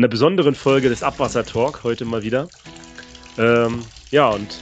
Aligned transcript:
einer 0.00 0.08
besonderen 0.08 0.54
Folge 0.54 0.88
des 0.88 1.02
Abwasser 1.02 1.44
Talk 1.44 1.84
heute 1.84 2.06
mal 2.06 2.22
wieder. 2.22 2.48
Ähm, 3.36 3.80
ja, 4.10 4.30
und 4.30 4.58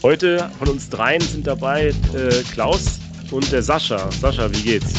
heute 0.00 0.48
von 0.60 0.68
uns 0.68 0.88
dreien 0.88 1.20
sind 1.20 1.44
dabei 1.44 1.88
äh, 1.88 2.42
Klaus 2.52 3.00
und 3.32 3.50
der 3.50 3.64
Sascha. 3.64 4.08
Sascha, 4.12 4.48
wie 4.52 4.62
geht's? 4.62 4.94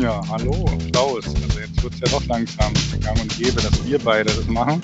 Ja, 0.00 0.22
hallo, 0.30 0.64
Klaus. 0.90 1.26
Also 1.26 1.60
jetzt 1.60 1.82
wird 1.82 1.92
es 1.92 2.00
ja 2.00 2.18
doch 2.18 2.24
langsam 2.28 2.72
gang 3.02 3.20
und 3.20 3.36
gäbe, 3.36 3.60
dass 3.60 3.84
wir 3.84 3.98
beide 3.98 4.32
das 4.32 4.46
machen. 4.46 4.80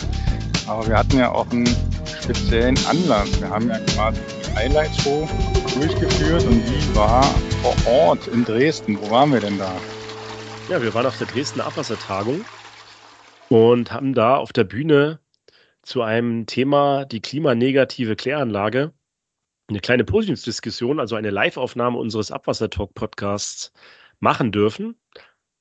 Aber 0.66 0.86
wir 0.86 0.98
hatten 0.98 1.16
ja 1.16 1.32
auch 1.32 1.50
einen 1.50 1.74
speziellen 2.22 2.78
Anlass. 2.86 3.40
Wir 3.40 3.48
haben 3.48 3.70
ja 3.70 3.78
quasi 3.78 4.20
die 4.42 4.54
Highlight-Show 4.54 5.26
durchgeführt 5.76 6.44
und 6.44 6.62
die 6.62 6.94
war 6.94 7.24
vor 7.62 7.74
Ort 7.90 8.26
in 8.26 8.44
Dresden. 8.44 8.98
Wo 9.00 9.10
waren 9.10 9.32
wir 9.32 9.40
denn 9.40 9.56
da? 9.56 9.72
Ja, 10.68 10.82
wir 10.82 10.92
waren 10.92 11.06
auf 11.06 11.16
der 11.16 11.26
Dresdner 11.26 11.64
Abwassertagung 11.64 12.44
und 13.48 13.92
haben 13.92 14.14
da 14.14 14.36
auf 14.36 14.52
der 14.52 14.64
Bühne 14.64 15.20
zu 15.82 16.02
einem 16.02 16.46
Thema 16.46 17.04
die 17.04 17.20
klimanegative 17.20 18.16
Kläranlage 18.16 18.92
eine 19.68 19.80
kleine 19.80 20.04
Podiumsdiskussion, 20.04 21.00
also 21.00 21.16
eine 21.16 21.30
Live-Aufnahme 21.30 21.98
unseres 21.98 22.30
Abwassertalk-Podcasts 22.30 23.72
machen 24.20 24.52
dürfen. 24.52 24.96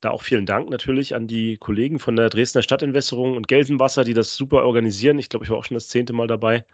Da 0.01 0.11
auch 0.11 0.23
vielen 0.23 0.45
Dank 0.45 0.69
natürlich 0.69 1.15
an 1.15 1.27
die 1.27 1.57
Kollegen 1.57 1.99
von 1.99 2.17
der 2.17 2.29
Dresdner 2.29 2.61
Stadtentwässerung 2.61 3.37
und 3.37 3.47
Gelsenwasser, 3.47 4.03
die 4.03 4.13
das 4.13 4.35
super 4.35 4.65
organisieren. 4.65 5.19
Ich 5.19 5.29
glaube, 5.29 5.45
ich 5.45 5.49
war 5.49 5.57
auch 5.57 5.63
schon 5.63 5.75
das 5.75 5.87
zehnte 5.87 6.11
Mal 6.11 6.27
dabei. 6.27 6.65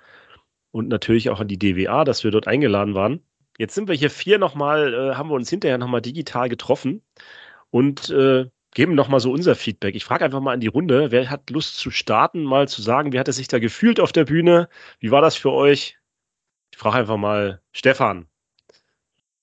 Und 0.72 0.88
natürlich 0.88 1.30
auch 1.30 1.39
an 1.39 1.48
die 1.48 1.59
DWA, 1.59 2.03
dass 2.03 2.23
wir 2.23 2.31
dort 2.31 2.48
eingeladen 2.48 2.95
waren. 2.95 3.22
Jetzt 3.59 3.76
sind 3.76 3.88
wir 3.88 3.95
hier 3.95 4.09
vier 4.09 4.39
nochmal, 4.39 4.94
äh, 4.94 5.16
haben 5.16 5.30
wir 5.30 5.36
uns 5.36 5.50
hinterher 5.50 5.78
nochmal 5.78 6.02
digital 6.02 6.50
getroffen 6.50 7.03
und 7.72 8.09
äh, 8.09 8.50
geben 8.73 8.96
nochmal 8.96 9.20
so 9.20 9.32
unser 9.32 9.55
Feedback. 9.55 9.96
Ich 9.96 10.05
frage 10.05 10.26
einfach 10.26 10.40
mal 10.41 10.54
in 10.54 10.59
die 10.59 10.68
Runde, 10.68 11.12
wer 11.12 11.30
hat 11.30 11.50
Lust 11.50 11.78
zu 11.78 11.91
starten, 11.91 12.44
mal 12.44 12.68
zu 12.68 12.82
sagen, 12.82 13.14
wie 13.14 13.20
hat 13.20 13.28
es 13.28 13.38
sich 13.38 13.48
da 13.48 13.59
gefühlt 13.59 14.00
auf 14.00 14.12
der 14.12 14.26
Bühne? 14.26 14.70
Wie 15.00 15.11
war 15.11 15.22
das 15.22 15.36
für 15.36 15.52
euch? 15.52 15.98
Ich 16.72 16.78
frage 16.78 16.98
einfach 16.98 17.17
mal 17.17 17.61
Stefan. 17.72 18.28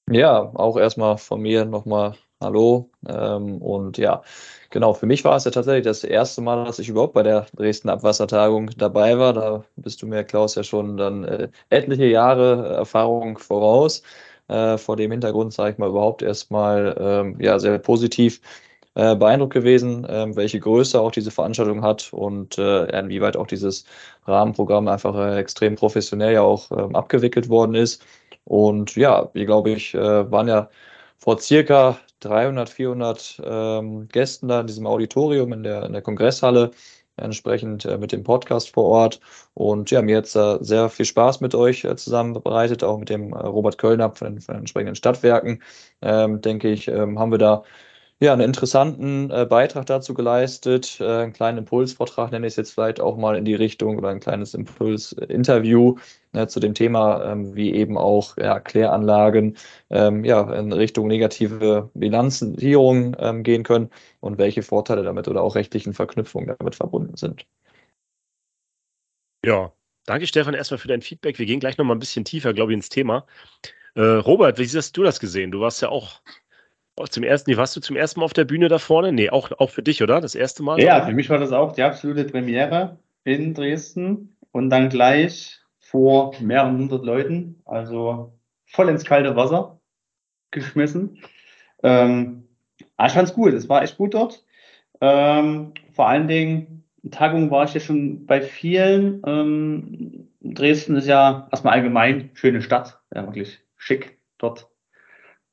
Ja, 0.09 0.39
auch 0.55 0.77
erstmal 0.77 1.19
von 1.19 1.41
mir 1.41 1.65
nochmal 1.65 2.17
Hallo. 2.41 2.91
Ähm, 3.09 3.63
und 3.63 3.97
ja, 3.97 4.23
genau, 4.71 4.93
für 4.93 5.07
mich 5.07 5.25
war 5.25 5.37
es 5.37 5.45
ja 5.45 5.51
tatsächlich 5.51 5.85
das 5.85 6.05
erste 6.05 6.43
Mal, 6.43 6.67
dass 6.67 6.79
ich 6.79 6.89
überhaupt 6.89 7.15
bei 7.15 7.23
der 7.23 7.47
Dresden 7.55 7.89
Abwassertagung 7.89 8.71
dabei 8.77 9.19
war. 9.19 9.33
Da 9.33 9.65
bist 9.77 10.03
du 10.03 10.07
mir, 10.07 10.23
Klaus, 10.23 10.55
ja 10.55 10.63
schon 10.63 10.99
dann 10.99 11.25
äh, 11.25 11.49
etliche 11.71 12.05
Jahre 12.07 12.75
Erfahrung 12.77 13.39
voraus. 13.39 14.03
Äh, 14.49 14.77
vor 14.79 14.97
dem 14.97 15.11
Hintergrund, 15.13 15.55
sage 15.55 15.73
ich 15.73 15.79
mal, 15.79 15.89
überhaupt 15.89 16.23
erstmal 16.23 16.95
ähm, 17.01 17.41
ja, 17.41 17.59
sehr 17.59 17.79
positiv 17.79 18.41
äh, 18.97 19.15
beeindruckt 19.15 19.53
gewesen, 19.55 20.05
äh, 20.07 20.35
welche 20.35 20.59
Größe 20.59 21.01
auch 21.01 21.13
diese 21.13 21.31
Veranstaltung 21.31 21.83
hat 21.83 22.13
und 22.13 22.59
äh, 22.59 22.87
inwieweit 22.99 23.37
auch 23.37 23.47
dieses 23.47 23.85
Rahmenprogramm 24.27 24.89
einfach 24.89 25.15
äh, 25.15 25.39
extrem 25.39 25.77
professionell 25.77 26.33
ja 26.33 26.43
auch 26.43 26.71
ähm, 26.73 26.97
abgewickelt 26.97 27.49
worden 27.49 27.75
ist. 27.75 28.03
Und 28.45 28.97
ja, 28.97 29.29
wie 29.35 29.45
glaube 29.45 29.71
ich, 29.71 29.95
äh, 29.95 30.31
waren 30.31 30.49
ja 30.49 30.71
vor 31.19 31.39
circa 31.39 31.99
300, 32.21 32.69
400 32.71 33.43
ähm, 33.45 34.09
Gästen 34.09 34.49
da 34.49 34.61
in 34.61 34.67
diesem 34.67 34.87
Auditorium 34.87 35.53
in 35.53 35.63
der, 35.63 35.85
in 35.85 35.93
der 35.93 36.03
Kongresshalle, 36.03 36.71
entsprechend 37.17 37.85
äh, 37.85 37.99
mit 37.99 38.13
dem 38.13 38.25
Podcast 38.25 38.73
vor 38.73 38.85
Ort. 38.85 39.21
Und 39.55 39.91
ja, 39.91 40.03
mir 40.03 40.17
jetzt 40.17 40.37
äh, 40.37 40.59
sehr 40.61 40.89
viel 40.89 41.05
Spaß 41.05 41.41
mit 41.41 41.55
euch 41.55 41.85
äh, 41.85 41.97
zusammen 41.97 42.37
auch 42.37 42.99
mit 42.99 43.11
dem 43.11 43.33
äh, 43.33 43.37
Robert 43.39 43.79
Kölner 43.79 44.11
von, 44.15 44.41
von 44.41 44.55
den 44.55 44.61
entsprechenden 44.61 44.97
Stadtwerken. 44.97 45.63
Ähm, 46.03 46.41
denke 46.41 46.71
ich, 46.71 46.89
ähm, 46.89 47.19
haben 47.19 47.31
wir 47.31 47.39
da 47.39 47.63
ja, 48.19 48.33
einen 48.33 48.43
interessanten 48.43 49.31
äh, 49.31 49.45
Beitrag 49.45 49.85
dazu 49.87 50.15
geleistet, 50.15 50.99
äh, 51.01 51.05
einen 51.05 51.33
kleinen 51.35 51.59
Impulsvortrag 51.59 52.33
nenne 52.33 52.47
ich 52.47 52.53
es 52.53 52.57
jetzt 52.57 52.73
vielleicht 52.73 52.99
auch 52.99 53.19
mal 53.19 53.37
in 53.37 53.45
die 53.45 53.55
Richtung 53.55 53.99
oder 53.99 54.09
ein 54.09 54.21
kleines 54.21 54.55
Impulsinterview 54.55 55.97
äh, 56.33 56.47
zu 56.47 56.59
dem 56.59 56.73
Thema, 56.73 57.31
ähm, 57.31 57.55
wie 57.55 57.75
eben 57.75 57.99
auch 57.99 58.39
ja, 58.39 58.59
Kläranlagen 58.59 59.59
ähm, 59.91 60.25
ja, 60.25 60.51
in 60.55 60.73
Richtung 60.73 61.09
negative 61.09 61.91
Bilanzierung 61.93 63.15
ähm, 63.19 63.43
gehen 63.43 63.65
können 63.65 63.91
und 64.21 64.39
welche 64.39 64.63
Vorteile 64.63 65.03
damit 65.03 65.29
oder 65.29 65.43
auch 65.43 65.55
rechtlichen 65.55 65.93
Verknüpfungen 65.93 66.57
damit 66.59 66.75
verbunden 66.75 67.17
sind. 67.19 67.47
Ja, 69.45 69.73
danke 70.07 70.27
Stefan 70.27 70.55
erstmal 70.55 70.79
für 70.79 70.89
dein 70.89 71.03
Feedback. 71.03 71.39
Wir 71.39 71.45
gehen 71.45 71.61
gleich 71.61 71.77
nochmal 71.77 71.97
ein 71.97 72.01
bisschen 72.01 72.25
tiefer, 72.25 72.55
glaube 72.55 72.73
ich, 72.73 72.77
ins 72.77 72.89
Thema. 72.89 73.27
Äh, 73.95 74.01
Robert, 74.01 74.59
wie 74.59 74.67
hast 74.67 74.97
du 74.97 75.03
das 75.03 75.21
gesehen? 75.21 75.51
Du 75.51 75.61
warst 75.61 75.83
ja 75.83 75.91
auch 75.91 76.23
zum 77.05 77.23
ersten, 77.23 77.55
warst 77.57 77.77
du 77.77 77.81
zum 77.81 77.97
ersten 77.97 78.21
Mal 78.21 78.25
auf 78.25 78.33
der 78.33 78.47
Bühne 78.47 78.69
da 78.69 78.79
vorne? 78.79 79.13
Nee, 79.13 79.31
auch, 79.31 79.53
auch 79.59 79.71
für 79.71 79.83
dich, 79.83 80.03
oder? 80.03 80.21
Das 80.21 80.35
erste 80.35 80.63
Mal? 80.63 80.81
Ja, 80.81 81.05
für 81.05 81.13
mich 81.13 81.29
war 81.29 81.39
das 81.39 81.53
auch 81.53 81.73
die 81.73 81.83
absolute 81.83 82.25
Premiere 82.25 82.99
in 83.25 83.53
Dresden 83.53 84.37
und 84.53 84.71
dann 84.71 84.89
gleich 84.89 85.61
vor 85.79 86.35
mehreren 86.41 86.79
hundert 86.79 87.05
Leuten, 87.05 87.61
also 87.65 88.33
voll 88.65 88.89
ins 88.89 89.05
kalte 89.05 89.37
Wasser 89.37 89.79
geschmissen. 90.51 91.23
Ähm, 91.83 92.49
ich 92.79 93.13
fand's 93.13 93.35
gut, 93.35 93.53
es 93.53 93.69
war 93.69 93.83
echt 93.83 93.99
gut 93.99 94.15
dort. 94.15 94.45
Ähm, 95.01 95.75
vor 95.93 96.09
allen 96.09 96.27
Dingen, 96.27 96.85
Tagung 97.11 97.51
war 97.51 97.65
ich 97.65 97.75
ja 97.75 97.81
schon 97.81 98.27
bei 98.27 98.41
vielen. 98.41 99.23
Ähm, 99.27 100.29
Dresden 100.41 100.97
ist 100.97 101.07
ja 101.07 101.49
erstmal 101.53 101.75
allgemein 101.75 102.31
schöne 102.35 102.63
Stadt, 102.63 103.01
ja, 103.15 103.27
wirklich 103.27 103.61
schick 103.77 104.19
dort 104.39 104.69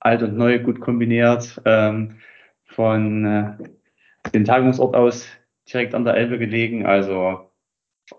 alt 0.04 0.22
und 0.22 0.38
neu 0.38 0.60
gut 0.60 0.82
kombiniert, 0.82 1.62
ähm, 1.66 2.20
von 2.66 3.26
äh, 3.26 4.32
dem 4.34 4.46
Tagungsort 4.46 4.96
aus 4.96 5.28
direkt 5.72 5.96
an 5.96 6.04
der 6.04 6.16
Elbe 6.16 6.38
gelegen. 6.38 6.86
Also 6.86 7.52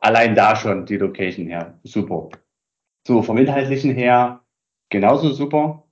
allein 0.01 0.35
da 0.35 0.57
schon 0.57 0.87
die 0.87 0.97
Location 0.97 1.47
her, 1.47 1.79
super. 1.83 2.31
So, 3.07 3.23
vom 3.23 3.37
Inhaltlichen 3.39 3.95
her 3.95 4.41
genauso 4.89 5.31
super 5.31 5.85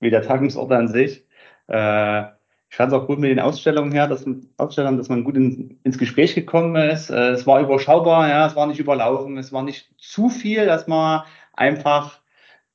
wie 0.00 0.10
der 0.10 0.22
Tagungsort 0.22 0.70
an 0.70 0.88
sich. 0.88 1.26
Äh, 1.68 2.24
ich 2.70 2.76
fand 2.76 2.92
es 2.92 2.98
auch 2.98 3.06
gut 3.06 3.18
mit 3.18 3.30
den 3.30 3.40
Ausstellungen 3.40 3.92
her, 3.92 4.06
dass 4.06 4.26
Ausstellern, 4.58 4.98
dass 4.98 5.08
man 5.08 5.24
gut 5.24 5.36
in, 5.36 5.80
ins 5.82 5.96
Gespräch 5.96 6.34
gekommen 6.34 6.76
ist. 6.76 7.08
Äh, 7.08 7.30
es 7.30 7.46
war 7.46 7.60
überschaubar, 7.60 8.28
ja, 8.28 8.46
es 8.46 8.54
war 8.54 8.66
nicht 8.66 8.80
überlaufen, 8.80 9.38
es 9.38 9.52
war 9.52 9.62
nicht 9.62 9.94
zu 9.96 10.28
viel, 10.28 10.66
dass 10.66 10.86
man 10.86 11.22
einfach 11.54 12.20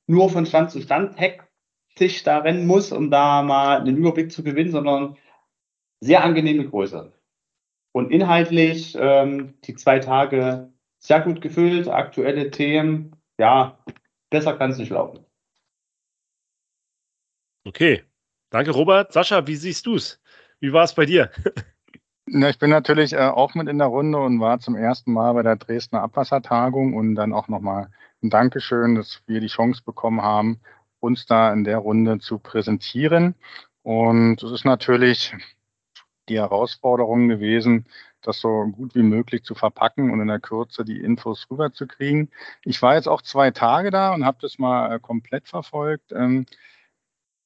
nur 0.07 0.29
von 0.31 0.47
Stand 0.47 0.71
zu 0.71 0.81
Stand 0.81 1.19
heck 1.19 1.47
sich 1.97 2.23
da 2.23 2.39
rennen 2.39 2.65
muss, 2.65 2.91
um 2.91 3.11
da 3.11 3.41
mal 3.43 3.81
einen 3.81 3.97
Überblick 3.97 4.31
zu 4.31 4.43
gewinnen, 4.43 4.71
sondern 4.71 5.17
sehr 5.99 6.23
angenehme 6.23 6.67
Größe. 6.67 7.13
Und 7.91 8.11
inhaltlich 8.11 8.97
ähm, 8.99 9.53
die 9.63 9.75
zwei 9.75 9.99
Tage 9.99 10.73
sehr 10.99 11.21
gut 11.21 11.41
gefüllt, 11.41 11.87
aktuelle 11.87 12.49
Themen, 12.49 13.15
ja, 13.37 13.77
besser 14.29 14.57
kann 14.57 14.71
es 14.71 14.77
nicht 14.77 14.89
laufen. 14.89 15.25
Okay, 17.65 18.03
danke 18.49 18.71
Robert. 18.71 19.13
Sascha, 19.13 19.45
wie 19.47 19.55
siehst 19.55 19.85
du 19.85 19.95
es? 19.95 20.19
Wie 20.59 20.73
war 20.73 20.83
es 20.83 20.93
bei 20.93 21.05
dir? 21.05 21.29
Ja, 22.25 22.49
ich 22.49 22.57
bin 22.57 22.69
natürlich 22.69 23.11
äh, 23.13 23.17
auch 23.17 23.53
mit 23.53 23.67
in 23.67 23.79
der 23.79 23.87
Runde 23.87 24.17
und 24.17 24.39
war 24.39 24.57
zum 24.59 24.75
ersten 24.77 25.11
Mal 25.11 25.33
bei 25.33 25.43
der 25.43 25.57
Dresdner 25.57 26.01
Abwassertagung 26.01 26.95
und 26.95 27.15
dann 27.15 27.33
auch 27.33 27.49
nochmal 27.49 27.91
ein 28.23 28.29
Dankeschön, 28.29 28.95
dass 28.95 29.21
wir 29.27 29.41
die 29.41 29.47
Chance 29.47 29.83
bekommen 29.85 30.21
haben, 30.21 30.61
uns 31.03 31.25
da 31.25 31.51
in 31.51 31.63
der 31.65 31.77
Runde 31.77 32.19
zu 32.19 32.39
präsentieren. 32.39 33.35
Und 33.83 34.41
es 34.41 34.51
ist 34.51 34.65
natürlich 34.65 35.35
die 36.29 36.37
Herausforderung 36.37 37.27
gewesen, 37.27 37.85
das 38.21 38.39
so 38.39 38.65
gut 38.71 38.95
wie 38.95 39.03
möglich 39.03 39.43
zu 39.43 39.53
verpacken 39.53 40.11
und 40.11 40.21
in 40.21 40.27
der 40.27 40.39
Kürze 40.39 40.85
die 40.85 41.01
Infos 41.01 41.47
rüberzukriegen. 41.51 42.31
Ich 42.63 42.81
war 42.81 42.95
jetzt 42.95 43.07
auch 43.07 43.21
zwei 43.21 43.51
Tage 43.51 43.91
da 43.91 44.13
und 44.13 44.25
habe 44.25 44.37
das 44.41 44.57
mal 44.57 44.95
äh, 44.95 44.99
komplett 44.99 45.49
verfolgt. 45.49 46.13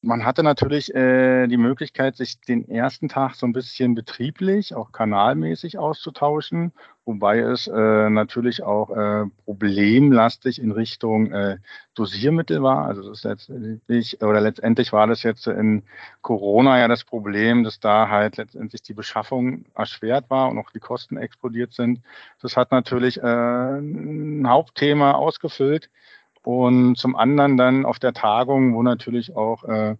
Man 0.01 0.25
hatte 0.25 0.43
natürlich 0.43 0.93
äh, 0.93 1.47
die 1.47 1.57
Möglichkeit, 1.57 2.15
sich 2.15 2.39
den 2.39 2.69
ersten 2.69 3.09
Tag 3.09 3.33
so 3.35 3.47
ein 3.47 3.53
bisschen 3.53 3.95
betrieblich, 3.95 4.75
auch 4.75 4.91
kanalmäßig 4.91 5.79
auszutauschen, 5.79 6.71
wobei 7.03 7.39
es 7.39 7.67
äh, 7.67 8.09
natürlich 8.09 8.61
auch 8.61 8.91
äh, 8.91 9.25
problemlastig 9.45 10.61
in 10.61 10.71
Richtung 10.71 11.31
äh, 11.31 11.57
Dosiermittel 11.95 12.61
war. 12.61 12.85
Also 12.85 13.01
das 13.01 13.19
ist 13.19 13.23
letztendlich, 13.23 14.21
oder 14.21 14.39
letztendlich 14.39 14.93
war 14.93 15.07
das 15.07 15.23
jetzt 15.23 15.47
in 15.47 15.81
Corona 16.21 16.77
ja 16.79 16.87
das 16.87 17.03
Problem, 17.03 17.63
dass 17.63 17.79
da 17.79 18.07
halt 18.07 18.37
letztendlich 18.37 18.83
die 18.83 18.93
Beschaffung 18.93 19.65
erschwert 19.73 20.29
war 20.29 20.49
und 20.49 20.59
auch 20.59 20.69
die 20.69 20.79
Kosten 20.79 21.17
explodiert 21.17 21.73
sind. 21.73 22.01
Das 22.39 22.55
hat 22.55 22.71
natürlich 22.71 23.17
äh, 23.17 23.77
ein 23.79 24.47
Hauptthema 24.47 25.13
ausgefüllt. 25.13 25.89
Und 26.47 26.95
zum 26.95 27.17
anderen 27.17 27.57
dann 27.57 27.85
auf 27.85 27.99
der 27.99 28.13
Tagung, 28.13 28.73
wo 28.73 28.81
natürlich 28.81 29.35
auch, 29.35 29.65
äh, 29.65 29.97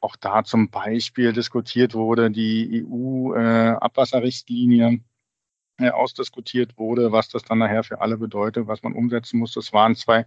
auch 0.00 0.16
da 0.16 0.42
zum 0.42 0.70
Beispiel 0.70 1.34
diskutiert 1.34 1.92
wurde, 1.92 2.30
die 2.30 2.86
EU-Abwasserrichtlinie 2.90 5.00
äh, 5.78 5.90
ausdiskutiert 5.90 6.78
wurde, 6.78 7.12
was 7.12 7.28
das 7.28 7.42
dann 7.42 7.58
nachher 7.58 7.84
für 7.84 8.00
alle 8.00 8.16
bedeutet, 8.16 8.66
was 8.66 8.82
man 8.82 8.94
umsetzen 8.94 9.38
muss. 9.38 9.52
Das 9.52 9.74
waren 9.74 9.94
zwei 9.96 10.24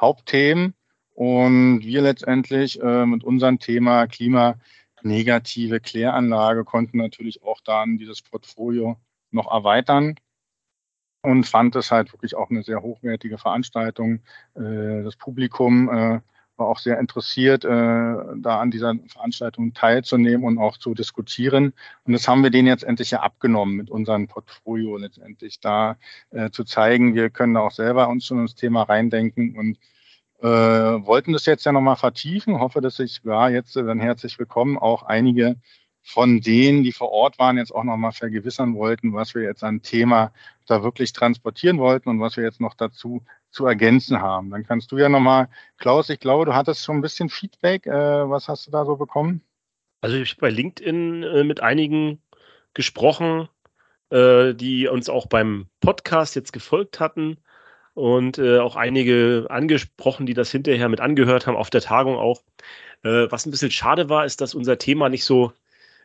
Hauptthemen. 0.00 0.72
Und 1.12 1.80
wir 1.82 2.00
letztendlich 2.00 2.80
äh, 2.80 3.04
mit 3.04 3.22
unserem 3.22 3.58
Thema 3.58 4.06
klimanegative 4.06 5.80
Kläranlage 5.80 6.64
konnten 6.64 6.96
natürlich 6.96 7.42
auch 7.42 7.60
dann 7.60 7.98
dieses 7.98 8.22
Portfolio 8.22 8.96
noch 9.30 9.52
erweitern 9.52 10.14
und 11.26 11.42
fand 11.42 11.74
es 11.74 11.90
halt 11.90 12.12
wirklich 12.12 12.36
auch 12.36 12.50
eine 12.50 12.62
sehr 12.62 12.82
hochwertige 12.82 13.36
Veranstaltung. 13.36 14.20
Äh, 14.54 15.02
das 15.02 15.16
Publikum 15.16 15.88
äh, 15.88 16.20
war 16.56 16.68
auch 16.68 16.78
sehr 16.78 17.00
interessiert, 17.00 17.64
äh, 17.64 17.68
da 17.68 18.60
an 18.60 18.70
dieser 18.70 18.94
Veranstaltung 19.08 19.74
teilzunehmen 19.74 20.44
und 20.44 20.58
auch 20.58 20.78
zu 20.78 20.94
diskutieren. 20.94 21.72
Und 22.04 22.12
das 22.12 22.28
haben 22.28 22.44
wir 22.44 22.50
denen 22.50 22.68
jetzt 22.68 22.84
endlich 22.84 23.10
ja 23.10 23.22
abgenommen 23.22 23.74
mit 23.74 23.90
unserem 23.90 24.28
Portfolio 24.28 24.96
letztendlich 24.98 25.58
da 25.58 25.96
zu 26.52 26.64
zeigen, 26.64 27.14
wir 27.14 27.30
können 27.30 27.54
da 27.54 27.60
auch 27.60 27.72
selber 27.72 28.08
uns 28.08 28.24
schon 28.24 28.40
ins 28.40 28.54
Thema 28.54 28.82
reindenken 28.82 29.58
und 29.58 29.78
wollten 30.38 31.32
das 31.32 31.46
jetzt 31.46 31.64
ja 31.66 31.72
nochmal 31.72 31.96
vertiefen. 31.96 32.60
Hoffe, 32.60 32.80
dass 32.80 32.96
sich, 32.96 33.20
ja, 33.24 33.48
jetzt 33.48 33.74
dann 33.76 34.00
herzlich 34.00 34.38
willkommen, 34.38 34.78
auch 34.78 35.02
einige 35.02 35.56
von 36.02 36.40
denen, 36.40 36.84
die 36.84 36.92
vor 36.92 37.10
Ort 37.10 37.38
waren, 37.38 37.58
jetzt 37.58 37.74
auch 37.74 37.84
nochmal 37.84 38.12
vergewissern 38.12 38.76
wollten, 38.76 39.12
was 39.12 39.34
wir 39.34 39.42
jetzt 39.42 39.64
an 39.64 39.82
Thema 39.82 40.32
da 40.66 40.82
wirklich 40.82 41.12
transportieren 41.12 41.78
wollten 41.78 42.08
und 42.08 42.20
was 42.20 42.36
wir 42.36 42.44
jetzt 42.44 42.60
noch 42.60 42.74
dazu 42.74 43.24
zu 43.50 43.66
ergänzen 43.66 44.20
haben. 44.20 44.50
Dann 44.50 44.64
kannst 44.64 44.92
du 44.92 44.98
ja 44.98 45.08
nochmal, 45.08 45.48
Klaus, 45.78 46.10
ich 46.10 46.20
glaube, 46.20 46.44
du 46.44 46.54
hattest 46.54 46.84
schon 46.84 46.96
ein 46.96 47.02
bisschen 47.02 47.28
Feedback. 47.28 47.86
Äh, 47.86 48.28
was 48.28 48.48
hast 48.48 48.66
du 48.66 48.70
da 48.70 48.84
so 48.84 48.96
bekommen? 48.96 49.42
Also 50.00 50.16
ich 50.16 50.32
habe 50.32 50.42
bei 50.42 50.50
LinkedIn 50.50 51.22
äh, 51.22 51.44
mit 51.44 51.60
einigen 51.60 52.22
gesprochen, 52.74 53.48
äh, 54.10 54.54
die 54.54 54.86
uns 54.88 55.08
auch 55.08 55.26
beim 55.26 55.66
Podcast 55.80 56.36
jetzt 56.36 56.52
gefolgt 56.52 57.00
hatten 57.00 57.38
und 57.94 58.38
äh, 58.38 58.58
auch 58.58 58.76
einige 58.76 59.46
angesprochen, 59.48 60.26
die 60.26 60.34
das 60.34 60.50
hinterher 60.50 60.88
mit 60.88 61.00
angehört 61.00 61.46
haben, 61.46 61.56
auf 61.56 61.70
der 61.70 61.80
Tagung 61.80 62.16
auch. 62.16 62.42
Äh, 63.02 63.30
was 63.30 63.46
ein 63.46 63.50
bisschen 63.50 63.70
schade 63.70 64.08
war, 64.08 64.26
ist, 64.26 64.40
dass 64.40 64.54
unser 64.54 64.78
Thema 64.78 65.08
nicht 65.08 65.24
so 65.24 65.52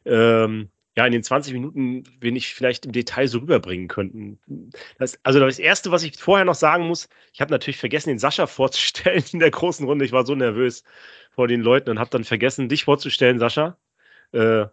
ähm, 0.05 0.69
ja, 0.97 1.05
in 1.05 1.13
den 1.13 1.23
20 1.23 1.53
Minuten 1.53 2.03
wenig 2.19 2.53
vielleicht 2.53 2.85
im 2.85 2.91
Detail 2.91 3.27
so 3.27 3.39
rüberbringen 3.39 3.87
könnten. 3.87 4.39
Das, 4.99 5.19
also 5.23 5.39
das 5.39 5.59
Erste, 5.59 5.91
was 5.91 6.03
ich 6.03 6.17
vorher 6.17 6.45
noch 6.45 6.55
sagen 6.55 6.87
muss, 6.87 7.07
ich 7.33 7.39
habe 7.39 7.51
natürlich 7.51 7.77
vergessen, 7.77 8.09
den 8.09 8.19
Sascha 8.19 8.47
vorzustellen 8.47 9.23
in 9.31 9.39
der 9.39 9.51
großen 9.51 9.85
Runde. 9.85 10.05
Ich 10.05 10.11
war 10.11 10.25
so 10.25 10.35
nervös 10.35 10.83
vor 11.31 11.47
den 11.47 11.61
Leuten 11.61 11.89
und 11.91 11.99
habe 11.99 12.09
dann 12.09 12.23
vergessen, 12.25 12.69
dich 12.69 12.83
vorzustellen, 12.83 13.39
Sascha. 13.39 13.77
Äh, 14.33 14.65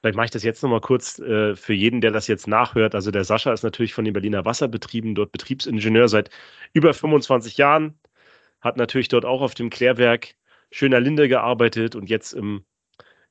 vielleicht 0.00 0.16
mache 0.16 0.26
ich 0.26 0.30
das 0.30 0.42
jetzt 0.42 0.62
nochmal 0.62 0.80
kurz 0.80 1.18
äh, 1.20 1.56
für 1.56 1.74
jeden, 1.74 2.00
der 2.02 2.10
das 2.10 2.26
jetzt 2.26 2.46
nachhört. 2.48 2.94
Also 2.94 3.10
der 3.10 3.24
Sascha 3.24 3.52
ist 3.52 3.62
natürlich 3.62 3.94
von 3.94 4.04
den 4.04 4.12
Berliner 4.12 4.44
Wasserbetrieben, 4.44 5.14
dort 5.14 5.32
Betriebsingenieur 5.32 6.08
seit 6.08 6.30
über 6.74 6.92
25 6.92 7.56
Jahren, 7.56 7.98
hat 8.60 8.76
natürlich 8.76 9.08
dort 9.08 9.24
auch 9.24 9.40
auf 9.42 9.54
dem 9.54 9.70
Klärwerk 9.70 10.34
Schöner 10.70 11.00
Linde 11.00 11.28
gearbeitet 11.28 11.94
und 11.96 12.08
jetzt 12.08 12.32
im, 12.32 12.64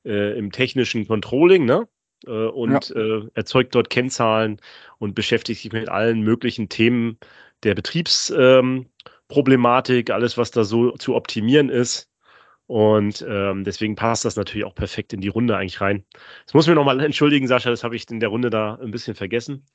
äh, 0.04 0.38
im 0.38 0.52
technischen 0.52 1.06
Controlling, 1.06 1.64
ne? 1.64 1.88
Äh, 2.26 2.30
und 2.30 2.90
ja. 2.90 2.96
äh, 2.96 3.28
erzeugt 3.34 3.74
dort 3.74 3.90
Kennzahlen 3.90 4.60
und 4.98 5.14
beschäftigt 5.14 5.62
sich 5.62 5.72
mit 5.72 5.88
allen 5.88 6.22
möglichen 6.22 6.68
Themen 6.68 7.18
der 7.62 7.74
Betriebsproblematik, 7.74 10.08
ähm, 10.08 10.14
alles, 10.14 10.38
was 10.38 10.50
da 10.50 10.64
so 10.64 10.92
zu 10.92 11.14
optimieren 11.14 11.68
ist. 11.68 12.08
Und 12.66 13.24
ähm, 13.28 13.64
deswegen 13.64 13.96
passt 13.96 14.24
das 14.24 14.36
natürlich 14.36 14.64
auch 14.64 14.74
perfekt 14.74 15.12
in 15.12 15.20
die 15.20 15.28
Runde 15.28 15.56
eigentlich 15.56 15.80
rein. 15.80 16.04
Das 16.46 16.54
muss 16.54 16.66
mir 16.66 16.74
nochmal 16.74 17.00
entschuldigen, 17.04 17.46
Sascha, 17.46 17.70
das 17.70 17.84
habe 17.84 17.96
ich 17.96 18.10
in 18.10 18.20
der 18.20 18.30
Runde 18.30 18.50
da 18.50 18.76
ein 18.76 18.90
bisschen 18.90 19.14
vergessen. 19.14 19.66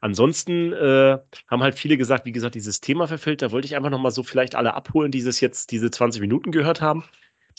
Ansonsten 0.00 0.72
äh, 0.72 1.18
haben 1.48 1.62
halt 1.62 1.74
viele 1.74 1.96
gesagt, 1.98 2.24
wie 2.24 2.32
gesagt, 2.32 2.54
dieses 2.54 2.80
Thema 2.80 3.06
verfällt. 3.06 3.42
Da 3.42 3.52
wollte 3.52 3.66
ich 3.66 3.76
einfach 3.76 3.90
nochmal 3.90 4.12
so 4.12 4.22
vielleicht 4.22 4.54
alle 4.54 4.74
abholen, 4.74 5.12
die 5.12 5.20
es 5.20 5.40
jetzt 5.40 5.70
diese 5.72 5.90
20 5.90 6.22
Minuten 6.22 6.52
gehört 6.52 6.80
haben. 6.80 7.04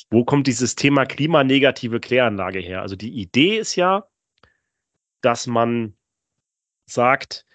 Wo 0.10 0.26
kommt 0.26 0.48
dieses 0.48 0.76
Thema 0.76 1.06
klimanegative 1.06 2.00
Kläranlage 2.00 2.60
her? 2.60 2.82
Also 2.82 2.96
die 2.96 3.12
Idee 3.12 3.58
ist 3.58 3.76
ja, 3.76 4.06
dass 5.22 5.48
man 5.48 5.96
sagt, 6.86 7.46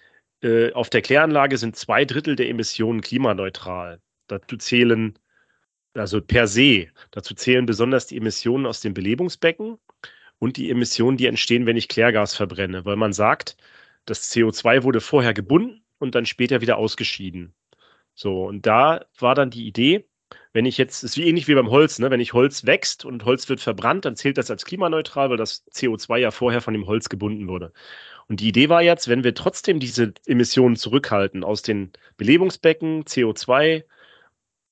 äh, 0.41 0.71
auf 0.73 0.89
der 0.89 1.01
Kläranlage 1.01 1.57
sind 1.57 1.75
zwei 1.75 2.05
Drittel 2.05 2.35
der 2.35 2.49
Emissionen 2.49 3.01
klimaneutral. 3.01 4.01
Dazu 4.27 4.57
zählen, 4.57 5.17
also 5.93 6.21
per 6.21 6.47
se, 6.47 6.87
dazu 7.11 7.33
zählen 7.33 7.65
besonders 7.65 8.07
die 8.07 8.17
Emissionen 8.17 8.65
aus 8.65 8.81
dem 8.81 8.93
Belebungsbecken 8.93 9.77
und 10.39 10.57
die 10.57 10.69
Emissionen, 10.69 11.17
die 11.17 11.27
entstehen, 11.27 11.65
wenn 11.65 11.77
ich 11.77 11.87
Klärgas 11.87 12.35
verbrenne, 12.35 12.85
weil 12.85 12.95
man 12.97 13.13
sagt, 13.13 13.57
das 14.05 14.31
CO2 14.31 14.83
wurde 14.83 15.01
vorher 15.01 15.33
gebunden 15.33 15.83
und 15.99 16.15
dann 16.15 16.25
später 16.25 16.61
wieder 16.61 16.77
ausgeschieden. 16.77 17.53
So, 18.13 18.45
und 18.45 18.65
da 18.65 19.05
war 19.19 19.35
dann 19.35 19.51
die 19.51 19.67
Idee, 19.67 20.07
wenn 20.53 20.65
ich 20.65 20.77
jetzt, 20.77 21.03
ist 21.03 21.17
wie 21.17 21.27
ähnlich 21.27 21.47
wie 21.47 21.55
beim 21.55 21.69
Holz, 21.69 21.99
ne? 21.99 22.09
wenn 22.09 22.19
ich 22.19 22.33
Holz 22.33 22.65
wächst 22.65 23.05
und 23.05 23.25
Holz 23.25 23.47
wird 23.49 23.61
verbrannt, 23.61 24.05
dann 24.05 24.15
zählt 24.15 24.37
das 24.37 24.49
als 24.51 24.65
klimaneutral, 24.65 25.29
weil 25.29 25.37
das 25.37 25.65
CO2 25.71 26.17
ja 26.17 26.31
vorher 26.31 26.61
von 26.61 26.73
dem 26.73 26.87
Holz 26.87 27.09
gebunden 27.09 27.47
wurde. 27.47 27.71
Und 28.27 28.39
die 28.41 28.49
Idee 28.49 28.69
war 28.69 28.81
jetzt, 28.81 29.07
wenn 29.07 29.23
wir 29.23 29.33
trotzdem 29.33 29.79
diese 29.79 30.13
Emissionen 30.25 30.75
zurückhalten 30.75 31.43
aus 31.43 31.61
den 31.61 31.91
Belebungsbecken, 32.17 33.03
CO2 33.03 33.83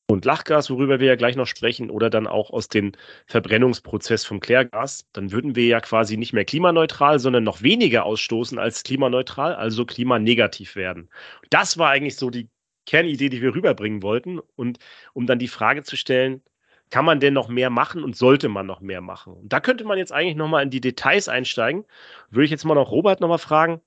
und 0.07 0.25
Lachgas, 0.25 0.69
worüber 0.69 0.99
wir 0.99 1.07
ja 1.07 1.15
gleich 1.15 1.35
noch 1.35 1.47
sprechen, 1.47 1.89
oder 1.89 2.09
dann 2.09 2.27
auch 2.27 2.51
aus 2.51 2.67
dem 2.67 2.91
Verbrennungsprozess 3.27 4.25
vom 4.25 4.39
Klärgas, 4.39 5.07
dann 5.13 5.31
würden 5.31 5.55
wir 5.55 5.65
ja 5.65 5.79
quasi 5.79 6.17
nicht 6.17 6.33
mehr 6.33 6.45
klimaneutral, 6.45 7.19
sondern 7.19 7.43
noch 7.43 7.61
weniger 7.61 8.05
ausstoßen 8.05 8.59
als 8.59 8.83
klimaneutral, 8.83 9.55
also 9.55 9.85
klimanegativ 9.85 10.75
werden. 10.75 11.09
Das 11.49 11.77
war 11.77 11.89
eigentlich 11.89 12.17
so 12.17 12.29
die 12.29 12.49
Kernidee, 12.85 13.29
die 13.29 13.41
wir 13.41 13.55
rüberbringen 13.55 14.01
wollten. 14.03 14.39
Und 14.55 14.79
um 15.13 15.25
dann 15.27 15.39
die 15.39 15.47
Frage 15.47 15.83
zu 15.83 15.95
stellen, 15.95 16.41
kann 16.91 17.05
man 17.05 17.19
denn 17.19 17.33
noch 17.33 17.47
mehr 17.47 17.69
machen 17.69 18.03
und 18.03 18.15
sollte 18.15 18.49
man 18.49 18.65
noch 18.65 18.79
mehr 18.79 19.01
machen? 19.01 19.33
Und 19.33 19.51
da 19.51 19.59
könnte 19.59 19.85
man 19.85 19.97
jetzt 19.97 20.11
eigentlich 20.11 20.35
nochmal 20.35 20.63
in 20.63 20.69
die 20.69 20.81
Details 20.81 21.27
einsteigen. 21.27 21.85
Würde 22.29 22.45
ich 22.45 22.51
jetzt 22.51 22.65
mal 22.65 22.75
noch 22.75 22.91
Robert 22.91 23.21
nochmal 23.21 23.39
fragen, 23.39 23.81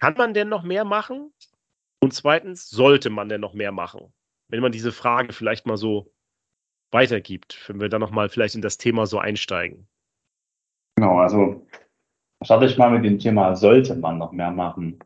kann 0.00 0.14
man 0.16 0.34
denn 0.34 0.48
noch 0.48 0.62
mehr 0.62 0.84
machen? 0.84 1.32
Und 2.00 2.12
zweitens, 2.12 2.68
sollte 2.68 3.10
man 3.10 3.28
denn 3.28 3.40
noch 3.40 3.54
mehr 3.54 3.72
machen? 3.72 4.12
Wenn 4.48 4.60
man 4.60 4.72
diese 4.72 4.92
Frage 4.92 5.32
vielleicht 5.32 5.66
mal 5.66 5.76
so 5.76 6.12
weitergibt, 6.90 7.68
wenn 7.68 7.80
wir 7.80 7.88
dann 7.88 8.00
nochmal 8.00 8.28
vielleicht 8.28 8.54
in 8.54 8.62
das 8.62 8.78
Thema 8.78 9.06
so 9.06 9.18
einsteigen. 9.18 9.88
Genau, 10.96 11.18
also 11.18 11.66
starte 12.42 12.66
ich 12.66 12.78
mal 12.78 12.90
mit 12.90 13.04
dem 13.04 13.18
Thema, 13.18 13.56
sollte 13.56 13.96
man 13.96 14.18
noch 14.18 14.32
mehr 14.32 14.50
machen? 14.50 14.98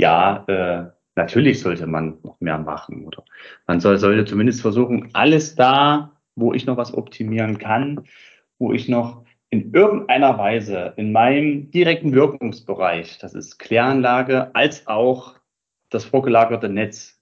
Ja, 0.00 0.44
äh, 0.48 0.90
natürlich 1.20 1.60
sollte 1.60 1.86
man 1.86 2.18
noch 2.22 2.40
mehr 2.40 2.58
machen 2.58 3.06
oder 3.06 3.24
man 3.66 3.80
soll, 3.80 3.98
sollte 3.98 4.24
zumindest 4.24 4.62
versuchen, 4.62 5.10
alles 5.12 5.54
da, 5.54 6.16
wo 6.34 6.54
ich 6.54 6.66
noch 6.66 6.76
was 6.76 6.94
optimieren 6.94 7.58
kann, 7.58 8.04
wo 8.58 8.72
ich 8.72 8.88
noch 8.88 9.24
in 9.50 9.72
irgendeiner 9.72 10.38
Weise 10.38 10.94
in 10.96 11.12
meinem 11.12 11.70
direkten 11.70 12.14
Wirkungsbereich, 12.14 13.18
das 13.18 13.34
ist 13.34 13.58
Kläranlage, 13.58 14.54
als 14.54 14.86
auch 14.86 15.34
das 15.90 16.04
vorgelagerte 16.04 16.68
Netz. 16.68 17.20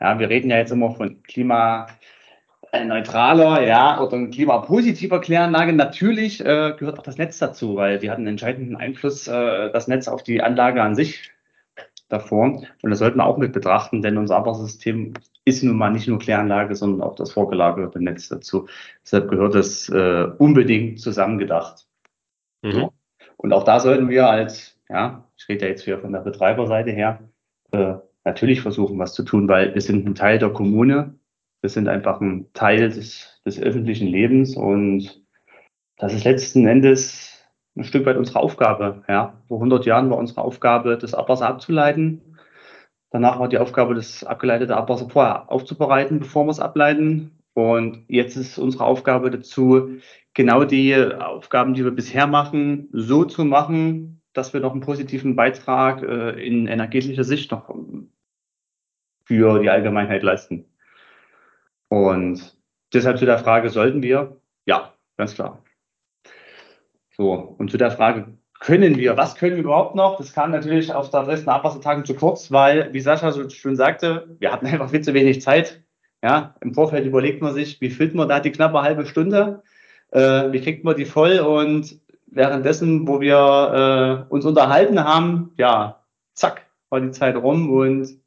Ja, 0.00 0.18
wir 0.18 0.30
reden 0.30 0.50
ja 0.50 0.56
jetzt 0.56 0.72
immer 0.72 0.92
von 0.92 1.22
klimaneutraler, 1.22 3.62
ja, 3.64 4.00
oder 4.00 4.26
klimapositiver 4.28 5.20
Kläranlage. 5.20 5.74
Natürlich 5.74 6.40
äh, 6.40 6.74
gehört 6.78 6.98
auch 6.98 7.04
das 7.04 7.18
Netz 7.18 7.38
dazu, 7.38 7.76
weil 7.76 7.98
die 7.98 8.10
hat 8.10 8.16
einen 8.16 8.28
entscheidenden 8.28 8.76
Einfluss, 8.76 9.28
äh, 9.28 9.70
das 9.70 9.88
Netz 9.88 10.08
auf 10.08 10.22
die 10.22 10.42
Anlage 10.42 10.82
an 10.82 10.94
sich 10.94 11.32
davor. 12.12 12.62
Und 12.82 12.90
das 12.90 12.98
sollten 12.98 13.18
wir 13.18 13.26
auch 13.26 13.38
mit 13.38 13.52
betrachten, 13.52 14.02
denn 14.02 14.18
unser 14.18 14.36
Abwassersystem 14.36 15.14
ist 15.44 15.62
nun 15.62 15.76
mal 15.76 15.90
nicht 15.90 16.08
nur 16.08 16.18
Kläranlage, 16.18 16.74
sondern 16.76 17.02
auch 17.02 17.14
das 17.14 17.32
vorgelagerte 17.32 18.02
Netz 18.02 18.28
dazu. 18.28 18.68
Deshalb 19.02 19.30
gehört 19.30 19.54
das 19.54 19.88
äh, 19.88 20.28
unbedingt 20.38 21.00
zusammengedacht. 21.00 21.86
Mhm. 22.62 22.72
So. 22.72 22.92
Und 23.36 23.52
auch 23.52 23.64
da 23.64 23.80
sollten 23.80 24.08
wir 24.08 24.28
als, 24.28 24.78
ja, 24.88 25.28
ich 25.36 25.48
rede 25.48 25.64
ja 25.64 25.70
jetzt 25.70 25.84
hier 25.84 25.98
von 25.98 26.12
der 26.12 26.20
Betreiberseite 26.20 26.90
her, 26.90 27.20
äh, 27.72 27.94
natürlich 28.24 28.60
versuchen, 28.60 28.98
was 28.98 29.14
zu 29.14 29.24
tun, 29.24 29.48
weil 29.48 29.74
wir 29.74 29.80
sind 29.80 30.06
ein 30.06 30.14
Teil 30.14 30.38
der 30.38 30.50
Kommune. 30.50 31.14
Wir 31.60 31.70
sind 31.70 31.88
einfach 31.88 32.20
ein 32.20 32.52
Teil 32.52 32.90
des, 32.90 33.40
des 33.44 33.60
öffentlichen 33.60 34.06
Lebens 34.06 34.56
und 34.56 35.24
das 35.96 36.14
ist 36.14 36.24
letzten 36.24 36.66
Endes 36.66 37.31
ein 37.76 37.84
Stück 37.84 38.06
weit 38.06 38.16
unsere 38.16 38.40
Aufgabe. 38.40 39.02
Ja. 39.08 39.34
Vor 39.48 39.58
100 39.58 39.86
Jahren 39.86 40.10
war 40.10 40.18
unsere 40.18 40.42
Aufgabe, 40.42 40.98
das 40.98 41.14
Abwasser 41.14 41.48
abzuleiten. 41.48 42.20
Danach 43.10 43.38
war 43.38 43.48
die 43.48 43.58
Aufgabe, 43.58 43.94
das 43.94 44.24
abgeleitete 44.24 44.76
Abwasser 44.76 45.08
vorher 45.08 45.50
aufzubereiten, 45.50 46.20
bevor 46.20 46.46
wir 46.46 46.50
es 46.50 46.60
ableiten. 46.60 47.38
Und 47.54 48.04
jetzt 48.08 48.36
ist 48.36 48.58
unsere 48.58 48.84
Aufgabe 48.84 49.30
dazu, 49.30 49.98
genau 50.32 50.64
die 50.64 50.96
Aufgaben, 50.96 51.74
die 51.74 51.84
wir 51.84 51.90
bisher 51.90 52.26
machen, 52.26 52.88
so 52.92 53.24
zu 53.24 53.44
machen, 53.44 54.22
dass 54.32 54.54
wir 54.54 54.60
noch 54.60 54.72
einen 54.72 54.80
positiven 54.80 55.36
Beitrag 55.36 56.02
äh, 56.02 56.30
in 56.46 56.66
energetischer 56.66 57.24
Sicht 57.24 57.50
noch 57.50 57.74
für 59.24 59.58
die 59.60 59.68
Allgemeinheit 59.68 60.22
leisten. 60.22 60.64
Und 61.88 62.56
deshalb 62.94 63.18
zu 63.18 63.26
der 63.26 63.38
Frage, 63.38 63.68
sollten 63.68 64.02
wir? 64.02 64.40
Ja, 64.64 64.94
ganz 65.18 65.34
klar. 65.34 65.62
So, 67.22 67.54
und 67.56 67.70
zu 67.70 67.76
der 67.76 67.92
Frage, 67.92 68.36
können 68.58 68.96
wir, 68.96 69.16
was 69.16 69.36
können 69.36 69.54
wir 69.54 69.62
überhaupt 69.62 69.94
noch? 69.94 70.16
Das 70.16 70.32
kam 70.32 70.50
natürlich 70.50 70.92
auf 70.92 71.08
der 71.10 71.22
Dresdner 71.22 71.54
Abwassertagung 71.54 72.04
zu 72.04 72.14
kurz, 72.14 72.50
weil, 72.50 72.92
wie 72.92 72.98
Sascha 72.98 73.30
so 73.30 73.48
schön 73.48 73.76
sagte, 73.76 74.34
wir 74.40 74.50
hatten 74.50 74.66
einfach 74.66 74.90
viel 74.90 75.02
zu 75.02 75.14
wenig 75.14 75.40
Zeit. 75.40 75.84
Ja, 76.20 76.56
im 76.60 76.74
Vorfeld 76.74 77.06
überlegt 77.06 77.40
man 77.40 77.54
sich, 77.54 77.80
wie 77.80 77.90
füllt 77.90 78.16
man 78.16 78.28
da 78.28 78.40
die 78.40 78.50
knappe 78.50 78.82
halbe 78.82 79.06
Stunde? 79.06 79.62
Äh, 80.10 80.50
wie 80.50 80.60
kriegt 80.60 80.82
man 80.82 80.96
die 80.96 81.04
voll? 81.04 81.38
Und 81.38 82.00
währenddessen, 82.26 83.06
wo 83.06 83.20
wir 83.20 84.26
äh, 84.28 84.32
uns 84.32 84.44
unterhalten 84.44 85.04
haben, 85.04 85.52
ja, 85.58 86.02
zack, 86.34 86.66
war 86.90 87.00
die 87.00 87.12
Zeit 87.12 87.36
rum 87.36 87.70
und 87.70 88.18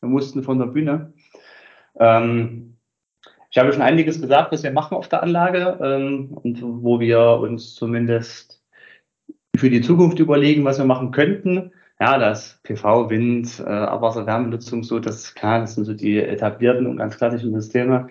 Wir 0.00 0.08
mussten 0.08 0.44
von 0.44 0.60
der 0.60 0.66
Bühne. 0.66 1.12
Ähm, 1.98 2.73
ich 3.54 3.58
habe 3.60 3.72
schon 3.72 3.82
einiges 3.82 4.20
gesagt, 4.20 4.50
was 4.50 4.64
wir 4.64 4.72
machen 4.72 4.96
auf 4.96 5.08
der 5.08 5.22
Anlage 5.22 5.78
ähm, 5.80 6.36
und 6.42 6.60
wo 6.60 6.98
wir 6.98 7.38
uns 7.40 7.76
zumindest 7.76 8.60
für 9.54 9.70
die 9.70 9.80
Zukunft 9.80 10.18
überlegen, 10.18 10.64
was 10.64 10.78
wir 10.78 10.84
machen 10.84 11.12
könnten. 11.12 11.70
Ja, 12.00 12.18
das 12.18 12.58
PV, 12.64 13.10
Wind, 13.10 13.62
äh, 13.64 13.70
Abwasserwärmenutzung, 13.70 14.82
so, 14.82 14.98
das 14.98 15.36
klar, 15.36 15.60
das 15.60 15.76
sind 15.76 15.84
so 15.84 15.94
die 15.94 16.18
etablierten 16.18 16.88
und 16.88 16.96
ganz 16.96 17.16
klassischen 17.16 17.54
Systeme. 17.54 18.08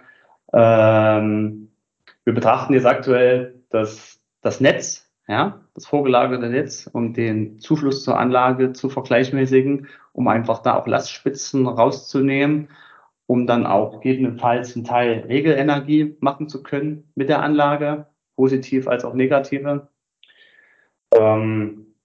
Ähm, 0.54 1.68
wir 2.24 2.34
betrachten 2.34 2.74
jetzt 2.74 2.86
aktuell 2.86 3.66
das, 3.70 4.22
das 4.40 4.62
Netz, 4.62 5.12
ja, 5.28 5.60
das 5.74 5.86
vorgelagerte 5.86 6.48
Netz, 6.48 6.90
um 6.94 7.14
den 7.14 7.60
Zufluss 7.60 8.06
zur 8.06 8.18
Anlage 8.18 8.72
zu 8.72 8.88
vergleichmäßigen, 8.88 9.90
um 10.14 10.30
einfach 10.30 10.60
da 10.60 10.78
auch 10.78 10.88
Lastspitzen 10.88 11.68
rauszunehmen, 11.68 12.70
um 13.34 13.48
dann 13.48 13.66
auch 13.66 14.00
gegebenenfalls 14.00 14.76
einen 14.76 14.86
Teil 14.86 15.26
Regelenergie 15.28 16.16
machen 16.20 16.48
zu 16.50 16.62
können 16.62 17.12
mit 17.16 17.30
der 17.30 17.42
Anlage, 17.42 18.06
positiv 18.36 18.88
als 18.88 19.04
auch 19.04 19.16
negative. 19.16 19.88
Ähm, 21.16 21.96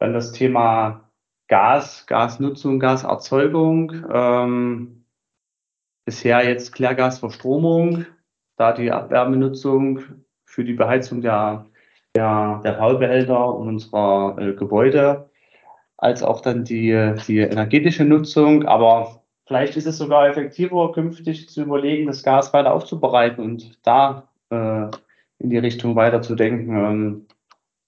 dann 0.00 0.12
das 0.12 0.32
Thema 0.32 1.08
Gas, 1.46 2.06
Gasnutzung, 2.08 2.80
Gaserzeugung. 2.80 4.04
Ähm, 4.12 5.04
bisher 6.06 6.44
jetzt 6.44 6.72
Klärgasverstromung, 6.72 8.06
da 8.56 8.72
die 8.72 8.90
Abwärmenutzung 8.90 10.00
für 10.44 10.64
die 10.64 10.74
Beheizung 10.74 11.20
der, 11.20 11.66
der, 12.16 12.62
der 12.64 12.72
Baubehälter 12.72 13.54
unserer 13.54 14.36
äh, 14.40 14.54
Gebäude, 14.54 15.30
als 15.98 16.24
auch 16.24 16.40
dann 16.40 16.64
die, 16.64 17.14
die 17.28 17.38
energetische 17.38 18.04
Nutzung. 18.04 18.64
Aber 18.66 19.23
vielleicht 19.46 19.76
ist 19.76 19.86
es 19.86 19.98
sogar 19.98 20.28
effektiver, 20.28 20.92
künftig 20.92 21.48
zu 21.48 21.62
überlegen, 21.62 22.06
das 22.06 22.22
Gas 22.22 22.52
weiter 22.52 22.72
aufzubereiten 22.72 23.44
und 23.44 23.78
da 23.86 24.28
äh, 24.50 24.88
in 25.38 25.50
die 25.50 25.58
Richtung 25.58 25.96
weiter 25.96 26.22
zu 26.22 26.34
denken. 26.34 26.76
Ähm, 26.76 27.26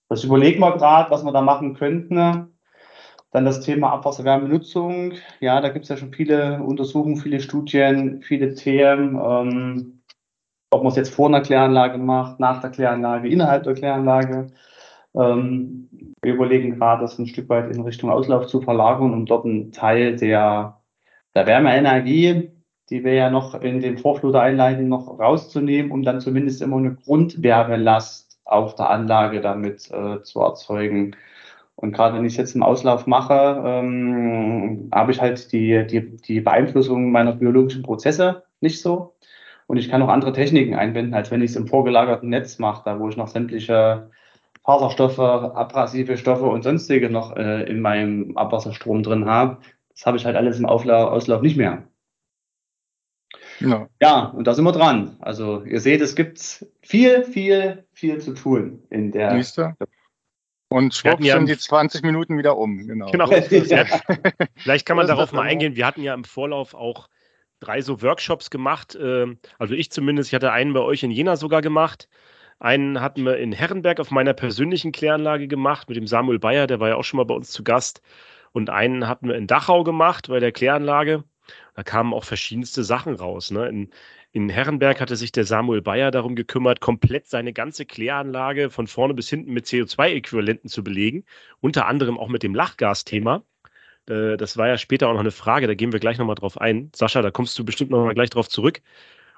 das 0.09 0.25
überlegen 0.25 0.61
wir 0.61 0.77
gerade, 0.77 1.11
was 1.11 1.25
wir 1.25 1.33
da 1.33 1.41
machen 1.41 1.75
könnten. 1.75 2.53
Dann 3.33 3.45
das 3.45 3.61
Thema 3.61 3.91
Abwasserwärmenutzung. 3.93 5.15
Ja, 5.41 5.61
da 5.61 5.69
gibt 5.69 5.85
es 5.85 5.89
ja 5.89 5.97
schon 5.97 6.13
viele 6.13 6.63
Untersuchungen, 6.63 7.17
viele 7.17 7.41
Studien, 7.41 8.23
viele 8.23 8.55
Themen. 8.55 9.21
Ähm, 9.21 9.97
ob 10.71 10.83
man 10.83 10.91
es 10.91 10.97
jetzt 10.97 11.15
vor 11.15 11.29
einer 11.29 11.41
Kläranlage 11.41 11.99
macht, 11.99 12.41
nach 12.41 12.61
der 12.61 12.71
Kläranlage, 12.71 13.29
innerhalb 13.29 13.65
der 13.65 13.75
Kläranlage. 13.75 14.49
Ähm, 15.15 15.89
wir 16.23 16.35
überlegen 16.35 16.79
gerade, 16.79 17.03
das 17.03 17.19
ein 17.19 17.27
Stück 17.27 17.49
weit 17.49 17.75
in 17.75 17.83
Richtung 17.83 18.11
Auslauf 18.11 18.47
zu 18.47 18.61
verlagern, 18.61 19.13
um 19.13 19.27
dort 19.27 19.45
einen 19.45 19.73
Teil 19.73 20.17
der, 20.17 20.76
der 21.37 21.47
Wärmeenergie, 21.47 22.51
die 22.91 23.05
wir 23.05 23.15
ja 23.15 23.31
noch 23.31 23.55
in 23.61 23.81
den 23.81 23.99
Vorfluter 23.99 24.41
einleiten, 24.41 24.89
noch 24.89 25.19
rauszunehmen, 25.19 25.93
um 25.93 26.03
dann 26.03 26.21
zumindest 26.21 26.63
immer 26.63 26.79
eine 26.79 26.95
Grundwärmelast 26.95 28.39
auf 28.45 28.75
der 28.75 28.91
Anlage 28.91 29.41
damit 29.41 29.91
äh, 29.91 30.23
zu 30.23 30.41
erzeugen. 30.41 31.15
Und 31.75 31.93
gerade 31.93 32.17
wenn 32.17 32.25
ich 32.25 32.33
es 32.33 32.39
jetzt 32.39 32.55
im 32.55 32.63
Auslauf 32.63 33.07
mache, 33.07 33.63
ähm, 33.65 34.89
habe 34.95 35.13
ich 35.13 35.21
halt 35.21 35.53
die, 35.53 35.87
die, 35.87 36.17
die 36.17 36.41
Beeinflussung 36.41 37.11
meiner 37.11 37.33
biologischen 37.33 37.83
Prozesse 37.83 38.45
nicht 38.61 38.81
so. 38.81 39.15
Und 39.67 39.77
ich 39.77 39.91
kann 39.91 40.01
auch 40.01 40.09
andere 40.09 40.33
Techniken 40.33 40.75
einbinden, 40.75 41.13
als 41.13 41.31
wenn 41.31 41.43
ich 41.43 41.51
es 41.51 41.57
im 41.57 41.67
vorgelagerten 41.67 42.31
Netz 42.31 42.59
mache, 42.59 42.83
da 42.85 42.99
wo 42.99 43.09
ich 43.09 43.17
noch 43.17 43.29
sämtliche 43.29 44.11
Faserstoffe, 44.65 45.19
abrasive 45.19 46.17
Stoffe 46.17 46.47
und 46.47 46.63
sonstige 46.63 47.11
noch 47.11 47.37
äh, 47.37 47.65
in 47.65 47.81
meinem 47.81 48.37
Abwasserstrom 48.37 49.03
drin 49.03 49.27
habe. 49.27 49.59
Das 49.97 50.07
habe 50.07 50.19
ich 50.19 50.27
halt 50.27 50.37
alles 50.37 50.59
im 50.59 50.67
Aufla 50.67 51.09
Auslauf 51.09 51.43
nicht 51.43 51.57
mehr. 51.57 51.89
Ja. 53.61 53.89
ja, 54.03 54.25
und 54.27 54.47
da 54.47 54.53
sind 54.53 54.65
wir 54.65 54.73
dran. 54.73 55.17
Also 55.21 55.65
ihr 55.65 55.81
seht, 55.81 56.03
es 56.03 56.15
gibt 56.15 56.67
viel, 56.83 57.25
viel, 57.25 57.87
viel 57.93 58.21
zu 58.21 58.35
tun 58.35 58.83
in 58.91 59.13
der. 59.13 59.33
Nächste. 59.33 59.75
Und 60.69 60.95
schwupp 60.95 61.21
ja 61.23 61.37
sind 61.37 61.49
die 61.49 61.57
20 61.57 62.03
Minuten 62.03 62.37
wieder 62.37 62.59
um. 62.59 62.87
Genau. 62.87 63.11
genau. 63.11 63.27
Vielleicht 64.57 64.85
kann 64.85 64.97
man 64.97 65.07
darauf 65.07 65.33
mal 65.33 65.43
eingehen. 65.43 65.77
Wir 65.77 65.87
hatten 65.87 66.03
ja 66.03 66.13
im 66.13 66.25
Vorlauf 66.25 66.75
auch 66.75 67.09
drei 67.61 67.81
so 67.81 68.03
Workshops 68.03 68.51
gemacht. 68.51 68.99
Ähm, 69.01 69.39
also 69.59 69.75
ich 69.75 69.91
zumindest, 69.91 70.29
ich 70.29 70.35
hatte 70.35 70.53
einen 70.53 70.75
bei 70.75 70.81
euch 70.81 71.03
in 71.03 71.11
Jena 71.11 71.37
sogar 71.37 71.63
gemacht. 71.63 72.09
Einen 72.59 73.01
hatten 73.01 73.25
wir 73.25 73.37
in 73.39 73.53
Herrenberg 73.53 74.01
auf 74.01 74.11
meiner 74.11 74.35
persönlichen 74.35 74.93
Kläranlage 74.93 75.47
gemacht 75.47 75.89
mit 75.89 75.97
dem 75.97 76.07
Samuel 76.07 76.39
Bayer, 76.39 76.67
der 76.67 76.81
war 76.81 76.89
ja 76.89 76.97
auch 76.97 77.05
schon 77.05 77.19
mal 77.19 77.25
bei 77.25 77.35
uns 77.35 77.51
zu 77.51 77.63
Gast. 77.63 78.03
Und 78.57 78.71
einen 78.71 79.07
hatten 79.07 79.29
wir 79.29 79.35
in 79.35 79.47
Dachau 79.47 79.85
gemacht 79.85 80.29
bei 80.29 80.41
der 80.41 80.51
Kläranlage. 80.51 81.25
Da 81.75 81.83
kamen 81.83 82.15
auch 82.15 82.25
verschiedenste 82.25 82.85
Sachen 82.85 83.15
raus. 83.15 83.51
Ne? 83.51 83.69
In, 83.69 83.91
in 84.33 84.49
Herrenberg 84.49 84.99
hatte 84.99 85.15
sich 85.15 85.31
der 85.31 85.45
Samuel 85.45 85.83
Bayer 85.83 86.11
darum 86.11 86.35
gekümmert, 86.35 86.81
komplett 86.81 87.27
seine 87.27 87.53
ganze 87.53 87.85
Kläranlage 87.85 88.71
von 88.71 88.87
vorne 88.87 89.13
bis 89.13 89.29
hinten 89.29 89.53
mit 89.53 89.67
CO2-Äquivalenten 89.67 90.71
zu 90.71 90.83
belegen. 90.83 91.27
Unter 91.61 91.87
anderem 91.87 92.17
auch 92.19 92.29
mit 92.29 92.43
dem 92.43 92.55
Lachgasthema. 92.55 93.43
Äh, 94.09 94.39
das 94.39 94.57
war 94.57 94.69
ja 94.69 94.79
später 94.79 95.09
auch 95.09 95.13
noch 95.13 95.21
eine 95.21 95.33
Frage, 95.33 95.67
da 95.67 95.75
gehen 95.75 95.93
wir 95.93 96.01
gleich 96.01 96.17
nochmal 96.17 96.37
drauf 96.37 96.59
ein. 96.59 96.91
Sascha, 96.97 97.21
da 97.21 97.31
kommst 97.31 97.59
du 97.59 97.65
bestimmt 97.67 97.91
nochmal 97.91 98.15
gleich 98.15 98.31
drauf 98.31 98.49
zurück. 98.49 98.81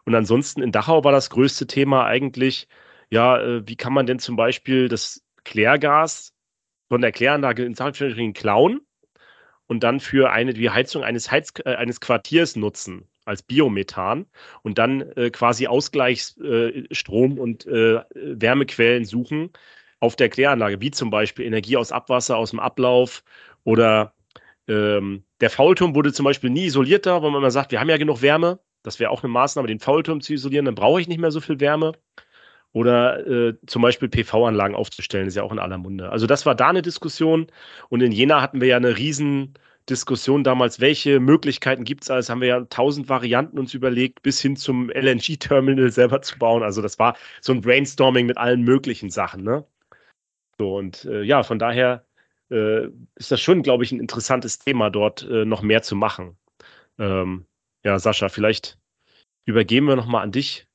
Und 0.04 0.14
ansonsten 0.14 0.62
in 0.62 0.70
Dachau 0.70 1.02
war 1.02 1.10
das 1.10 1.28
größte 1.30 1.66
Thema 1.66 2.06
eigentlich, 2.06 2.68
ja, 3.10 3.40
äh, 3.40 3.66
wie 3.66 3.74
kann 3.74 3.92
man 3.92 4.06
denn 4.06 4.20
zum 4.20 4.36
Beispiel 4.36 4.86
das 4.86 5.24
Klärgas 5.42 6.34
von 6.88 7.00
der 7.00 7.10
Kläranlage 7.10 7.64
in 7.64 7.76
Anführungsstrichen 7.76 8.32
klauen 8.32 8.82
und 9.68 9.84
dann 9.84 10.00
für 10.00 10.32
eine 10.32 10.52
die 10.52 10.70
Heizung 10.70 11.04
eines, 11.04 11.30
Heiz, 11.30 11.52
äh, 11.64 11.76
eines 11.76 12.00
Quartiers 12.00 12.56
nutzen 12.56 13.06
als 13.24 13.42
Biomethan 13.42 14.26
und 14.62 14.78
dann 14.78 15.02
äh, 15.12 15.30
quasi 15.30 15.68
Ausgleichsstrom 15.68 17.36
äh, 17.36 17.40
und 17.40 17.66
äh, 17.66 18.00
Wärmequellen 18.14 19.04
suchen 19.04 19.50
auf 20.00 20.16
der 20.16 20.30
Kläranlage, 20.30 20.80
wie 20.80 20.90
zum 20.90 21.10
Beispiel 21.10 21.44
Energie 21.44 21.76
aus 21.76 21.92
Abwasser, 21.92 22.36
aus 22.36 22.50
dem 22.50 22.60
Ablauf 22.60 23.22
oder 23.64 24.14
ähm, 24.66 25.24
der 25.40 25.50
Faulturm 25.50 25.94
wurde 25.94 26.12
zum 26.12 26.24
Beispiel 26.24 26.50
nie 26.50 26.66
isolierter, 26.66 27.22
weil 27.22 27.30
man 27.30 27.40
immer 27.40 27.50
sagt, 27.50 27.70
wir 27.70 27.80
haben 27.80 27.90
ja 27.90 27.96
genug 27.96 28.22
Wärme. 28.22 28.58
Das 28.82 29.00
wäre 29.00 29.10
auch 29.10 29.22
eine 29.22 29.32
Maßnahme, 29.32 29.68
den 29.68 29.80
Faulturm 29.80 30.20
zu 30.20 30.32
isolieren, 30.32 30.64
dann 30.64 30.74
brauche 30.74 31.00
ich 31.00 31.08
nicht 31.08 31.18
mehr 31.18 31.30
so 31.30 31.40
viel 31.40 31.60
Wärme. 31.60 31.92
Oder 32.72 33.26
äh, 33.26 33.54
zum 33.66 33.82
Beispiel 33.82 34.08
PV-Anlagen 34.08 34.74
aufzustellen, 34.74 35.26
ist 35.26 35.36
ja 35.36 35.42
auch 35.42 35.52
in 35.52 35.58
aller 35.58 35.78
Munde. 35.78 36.10
Also 36.10 36.26
das 36.26 36.46
war 36.46 36.54
da 36.54 36.68
eine 36.68 36.82
Diskussion. 36.82 37.46
Und 37.88 38.02
in 38.02 38.12
Jena 38.12 38.42
hatten 38.42 38.60
wir 38.60 38.68
ja 38.68 38.76
eine 38.76 38.98
riesen 38.98 39.54
Diskussion 39.88 40.44
damals, 40.44 40.80
welche 40.80 41.18
Möglichkeiten 41.18 41.84
gibt 41.84 42.04
es 42.04 42.10
alles, 42.10 42.28
haben 42.28 42.40
wir 42.40 42.48
ja 42.48 42.60
tausend 42.66 43.08
Varianten 43.08 43.58
uns 43.58 43.74
überlegt, 43.74 44.22
bis 44.22 44.40
hin 44.40 44.56
zum 44.56 44.90
LNG-Terminal 44.90 45.90
selber 45.90 46.22
zu 46.22 46.38
bauen. 46.38 46.62
Also 46.62 46.82
das 46.82 46.98
war 46.98 47.16
so 47.40 47.52
ein 47.52 47.62
Brainstorming 47.62 48.26
mit 48.26 48.36
allen 48.36 48.62
möglichen 48.62 49.10
Sachen. 49.10 49.42
Ne? 49.44 49.64
So, 50.58 50.76
und 50.76 51.04
äh, 51.06 51.22
ja, 51.22 51.42
von 51.42 51.58
daher 51.58 52.04
äh, 52.50 52.88
ist 53.16 53.30
das 53.30 53.40
schon, 53.40 53.62
glaube 53.62 53.84
ich, 53.84 53.92
ein 53.92 54.00
interessantes 54.00 54.58
Thema, 54.58 54.90
dort 54.90 55.22
äh, 55.22 55.44
noch 55.44 55.62
mehr 55.62 55.82
zu 55.82 55.96
machen. 55.96 56.36
Ähm, 56.98 57.46
ja, 57.84 57.98
Sascha, 57.98 58.28
vielleicht 58.28 58.78
übergeben 59.46 59.86
wir 59.86 59.96
nochmal 59.96 60.22
an 60.22 60.32
dich. 60.32 60.67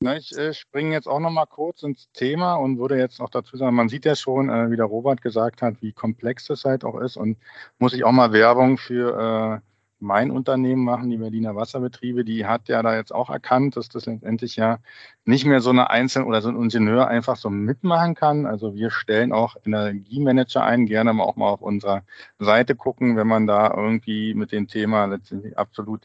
Na, 0.00 0.16
ich 0.16 0.36
äh, 0.36 0.52
springe 0.52 0.92
jetzt 0.92 1.08
auch 1.08 1.20
nochmal 1.20 1.46
kurz 1.46 1.82
ins 1.82 2.10
Thema 2.12 2.54
und 2.54 2.78
würde 2.78 2.98
jetzt 2.98 3.20
noch 3.20 3.30
dazu 3.30 3.56
sagen, 3.56 3.76
man 3.76 3.88
sieht 3.88 4.04
ja 4.04 4.16
schon, 4.16 4.50
äh, 4.50 4.70
wie 4.70 4.76
der 4.76 4.86
Robert 4.86 5.22
gesagt 5.22 5.62
hat, 5.62 5.80
wie 5.80 5.92
komplex 5.92 6.46
das 6.46 6.64
halt 6.64 6.84
auch 6.84 6.98
ist 7.00 7.16
und 7.16 7.38
muss 7.78 7.94
ich 7.94 8.04
auch 8.04 8.12
mal 8.12 8.32
Werbung 8.32 8.76
für 8.76 9.62
äh, 9.62 9.73
mein 10.04 10.30
Unternehmen 10.30 10.84
machen, 10.84 11.10
die 11.10 11.16
Berliner 11.16 11.56
Wasserbetriebe, 11.56 12.24
die 12.24 12.46
hat 12.46 12.68
ja 12.68 12.82
da 12.82 12.94
jetzt 12.94 13.12
auch 13.12 13.30
erkannt, 13.30 13.76
dass 13.76 13.88
das 13.88 14.06
letztendlich 14.06 14.56
ja 14.56 14.78
nicht 15.24 15.46
mehr 15.46 15.60
so 15.60 15.70
eine 15.70 15.90
Einzelne 15.90 16.26
oder 16.26 16.42
so 16.42 16.50
ein 16.50 16.56
Ingenieur 16.56 17.08
einfach 17.08 17.36
so 17.36 17.48
mitmachen 17.48 18.14
kann. 18.14 18.44
Also 18.44 18.74
wir 18.74 18.90
stellen 18.90 19.32
auch 19.32 19.56
Energiemanager 19.64 20.62
ein, 20.62 20.86
gerne 20.86 21.12
mal 21.14 21.24
auch 21.24 21.36
mal 21.36 21.48
auf 21.48 21.62
unserer 21.62 22.02
Seite 22.38 22.74
gucken, 22.76 23.16
wenn 23.16 23.26
man 23.26 23.46
da 23.46 23.72
irgendwie 23.74 24.34
mit 24.34 24.52
dem 24.52 24.68
Thema 24.68 25.06
letztendlich 25.06 25.56
absolut 25.56 26.02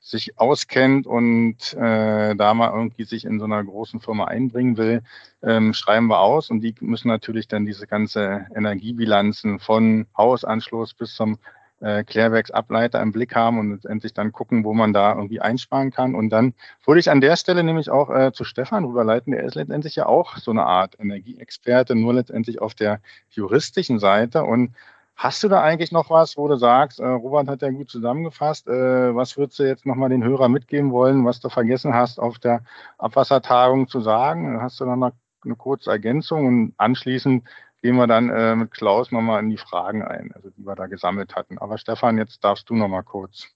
sich 0.00 0.38
auskennt 0.38 1.06
und 1.06 1.74
äh, 1.74 2.34
da 2.34 2.54
mal 2.54 2.72
irgendwie 2.72 3.04
sich 3.04 3.26
in 3.26 3.38
so 3.38 3.44
einer 3.44 3.62
großen 3.62 4.00
Firma 4.00 4.24
einbringen 4.24 4.78
will, 4.78 5.02
ähm, 5.42 5.74
schreiben 5.74 6.06
wir 6.06 6.20
aus 6.20 6.50
und 6.50 6.60
die 6.60 6.74
müssen 6.80 7.08
natürlich 7.08 7.48
dann 7.48 7.66
diese 7.66 7.86
ganze 7.86 8.46
Energiebilanzen 8.54 9.58
von 9.58 10.06
Hausanschluss 10.16 10.94
bis 10.94 11.14
zum 11.14 11.38
äh, 11.80 12.04
Klärwerksableiter 12.04 13.00
im 13.00 13.12
Blick 13.12 13.34
haben 13.34 13.58
und 13.58 13.72
letztendlich 13.72 14.14
dann 14.14 14.32
gucken, 14.32 14.64
wo 14.64 14.74
man 14.74 14.92
da 14.92 15.14
irgendwie 15.14 15.40
einsparen 15.40 15.90
kann. 15.90 16.14
Und 16.14 16.30
dann 16.30 16.54
würde 16.84 17.00
ich 17.00 17.10
an 17.10 17.20
der 17.20 17.36
Stelle 17.36 17.62
nämlich 17.64 17.90
auch 17.90 18.10
äh, 18.10 18.32
zu 18.32 18.44
Stefan 18.44 18.84
rüberleiten. 18.84 19.32
Der 19.32 19.44
ist 19.44 19.54
letztendlich 19.54 19.96
ja 19.96 20.06
auch 20.06 20.36
so 20.36 20.50
eine 20.50 20.64
Art 20.64 20.98
Energieexperte, 20.98 21.94
nur 21.94 22.14
letztendlich 22.14 22.60
auf 22.60 22.74
der 22.74 23.00
juristischen 23.30 23.98
Seite. 23.98 24.44
Und 24.44 24.74
hast 25.16 25.42
du 25.42 25.48
da 25.48 25.62
eigentlich 25.62 25.92
noch 25.92 26.10
was, 26.10 26.36
wo 26.36 26.48
du 26.48 26.56
sagst, 26.56 27.00
äh, 27.00 27.06
Robert 27.06 27.48
hat 27.48 27.62
ja 27.62 27.70
gut 27.70 27.90
zusammengefasst, 27.90 28.66
äh, 28.68 29.14
was 29.14 29.36
würdest 29.36 29.58
du 29.58 29.64
jetzt 29.64 29.86
nochmal 29.86 30.08
den 30.08 30.24
Hörer 30.24 30.48
mitgeben 30.48 30.92
wollen, 30.92 31.24
was 31.24 31.40
du 31.40 31.48
vergessen 31.48 31.94
hast 31.94 32.18
auf 32.18 32.38
der 32.38 32.62
Abwassertagung 32.98 33.88
zu 33.88 34.00
sagen? 34.00 34.60
Hast 34.60 34.80
du 34.80 34.84
dann 34.84 34.98
noch 34.98 35.12
eine 35.44 35.56
kurze 35.56 35.90
Ergänzung 35.90 36.46
und 36.46 36.74
anschließend 36.78 37.44
gehen 37.84 37.96
wir 37.96 38.06
dann 38.06 38.30
äh, 38.30 38.56
mit 38.56 38.70
Klaus 38.70 39.12
nochmal 39.12 39.42
in 39.42 39.50
die 39.50 39.58
Fragen 39.58 40.02
ein, 40.02 40.32
also 40.32 40.48
die 40.48 40.64
wir 40.64 40.74
da 40.74 40.86
gesammelt 40.86 41.36
hatten. 41.36 41.58
Aber 41.58 41.76
Stefan, 41.76 42.16
jetzt 42.16 42.42
darfst 42.42 42.70
du 42.70 42.74
nochmal 42.74 43.02
kurz. 43.02 43.48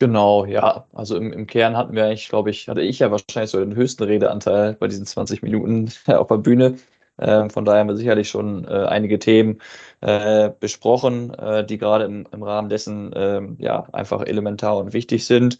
Genau, 0.00 0.44
ja. 0.46 0.88
Also 0.92 1.16
im, 1.16 1.32
im 1.32 1.46
Kern 1.46 1.76
hatten 1.76 1.94
wir 1.94 2.06
eigentlich, 2.06 2.28
glaube 2.28 2.50
ich, 2.50 2.68
hatte 2.68 2.80
ich 2.80 2.98
ja 2.98 3.12
wahrscheinlich 3.12 3.52
so 3.52 3.60
den 3.60 3.76
höchsten 3.76 4.02
Redeanteil 4.02 4.74
bei 4.74 4.88
diesen 4.88 5.06
20 5.06 5.42
Minuten 5.42 5.92
auf 6.08 6.26
der 6.26 6.38
Bühne. 6.38 6.74
Ähm, 7.20 7.48
von 7.48 7.64
daher 7.64 7.82
haben 7.82 7.88
wir 7.88 7.94
sicherlich 7.94 8.28
schon 8.28 8.66
äh, 8.66 8.86
einige 8.88 9.20
Themen 9.20 9.62
äh, 10.00 10.50
besprochen, 10.58 11.32
äh, 11.34 11.64
die 11.64 11.78
gerade 11.78 12.04
im, 12.06 12.26
im 12.32 12.42
Rahmen 12.42 12.68
dessen 12.68 13.12
ähm, 13.14 13.58
ja 13.60 13.86
einfach 13.92 14.22
elementar 14.22 14.76
und 14.76 14.92
wichtig 14.92 15.24
sind. 15.24 15.58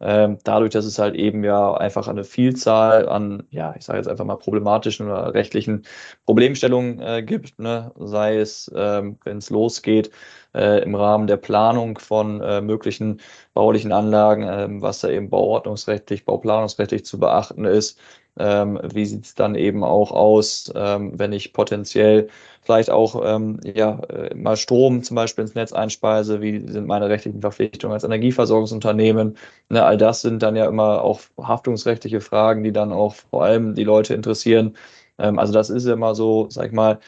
Ähm, 0.00 0.38
dadurch, 0.44 0.70
dass 0.70 0.84
es 0.84 0.98
halt 0.98 1.14
eben 1.16 1.42
ja 1.42 1.74
einfach 1.74 2.06
eine 2.08 2.24
Vielzahl 2.24 3.08
an, 3.08 3.44
ja, 3.50 3.74
ich 3.76 3.84
sage 3.84 3.98
jetzt 3.98 4.08
einfach 4.08 4.24
mal 4.24 4.36
problematischen 4.36 5.06
oder 5.06 5.34
rechtlichen 5.34 5.84
Problemstellungen 6.24 7.00
äh, 7.00 7.22
gibt, 7.22 7.58
ne? 7.58 7.92
sei 7.98 8.38
es, 8.38 8.70
ähm, 8.74 9.18
wenn 9.24 9.38
es 9.38 9.50
losgeht, 9.50 10.10
äh, 10.54 10.82
im 10.82 10.94
Rahmen 10.94 11.26
der 11.26 11.36
Planung 11.36 11.98
von 11.98 12.40
äh, 12.40 12.60
möglichen 12.60 13.20
baulichen 13.54 13.92
Anlagen, 13.92 14.46
ähm, 14.48 14.82
was 14.82 15.00
da 15.00 15.08
eben 15.08 15.30
bauordnungsrechtlich, 15.30 16.24
bauplanungsrechtlich 16.24 17.04
zu 17.04 17.18
beachten 17.18 17.64
ist. 17.64 18.00
Ähm, 18.38 18.78
wie 18.92 19.04
sieht 19.06 19.24
es 19.26 19.34
dann 19.34 19.54
eben 19.54 19.84
auch 19.84 20.12
aus, 20.12 20.72
ähm, 20.74 21.18
wenn 21.18 21.32
ich 21.32 21.52
potenziell 21.52 22.28
vielleicht 22.62 22.90
auch 22.90 23.22
ähm, 23.24 23.60
ja, 23.64 24.00
äh, 24.10 24.34
mal 24.34 24.56
Strom 24.56 25.02
zum 25.02 25.14
Beispiel 25.14 25.42
ins 25.42 25.54
Netz 25.54 25.72
einspeise? 25.72 26.40
Wie 26.40 26.60
sind 26.68 26.86
meine 26.86 27.08
rechtlichen 27.08 27.40
Verpflichtungen 27.40 27.94
als 27.94 28.04
Energieversorgungsunternehmen? 28.04 29.36
Ne, 29.70 29.84
all 29.84 29.96
das 29.96 30.22
sind 30.22 30.42
dann 30.42 30.56
ja 30.56 30.66
immer 30.66 31.02
auch 31.02 31.20
haftungsrechtliche 31.42 32.20
Fragen, 32.20 32.62
die 32.64 32.72
dann 32.72 32.92
auch 32.92 33.14
vor 33.14 33.44
allem 33.44 33.74
die 33.74 33.84
Leute 33.84 34.14
interessieren. 34.14 34.76
Ähm, 35.18 35.38
also 35.38 35.52
das 35.52 35.70
ist 35.70 35.86
immer 35.86 36.14
so, 36.14 36.46
sag 36.50 36.66
ich 36.66 36.72
mal, 36.72 37.00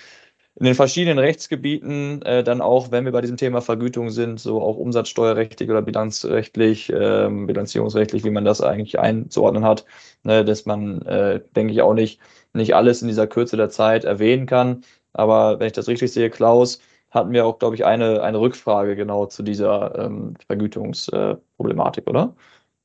in 0.56 0.66
den 0.66 0.74
verschiedenen 0.74 1.18
Rechtsgebieten 1.18 2.22
äh, 2.22 2.42
dann 2.44 2.60
auch, 2.60 2.90
wenn 2.90 3.04
wir 3.04 3.12
bei 3.12 3.20
diesem 3.20 3.36
Thema 3.36 3.60
Vergütung 3.60 4.10
sind, 4.10 4.40
so 4.40 4.60
auch 4.60 4.76
umsatzsteuerrechtlich 4.76 5.70
oder 5.70 5.80
bilanzrechtlich, 5.82 6.92
ähm, 6.94 7.46
bilanzierungsrechtlich, 7.46 8.24
wie 8.24 8.30
man 8.30 8.44
das 8.44 8.60
eigentlich 8.60 8.98
einzuordnen 8.98 9.64
hat, 9.64 9.84
ne, 10.22 10.44
dass 10.44 10.66
man, 10.66 11.02
äh, 11.02 11.40
denke 11.56 11.72
ich, 11.72 11.82
auch 11.82 11.94
nicht, 11.94 12.20
nicht 12.52 12.74
alles 12.74 13.00
in 13.02 13.08
dieser 13.08 13.26
Kürze 13.26 13.56
der 13.56 13.70
Zeit 13.70 14.04
erwähnen 14.04 14.46
kann. 14.46 14.82
Aber 15.12 15.60
wenn 15.60 15.68
ich 15.68 15.72
das 15.72 15.88
richtig 15.88 16.12
sehe, 16.12 16.30
Klaus, 16.30 16.80
hatten 17.10 17.32
wir 17.32 17.46
auch, 17.46 17.58
glaube 17.58 17.74
ich, 17.74 17.84
eine, 17.84 18.22
eine 18.22 18.40
Rückfrage 18.40 18.96
genau 18.96 19.26
zu 19.26 19.42
dieser 19.42 19.98
ähm, 19.98 20.34
Vergütungsproblematik, 20.46 22.06
äh, 22.06 22.10
oder? 22.10 22.34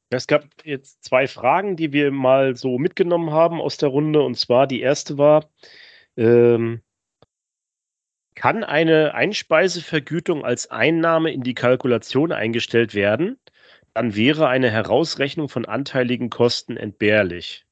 Es 0.10 0.28
gab 0.28 0.46
jetzt 0.64 1.04
zwei 1.04 1.28
Fragen, 1.28 1.76
die 1.76 1.92
wir 1.92 2.12
mal 2.12 2.56
so 2.56 2.78
mitgenommen 2.78 3.32
haben 3.32 3.60
aus 3.60 3.78
der 3.78 3.90
Runde. 3.90 4.22
Und 4.22 4.38
zwar 4.38 4.68
die 4.68 4.82
erste 4.82 5.18
war, 5.18 5.46
ähm, 6.16 6.82
kann 8.36 8.64
eine 8.64 9.14
Einspeisevergütung 9.14 10.46
als 10.46 10.70
Einnahme 10.70 11.32
in 11.32 11.42
die 11.42 11.54
Kalkulation 11.54 12.32
eingestellt 12.32 12.94
werden, 12.94 13.40
dann 13.94 14.16
wäre 14.16 14.48
eine 14.48 14.70
Herausrechnung 14.70 15.50
von 15.50 15.66
anteiligen 15.66 16.30
Kosten 16.30 16.78
entbehrlich. 16.78 17.66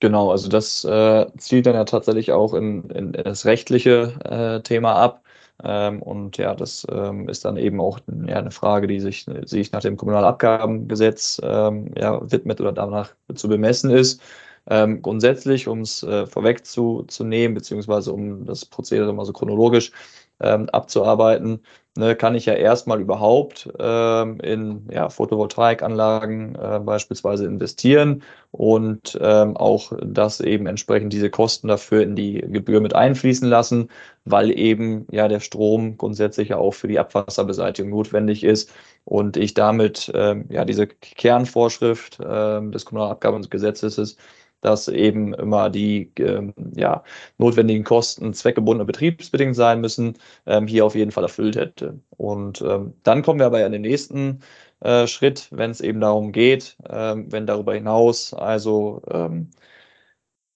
Genau, 0.00 0.30
also 0.30 0.48
das 0.48 0.84
äh, 0.84 1.26
zielt 1.38 1.66
dann 1.66 1.74
ja 1.74 1.84
tatsächlich 1.84 2.30
auch 2.32 2.54
in, 2.54 2.88
in, 2.90 3.12
das 3.12 3.44
rechtliche 3.46 4.14
äh, 4.24 4.62
Thema 4.62 4.94
ab. 4.94 5.24
Ähm, 5.64 6.02
und 6.02 6.38
ja, 6.38 6.54
das 6.54 6.86
ähm, 6.90 7.28
ist 7.28 7.44
dann 7.44 7.56
eben 7.56 7.80
auch 7.80 7.98
ja, 8.26 8.36
eine 8.36 8.52
Frage, 8.52 8.86
die 8.86 9.00
sich, 9.00 9.26
sich 9.44 9.72
nach 9.72 9.80
dem 9.80 9.96
Kommunalabgabengesetz 9.96 11.40
ähm, 11.42 11.92
ja, 11.98 12.20
widmet 12.30 12.60
oder 12.60 12.72
danach 12.72 13.12
zu 13.34 13.48
bemessen 13.48 13.90
ist. 13.90 14.22
Ähm, 14.70 15.02
grundsätzlich, 15.02 15.66
um 15.68 15.80
es 15.80 16.02
äh, 16.02 16.26
vorwegzunehmen, 16.26 17.54
beziehungsweise 17.54 18.12
um 18.12 18.44
das 18.44 18.66
Prozedere 18.66 19.12
mal 19.14 19.24
so 19.24 19.32
chronologisch 19.32 19.92
ähm, 20.40 20.68
abzuarbeiten, 20.70 21.62
ne, 21.96 22.14
kann 22.14 22.34
ich 22.34 22.46
ja 22.46 22.54
erstmal 22.54 23.00
überhaupt 23.00 23.68
ähm, 23.78 24.40
in 24.40 24.88
ja, 24.90 25.08
Photovoltaikanlagen 25.08 26.54
äh, 26.54 26.80
beispielsweise 26.80 27.46
investieren 27.46 28.22
und 28.52 29.18
ähm, 29.20 29.56
auch 29.56 29.92
das 30.02 30.40
eben 30.40 30.66
entsprechend 30.66 31.12
diese 31.12 31.30
Kosten 31.30 31.68
dafür 31.68 32.02
in 32.02 32.14
die 32.14 32.34
Gebühr 32.40 32.80
mit 32.80 32.94
einfließen 32.94 33.48
lassen, 33.48 33.90
weil 34.24 34.56
eben 34.56 35.06
ja 35.10 35.28
der 35.28 35.40
Strom 35.40 35.96
grundsätzlich 35.98 36.50
ja 36.50 36.58
auch 36.58 36.72
für 36.72 36.88
die 36.88 36.98
Abwasserbeseitigung 36.98 37.90
notwendig 37.90 38.44
ist 38.44 38.72
und 39.04 39.36
ich 39.36 39.54
damit 39.54 40.10
ähm, 40.14 40.46
ja 40.50 40.64
diese 40.64 40.86
Kernvorschrift 40.86 42.20
äh, 42.20 42.70
des 42.70 42.84
Kommunalabgabengesetzes 42.84 44.16
dass 44.60 44.88
eben 44.88 45.34
immer 45.34 45.70
die 45.70 46.12
ähm, 46.18 46.54
ja, 46.74 47.04
notwendigen 47.38 47.84
Kosten 47.84 48.34
zweckgebunden 48.34 48.80
und 48.82 48.86
betriebsbedingt 48.86 49.56
sein 49.56 49.80
müssen, 49.80 50.14
ähm, 50.46 50.66
hier 50.66 50.84
auf 50.84 50.94
jeden 50.94 51.10
Fall 51.10 51.24
erfüllt 51.24 51.56
hätte. 51.56 52.00
Und 52.16 52.60
ähm, 52.62 52.94
dann 53.02 53.22
kommen 53.22 53.40
wir 53.40 53.46
aber 53.46 53.64
in 53.64 53.72
den 53.72 53.82
nächsten 53.82 54.40
äh, 54.80 55.06
Schritt, 55.06 55.48
wenn 55.50 55.70
es 55.70 55.80
eben 55.80 56.00
darum 56.00 56.32
geht, 56.32 56.76
ähm, 56.88 57.30
wenn 57.32 57.46
darüber 57.46 57.74
hinaus 57.74 58.34
also 58.34 59.02
ähm, 59.10 59.50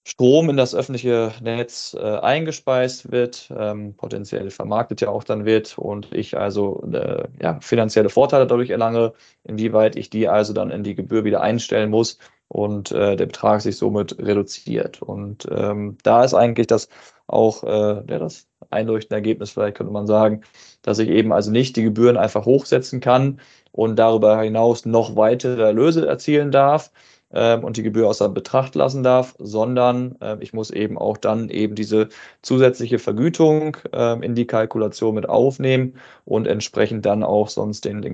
Strom 0.05 0.49
in 0.49 0.57
das 0.57 0.75
öffentliche 0.75 1.31
Netz 1.41 1.95
äh, 1.97 2.01
eingespeist 2.01 3.11
wird, 3.11 3.49
ähm, 3.57 3.95
potenziell 3.95 4.49
vermarktet 4.51 4.99
ja 4.99 5.07
auch 5.09 5.23
dann 5.23 5.45
wird 5.45 5.77
und 5.77 6.11
ich 6.11 6.37
also 6.37 6.83
äh, 6.91 7.23
ja, 7.41 7.59
finanzielle 7.61 8.09
Vorteile 8.09 8.45
dadurch 8.45 8.69
erlange, 8.69 9.13
inwieweit 9.45 9.95
ich 9.95 10.09
die 10.09 10.27
also 10.27 10.51
dann 10.51 10.71
in 10.71 10.83
die 10.83 10.95
Gebühr 10.95 11.23
wieder 11.23 11.41
einstellen 11.41 11.89
muss, 11.89 12.17
und 12.47 12.91
äh, 12.91 13.15
der 13.15 13.25
Betrag 13.25 13.61
sich 13.61 13.77
somit 13.77 14.17
reduziert. 14.19 15.01
Und 15.01 15.47
ähm, 15.51 15.97
da 16.03 16.23
ist 16.23 16.33
eigentlich 16.33 16.67
das 16.67 16.89
auch 17.27 17.63
äh, 17.63 18.03
ja, 18.09 18.19
das 18.19 18.47
einleuchtende 18.69 19.15
Ergebnis, 19.15 19.51
vielleicht 19.51 19.77
könnte 19.77 19.93
man 19.93 20.07
sagen, 20.07 20.41
dass 20.81 20.99
ich 20.99 21.09
eben 21.09 21.31
also 21.31 21.51
nicht 21.51 21.75
die 21.75 21.83
Gebühren 21.83 22.17
einfach 22.17 22.45
hochsetzen 22.45 22.99
kann 22.99 23.39
und 23.71 23.97
darüber 23.97 24.41
hinaus 24.41 24.85
noch 24.85 25.15
weitere 25.15 25.61
Erlöse 25.63 26.05
erzielen 26.07 26.51
darf, 26.51 26.91
ähm, 27.33 27.63
und 27.63 27.77
die 27.77 27.83
Gebühr 27.83 28.07
außer 28.07 28.29
Betracht 28.29 28.75
lassen 28.75 29.01
darf, 29.01 29.35
sondern 29.39 30.15
äh, 30.21 30.37
ich 30.39 30.53
muss 30.53 30.69
eben 30.69 30.99
auch 30.99 31.17
dann 31.17 31.49
eben 31.49 31.73
diese 31.73 32.09
zusätzliche 32.43 32.99
Vergütung 32.99 33.75
äh, 33.91 34.23
in 34.23 34.35
die 34.35 34.45
Kalkulation 34.45 35.15
mit 35.15 35.27
aufnehmen 35.27 35.95
und 36.25 36.47
entsprechend 36.47 37.05
dann 37.07 37.23
auch 37.23 37.49
sonst 37.49 37.85
den, 37.85 38.03
den 38.03 38.13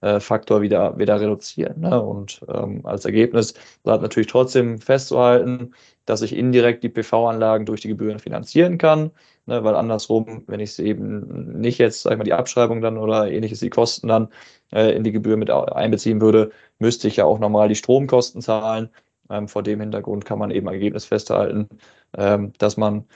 Kostenfaktor 0.00 0.62
wieder, 0.62 0.98
wieder 0.98 1.20
reduzieren. 1.20 1.80
Ne? 1.80 2.00
Und 2.00 2.40
ähm, 2.48 2.84
als 2.84 3.04
Ergebnis 3.04 3.54
bleibt 3.82 4.02
natürlich 4.02 4.28
trotzdem 4.28 4.78
festzuhalten, 4.78 5.74
dass 6.06 6.22
ich 6.22 6.34
indirekt 6.34 6.82
die 6.82 6.88
PV-Anlagen 6.88 7.66
durch 7.66 7.82
die 7.82 7.88
Gebühren 7.88 8.18
finanzieren 8.18 8.78
kann. 8.78 9.10
Ne, 9.46 9.64
weil 9.64 9.74
andersrum, 9.74 10.44
wenn 10.46 10.60
ich 10.60 10.70
es 10.70 10.78
eben 10.78 11.60
nicht 11.60 11.78
jetzt, 11.78 12.02
sag 12.02 12.12
ich 12.12 12.18
mal, 12.18 12.24
die 12.24 12.34
Abschreibung 12.34 12.80
dann 12.82 12.98
oder 12.98 13.30
ähnliches, 13.30 13.60
die 13.60 13.70
Kosten 13.70 14.08
dann 14.08 14.28
äh, 14.72 14.94
in 14.94 15.02
die 15.02 15.12
Gebühr 15.12 15.36
mit 15.36 15.50
einbeziehen 15.50 16.20
würde, 16.20 16.50
müsste 16.78 17.08
ich 17.08 17.16
ja 17.16 17.24
auch 17.24 17.38
nochmal 17.38 17.68
die 17.68 17.74
Stromkosten 17.74 18.42
zahlen. 18.42 18.90
Ähm, 19.30 19.48
vor 19.48 19.62
dem 19.62 19.80
Hintergrund 19.80 20.24
kann 20.24 20.38
man 20.38 20.50
eben 20.50 20.66
Ergebnis 20.68 21.04
festhalten, 21.06 21.68
ähm, 22.16 22.52
dass 22.58 22.76
man 22.76 23.06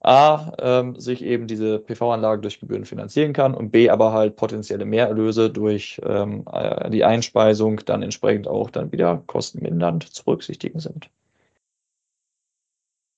A, 0.00 0.52
ähm, 0.58 0.98
sich 0.98 1.22
eben 1.22 1.46
diese 1.46 1.78
PV-Anlagen 1.78 2.40
durch 2.42 2.58
Gebühren 2.60 2.86
finanzieren 2.86 3.34
kann 3.34 3.54
und 3.54 3.70
B, 3.70 3.90
aber 3.90 4.12
halt 4.12 4.36
potenzielle 4.36 4.86
Mehrerlöse 4.86 5.50
durch 5.50 6.00
ähm, 6.04 6.44
äh, 6.50 6.88
die 6.90 7.04
Einspeisung 7.04 7.84
dann 7.84 8.02
entsprechend 8.02 8.48
auch 8.48 8.70
dann 8.70 8.92
wieder 8.92 9.22
kostenmindernd 9.26 10.04
zu 10.04 10.24
berücksichtigen 10.24 10.80
sind. 10.80 11.10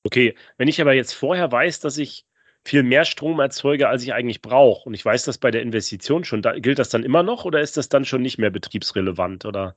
Okay, 0.04 0.34
wenn 0.58 0.66
ich 0.66 0.80
aber 0.80 0.94
jetzt 0.94 1.12
vorher 1.12 1.52
weiß, 1.52 1.78
dass 1.80 1.98
ich 1.98 2.26
viel 2.64 2.82
mehr 2.82 3.04
Strom 3.04 3.40
erzeuge, 3.40 3.88
als 3.88 4.02
ich 4.02 4.12
eigentlich 4.12 4.42
brauche. 4.42 4.88
Und 4.88 4.94
ich 4.94 5.04
weiß 5.04 5.24
das 5.24 5.38
bei 5.38 5.50
der 5.50 5.62
Investition 5.62 6.24
schon. 6.24 6.42
Da, 6.42 6.58
gilt 6.58 6.78
das 6.78 6.88
dann 6.90 7.04
immer 7.04 7.22
noch 7.22 7.44
oder 7.44 7.60
ist 7.60 7.76
das 7.76 7.88
dann 7.88 8.04
schon 8.04 8.22
nicht 8.22 8.38
mehr 8.38 8.50
betriebsrelevant? 8.50 9.44
Oder? 9.44 9.74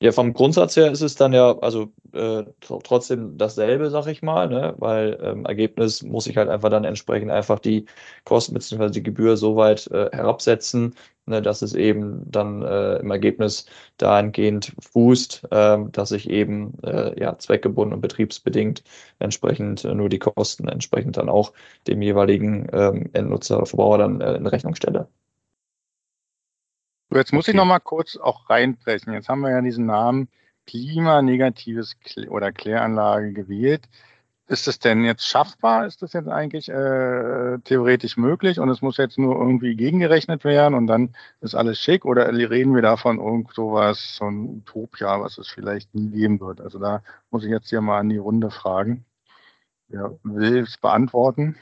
Ja, 0.00 0.12
vom 0.12 0.32
Grundsatz 0.32 0.76
her 0.76 0.92
ist 0.92 1.00
es 1.00 1.16
dann 1.16 1.32
ja, 1.32 1.58
also 1.58 1.92
äh, 2.12 2.44
trotzdem 2.60 3.36
dasselbe, 3.36 3.90
sag 3.90 4.06
ich 4.06 4.22
mal, 4.22 4.48
ne? 4.48 4.74
weil 4.78 5.18
ähm, 5.20 5.44
Ergebnis 5.44 6.04
muss 6.04 6.28
ich 6.28 6.36
halt 6.36 6.48
einfach 6.48 6.70
dann 6.70 6.84
entsprechend 6.84 7.32
einfach 7.32 7.58
die 7.58 7.84
Kosten 8.24 8.54
bzw. 8.54 8.90
die 8.90 9.02
Gebühr 9.02 9.36
so 9.36 9.56
weit 9.56 9.88
äh, 9.88 10.08
herabsetzen, 10.12 10.94
ne, 11.26 11.42
dass 11.42 11.62
es 11.62 11.74
eben 11.74 12.22
dann 12.30 12.62
äh, 12.62 12.98
im 12.98 13.10
Ergebnis 13.10 13.66
dahingehend 13.96 14.72
fußt, 14.80 15.48
äh, 15.50 15.78
dass 15.90 16.12
ich 16.12 16.30
eben 16.30 16.78
äh, 16.84 17.18
ja 17.20 17.36
zweckgebunden 17.36 17.94
und 17.94 18.00
betriebsbedingt 18.00 18.84
entsprechend 19.18 19.84
äh, 19.84 19.94
nur 19.96 20.08
die 20.08 20.20
Kosten 20.20 20.68
entsprechend 20.68 21.16
dann 21.16 21.28
auch 21.28 21.52
dem 21.88 22.02
jeweiligen 22.02 22.68
ähm, 22.72 23.10
Endnutzer 23.14 23.66
Verbraucher 23.66 23.98
dann 23.98 24.20
äh, 24.20 24.34
in 24.36 24.46
Rechnung 24.46 24.76
stelle. 24.76 25.08
Jetzt 27.10 27.32
muss 27.32 27.48
ich 27.48 27.54
noch 27.54 27.64
mal 27.64 27.78
kurz 27.78 28.16
auch 28.16 28.50
reinbrechen. 28.50 29.12
Jetzt 29.12 29.28
haben 29.28 29.40
wir 29.40 29.50
ja 29.50 29.60
diesen 29.62 29.86
Namen 29.86 30.28
klimanegatives 30.66 31.96
oder 32.28 32.52
Kläranlage 32.52 33.32
gewählt. 33.32 33.88
Ist 34.46 34.68
es 34.68 34.78
denn 34.78 35.04
jetzt 35.04 35.26
schaffbar? 35.26 35.86
Ist 35.86 36.02
das 36.02 36.14
jetzt 36.14 36.28
eigentlich 36.28 36.68
äh, 36.70 37.58
theoretisch 37.64 38.16
möglich 38.16 38.58
und 38.60 38.70
es 38.70 38.80
muss 38.82 38.96
jetzt 38.96 39.18
nur 39.18 39.36
irgendwie 39.36 39.76
gegengerechnet 39.76 40.44
werden 40.44 40.74
und 40.74 40.86
dann 40.86 41.14
ist 41.40 41.54
alles 41.54 41.78
schick? 41.78 42.04
Oder 42.04 42.32
reden 42.32 42.74
wir 42.74 42.82
davon 42.82 43.18
irgend 43.18 43.52
sowas, 43.54 44.16
so 44.16 44.26
ein 44.26 44.48
Utopia, 44.48 45.20
was 45.20 45.38
es 45.38 45.48
vielleicht 45.48 45.94
nie 45.94 46.10
geben 46.10 46.40
wird? 46.40 46.60
Also 46.60 46.78
da 46.78 47.02
muss 47.30 47.44
ich 47.44 47.50
jetzt 47.50 47.68
hier 47.68 47.82
mal 47.82 47.98
an 48.00 48.08
die 48.08 48.16
Runde 48.18 48.50
fragen. 48.50 49.04
Wer 49.88 50.18
will 50.22 50.58
es 50.58 50.78
beantworten? 50.78 51.56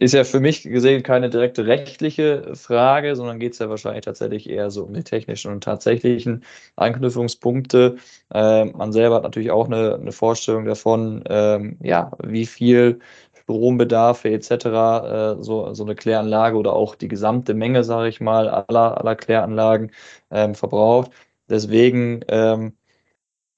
Ist 0.00 0.12
ja 0.12 0.24
für 0.24 0.40
mich 0.40 0.64
gesehen 0.64 1.04
keine 1.04 1.30
direkte 1.30 1.66
rechtliche 1.66 2.56
Frage, 2.56 3.14
sondern 3.14 3.38
geht 3.38 3.52
es 3.52 3.60
ja 3.60 3.68
wahrscheinlich 3.70 4.04
tatsächlich 4.04 4.50
eher 4.50 4.70
so 4.72 4.82
um 4.84 4.92
die 4.92 5.04
technischen 5.04 5.52
und 5.52 5.62
tatsächlichen 5.62 6.44
Anknüpfungspunkte. 6.74 7.96
Ähm, 8.32 8.72
man 8.76 8.92
selber 8.92 9.16
hat 9.16 9.22
natürlich 9.22 9.52
auch 9.52 9.66
eine, 9.66 9.94
eine 9.94 10.10
Vorstellung 10.10 10.64
davon, 10.64 11.22
ähm, 11.28 11.78
ja, 11.80 12.10
wie 12.24 12.44
viel 12.46 12.98
Strombedarfe 13.34 14.30
etc. 14.30 15.36
Äh, 15.38 15.42
so, 15.42 15.72
so 15.74 15.84
eine 15.84 15.94
Kläranlage 15.94 16.56
oder 16.56 16.72
auch 16.72 16.96
die 16.96 17.08
gesamte 17.08 17.54
Menge, 17.54 17.84
sage 17.84 18.08
ich 18.08 18.20
mal, 18.20 18.48
aller, 18.48 18.98
aller 18.98 19.14
Kläranlagen 19.14 19.92
ähm, 20.32 20.56
verbraucht. 20.56 21.12
Deswegen 21.48 22.24
ähm, 22.28 22.72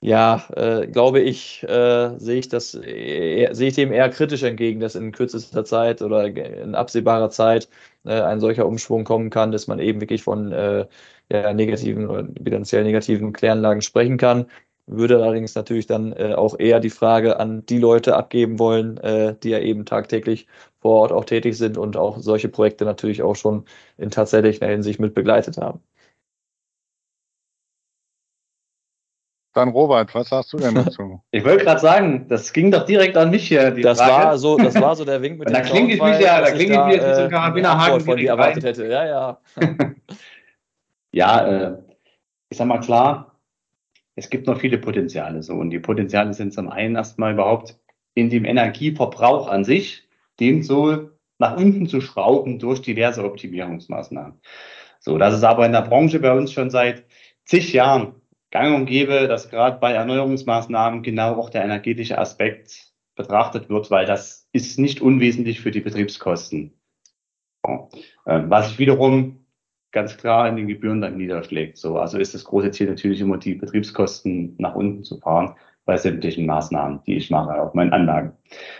ja, 0.00 0.46
äh, 0.54 0.86
glaube 0.86 1.20
ich, 1.20 1.62
äh, 1.64 2.18
sehe 2.18 2.38
ich 2.38 2.48
das, 2.48 2.74
äh, 2.74 3.48
sehe 3.52 3.68
ich 3.68 3.74
dem 3.74 3.92
eher 3.92 4.08
kritisch 4.10 4.42
entgegen, 4.42 4.78
dass 4.80 4.94
in 4.94 5.10
kürzester 5.12 5.64
Zeit 5.64 6.02
oder 6.02 6.26
in 6.26 6.74
absehbarer 6.74 7.30
Zeit 7.30 7.68
äh, 8.04 8.20
ein 8.20 8.40
solcher 8.40 8.66
Umschwung 8.66 9.04
kommen 9.04 9.30
kann, 9.30 9.52
dass 9.52 9.66
man 9.66 9.78
eben 9.78 10.00
wirklich 10.00 10.22
von 10.22 10.52
äh, 10.52 10.86
ja, 11.30 11.52
negativen 11.54 12.08
oder 12.08 12.22
bilanziell 12.24 12.84
negativen 12.84 13.32
Kläranlagen 13.32 13.82
sprechen 13.82 14.18
kann. 14.18 14.46
Würde 14.86 15.16
allerdings 15.22 15.54
natürlich 15.56 15.86
dann 15.86 16.12
äh, 16.12 16.34
auch 16.34 16.58
eher 16.58 16.78
die 16.78 16.90
Frage 16.90 17.40
an 17.40 17.66
die 17.66 17.78
Leute 17.78 18.16
abgeben 18.16 18.58
wollen, 18.58 19.00
die 19.42 19.48
ja 19.50 19.58
eben 19.58 19.84
tagtäglich 19.84 20.46
vor 20.80 21.00
Ort 21.00 21.12
auch 21.12 21.24
tätig 21.24 21.56
sind 21.58 21.76
und 21.78 21.96
auch 21.96 22.18
solche 22.20 22.48
Projekte 22.48 22.84
natürlich 22.84 23.22
auch 23.22 23.34
schon 23.34 23.64
in 23.98 24.10
tatsächlicher 24.10 24.66
Hinsicht 24.68 25.00
mit 25.00 25.14
begleitet 25.14 25.56
haben. 25.56 25.80
Dann 29.56 29.70
Robert, 29.70 30.14
was 30.14 30.28
sagst 30.28 30.52
du 30.52 30.58
denn 30.58 30.74
dazu? 30.84 31.22
Ich 31.30 31.42
wollte 31.42 31.64
gerade 31.64 31.80
sagen, 31.80 32.26
das 32.28 32.52
ging 32.52 32.70
doch 32.70 32.84
direkt 32.84 33.16
an 33.16 33.30
mich 33.30 33.48
hier. 33.48 33.70
das 33.70 33.98
Frage. 33.98 34.12
war 34.12 34.38
so, 34.38 34.58
das 34.58 34.74
war 34.74 34.94
so 34.94 35.06
der 35.06 35.22
Wink 35.22 35.38
mit 35.38 35.48
dem 35.48 35.54
Da 35.54 35.60
klinge 35.62 35.94
ich 35.94 36.02
mich 36.02 36.20
ja, 36.20 36.42
da 36.42 36.50
klinge 36.50 36.74
ich 36.74 36.84
mich 36.84 36.94
jetzt 36.96 37.08
wie 37.08 37.14
so 37.14 37.22
ein 37.22 37.30
Karabinerhaken 37.30 38.00
von 38.02 38.18
dir 38.18 38.28
erwartet 38.28 38.64
hätte. 38.64 38.86
Ja, 38.86 39.06
ja. 39.06 39.40
ja, 41.12 41.46
äh, 41.46 41.78
ich 42.50 42.58
sag 42.58 42.66
mal 42.66 42.80
klar, 42.80 43.38
es 44.14 44.28
gibt 44.28 44.46
noch 44.46 44.60
viele 44.60 44.76
Potenziale 44.76 45.42
so 45.42 45.54
und 45.54 45.70
die 45.70 45.78
Potenziale 45.78 46.34
sind 46.34 46.52
zum 46.52 46.68
einen 46.68 46.94
erstmal 46.94 47.32
überhaupt 47.32 47.78
in 48.12 48.28
dem 48.28 48.44
Energieverbrauch 48.44 49.48
an 49.48 49.64
sich, 49.64 50.06
den 50.38 50.62
so 50.64 51.08
nach 51.38 51.56
unten 51.56 51.86
zu 51.86 52.02
schrauben 52.02 52.58
durch 52.58 52.82
diverse 52.82 53.24
Optimierungsmaßnahmen. 53.24 54.38
So, 55.00 55.16
das 55.16 55.34
ist 55.34 55.44
aber 55.44 55.64
in 55.64 55.72
der 55.72 55.82
Branche 55.82 56.20
bei 56.20 56.32
uns 56.32 56.52
schon 56.52 56.68
seit 56.68 57.04
zig 57.46 57.72
Jahren 57.72 58.16
gang 58.50 58.74
und 58.74 58.86
gäbe, 58.86 59.28
dass 59.28 59.50
gerade 59.50 59.78
bei 59.78 59.92
Erneuerungsmaßnahmen 59.92 61.02
genau 61.02 61.36
auch 61.36 61.50
der 61.50 61.64
energetische 61.64 62.18
Aspekt 62.18 62.92
betrachtet 63.14 63.68
wird, 63.68 63.90
weil 63.90 64.06
das 64.06 64.48
ist 64.52 64.78
nicht 64.78 65.00
unwesentlich 65.00 65.60
für 65.60 65.70
die 65.70 65.80
Betriebskosten. 65.80 66.72
Ähm, 68.26 68.50
was 68.50 68.68
sich 68.68 68.78
wiederum 68.78 69.46
ganz 69.92 70.16
klar 70.16 70.48
in 70.48 70.56
den 70.56 70.68
Gebühren 70.68 71.00
dann 71.00 71.16
niederschlägt. 71.16 71.78
So, 71.78 71.98
also 71.98 72.18
ist 72.18 72.34
das 72.34 72.44
große 72.44 72.70
Ziel 72.70 72.88
natürlich 72.88 73.20
immer, 73.20 73.38
die 73.38 73.54
Betriebskosten 73.54 74.54
nach 74.58 74.74
unten 74.74 75.04
zu 75.04 75.18
fahren 75.18 75.54
bei 75.84 75.96
sämtlichen 75.96 76.46
Maßnahmen, 76.46 77.00
die 77.06 77.16
ich 77.16 77.30
mache 77.30 77.60
auf 77.60 77.72
meinen 77.72 77.92
Anlagen. 77.92 78.32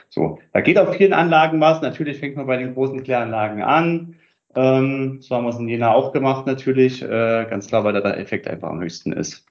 So, 0.09 0.39
da 0.53 0.61
geht 0.61 0.79
auf 0.79 0.95
vielen 0.95 1.13
Anlagen 1.13 1.61
was. 1.61 1.81
Natürlich 1.81 2.19
fängt 2.19 2.37
man 2.37 2.47
bei 2.47 2.57
den 2.57 2.75
großen 2.75 3.03
Kläranlagen 3.03 3.63
an. 3.63 4.17
Ähm, 4.55 5.19
so 5.23 5.37
haben 5.37 5.45
wir 5.45 5.51
es 5.51 5.59
in 5.59 5.69
Jena 5.69 5.95
auch 5.95 6.13
gemacht 6.13 6.47
natürlich, 6.47 7.03
äh, 7.03 7.47
ganz 7.49 7.69
klar, 7.69 7.85
weil 7.85 7.93
da 7.93 8.01
der 8.01 8.19
Effekt 8.19 8.49
einfach 8.49 8.69
am 8.69 8.81
höchsten 8.81 9.13
ist. 9.13 9.47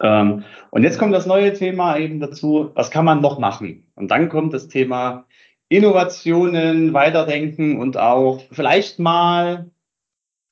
Ähm, 0.00 0.44
und 0.70 0.82
jetzt 0.82 0.98
kommt 0.98 1.14
das 1.14 1.26
neue 1.26 1.52
Thema 1.52 1.98
eben 1.98 2.20
dazu, 2.20 2.70
was 2.74 2.90
kann 2.90 3.04
man 3.04 3.20
noch 3.20 3.38
machen? 3.38 3.90
Und 3.96 4.10
dann 4.10 4.28
kommt 4.28 4.54
das 4.54 4.68
Thema 4.68 5.26
Innovationen, 5.68 6.94
Weiterdenken 6.94 7.78
und 7.78 7.96
auch 7.96 8.42
vielleicht 8.50 8.98
mal 8.98 9.70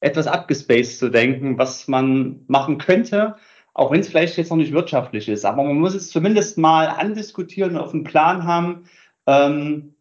etwas 0.01 0.27
abgespaced 0.27 0.99
zu 0.99 1.11
denken, 1.11 1.59
was 1.59 1.89
man 1.89 2.45
machen 2.47 2.79
könnte, 2.79 3.37
auch 3.75 3.91
wenn 3.91 4.01
es 4.01 4.09
vielleicht 4.09 4.37
jetzt 4.37 4.51
noch 4.51 4.57
nicht 4.57 4.73
wirtschaftlich 4.73 5.29
ist. 5.29 5.45
Aber 5.45 5.65
man 5.65 5.79
muss 5.79 5.95
es 5.95 6.11
zumindest 6.11 6.59
mal 6.59 6.87
andiskutieren 6.87 7.73
und 7.77 7.83
auf 7.83 7.95
einen 7.95 8.05
Plan 8.05 8.45
haben, 8.45 8.85
ähm, 9.27 9.95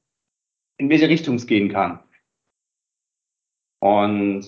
in 0.78 0.90
welche 0.90 1.10
Richtung 1.10 1.36
es 1.36 1.48
gehen 1.48 1.70
kann. 1.70 2.00
Und 3.80 4.46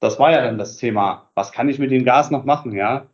das 0.00 0.18
war 0.18 0.32
ja 0.32 0.42
dann 0.42 0.58
das 0.58 0.76
Thema, 0.76 1.30
was 1.34 1.52
kann 1.52 1.68
ich 1.68 1.78
mit 1.78 1.90
dem 1.90 2.04
Gas 2.04 2.30
noch 2.30 2.44
machen, 2.44 2.72
ja? 2.72 3.06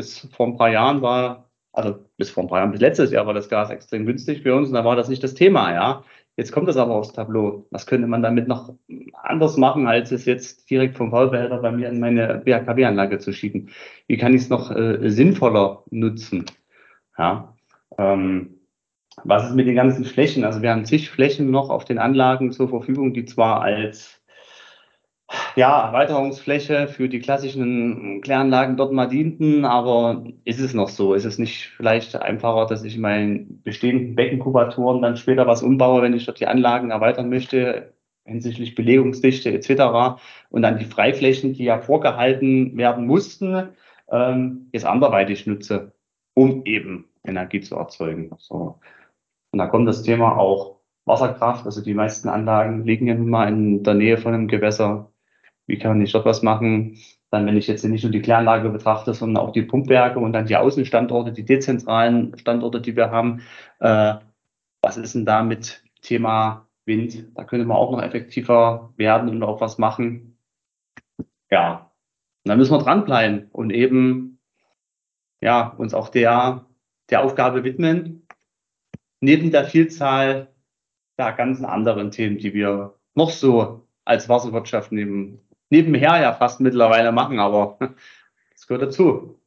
Bis 0.00 0.26
vor 0.32 0.46
ein 0.46 0.56
paar 0.56 0.70
Jahren 0.70 1.02
war, 1.02 1.50
also 1.72 1.98
bis 2.16 2.30
vor 2.30 2.44
ein 2.44 2.48
paar 2.48 2.60
Jahren, 2.60 2.72
bis 2.72 2.80
letztes 2.80 3.12
Jahr 3.12 3.26
war 3.26 3.34
das 3.34 3.50
Gas 3.50 3.68
extrem 3.68 4.06
günstig 4.06 4.42
für 4.42 4.54
uns 4.54 4.68
und 4.68 4.74
da 4.74 4.84
war 4.84 4.96
das 4.96 5.10
nicht 5.10 5.22
das 5.22 5.34
Thema, 5.34 5.74
ja. 5.74 6.04
Jetzt 6.36 6.52
kommt 6.52 6.68
das 6.68 6.78
aber 6.78 6.94
aufs 6.94 7.12
Tableau. 7.12 7.66
Was 7.70 7.86
könnte 7.86 8.06
man 8.06 8.22
damit 8.22 8.48
noch 8.48 8.72
anders 9.12 9.58
machen, 9.58 9.86
als 9.86 10.10
es 10.10 10.24
jetzt 10.24 10.70
direkt 10.70 10.96
vom 10.96 11.10
V-Behälter 11.10 11.58
bei 11.58 11.70
mir 11.70 11.90
in 11.90 12.00
meine 12.00 12.40
BHKW-Anlage 12.42 13.18
zu 13.18 13.32
schieben? 13.34 13.68
Wie 14.06 14.16
kann 14.16 14.32
ich 14.32 14.42
es 14.42 14.48
noch 14.48 14.70
äh, 14.70 15.10
sinnvoller 15.10 15.84
nutzen? 15.90 16.46
Ja. 17.18 17.54
Ähm, 17.98 18.60
was 19.24 19.50
ist 19.50 19.54
mit 19.54 19.66
den 19.66 19.74
ganzen 19.74 20.06
Flächen? 20.06 20.44
Also 20.44 20.62
wir 20.62 20.70
haben 20.70 20.86
zig 20.86 21.10
Flächen 21.10 21.50
noch 21.50 21.68
auf 21.68 21.84
den 21.84 21.98
Anlagen 21.98 22.52
zur 22.52 22.70
Verfügung, 22.70 23.12
die 23.12 23.26
zwar 23.26 23.60
als 23.60 24.19
ja, 25.56 25.86
Erweiterungsfläche 25.86 26.88
für 26.88 27.08
die 27.08 27.20
klassischen 27.20 28.20
Kläranlagen 28.22 28.76
dort 28.76 28.92
mal 28.92 29.06
dienten, 29.06 29.64
aber 29.64 30.24
ist 30.44 30.60
es 30.60 30.74
noch 30.74 30.88
so? 30.88 31.14
Ist 31.14 31.24
es 31.24 31.38
nicht 31.38 31.68
vielleicht 31.76 32.16
einfacher, 32.16 32.66
dass 32.66 32.84
ich 32.84 32.98
meinen 32.98 33.62
bestehenden 33.62 34.14
Beckenkubaturen 34.14 35.02
dann 35.02 35.16
später 35.16 35.46
was 35.46 35.62
umbaue, 35.62 36.02
wenn 36.02 36.14
ich 36.14 36.26
dort 36.26 36.40
die 36.40 36.46
Anlagen 36.46 36.90
erweitern 36.90 37.28
möchte, 37.28 37.94
hinsichtlich 38.24 38.74
Belegungsdichte 38.74 39.52
etc. 39.52 40.20
und 40.50 40.62
dann 40.62 40.78
die 40.78 40.84
Freiflächen, 40.84 41.52
die 41.54 41.64
ja 41.64 41.80
vorgehalten 41.80 42.76
werden 42.76 43.06
mussten, 43.06 43.70
ähm, 44.10 44.68
jetzt 44.72 44.86
anderweitig 44.86 45.46
nutze, 45.46 45.92
um 46.34 46.64
eben 46.64 47.06
Energie 47.24 47.60
zu 47.60 47.76
erzeugen. 47.76 48.30
So. 48.38 48.80
Und 49.52 49.58
da 49.58 49.66
kommt 49.66 49.88
das 49.88 50.02
Thema 50.02 50.36
auch 50.36 50.80
Wasserkraft. 51.06 51.66
Also 51.66 51.82
die 51.82 51.94
meisten 51.94 52.28
Anlagen 52.28 52.84
liegen 52.84 53.06
ja 53.06 53.14
nun 53.14 53.30
mal 53.30 53.48
in 53.48 53.82
der 53.82 53.94
Nähe 53.94 54.18
von 54.18 54.34
einem 54.34 54.48
Gewässer 54.48 55.09
wie 55.70 55.78
kann 55.78 56.00
ich 56.00 56.12
dort 56.12 56.26
was 56.26 56.42
machen? 56.42 56.98
Dann, 57.30 57.46
wenn 57.46 57.56
ich 57.56 57.68
jetzt 57.68 57.84
nicht 57.84 58.02
nur 58.02 58.12
die 58.12 58.22
Kläranlage 58.22 58.68
betrachte, 58.70 59.14
sondern 59.14 59.42
auch 59.42 59.52
die 59.52 59.62
Pumpwerke 59.62 60.18
und 60.18 60.32
dann 60.32 60.46
die 60.46 60.56
Außenstandorte, 60.56 61.32
die 61.32 61.44
dezentralen 61.44 62.36
Standorte, 62.36 62.80
die 62.80 62.96
wir 62.96 63.10
haben. 63.10 63.42
Äh, 63.78 64.14
was 64.82 64.96
ist 64.96 65.14
denn 65.14 65.24
da 65.24 65.42
mit 65.42 65.82
Thema 66.02 66.66
Wind? 66.86 67.28
Da 67.36 67.44
könnte 67.44 67.66
man 67.66 67.76
auch 67.76 67.92
noch 67.92 68.02
effektiver 68.02 68.92
werden 68.96 69.28
und 69.28 69.42
auch 69.42 69.60
was 69.60 69.78
machen. 69.78 70.36
Ja, 71.50 71.90
und 72.44 72.48
dann 72.48 72.58
müssen 72.58 72.72
wir 72.72 72.82
dranbleiben 72.82 73.48
und 73.52 73.70
eben 73.70 74.40
ja, 75.40 75.68
uns 75.78 75.94
auch 75.94 76.08
der, 76.08 76.66
der 77.10 77.22
Aufgabe 77.22 77.64
widmen, 77.64 78.26
neben 79.20 79.50
der 79.50 79.64
Vielzahl 79.64 80.48
der 81.18 81.32
ganzen 81.32 81.64
anderen 81.64 82.10
Themen, 82.10 82.38
die 82.38 82.54
wir 82.54 82.94
noch 83.14 83.30
so 83.30 83.86
als 84.04 84.28
Wasserwirtschaft 84.28 84.92
neben 84.92 85.40
nebenher 85.70 86.20
ja 86.20 86.32
fast 86.34 86.60
mittlerweile 86.60 87.12
machen, 87.12 87.38
aber 87.38 87.78
das 88.52 88.66
gehört 88.66 88.82
dazu. 88.82 89.40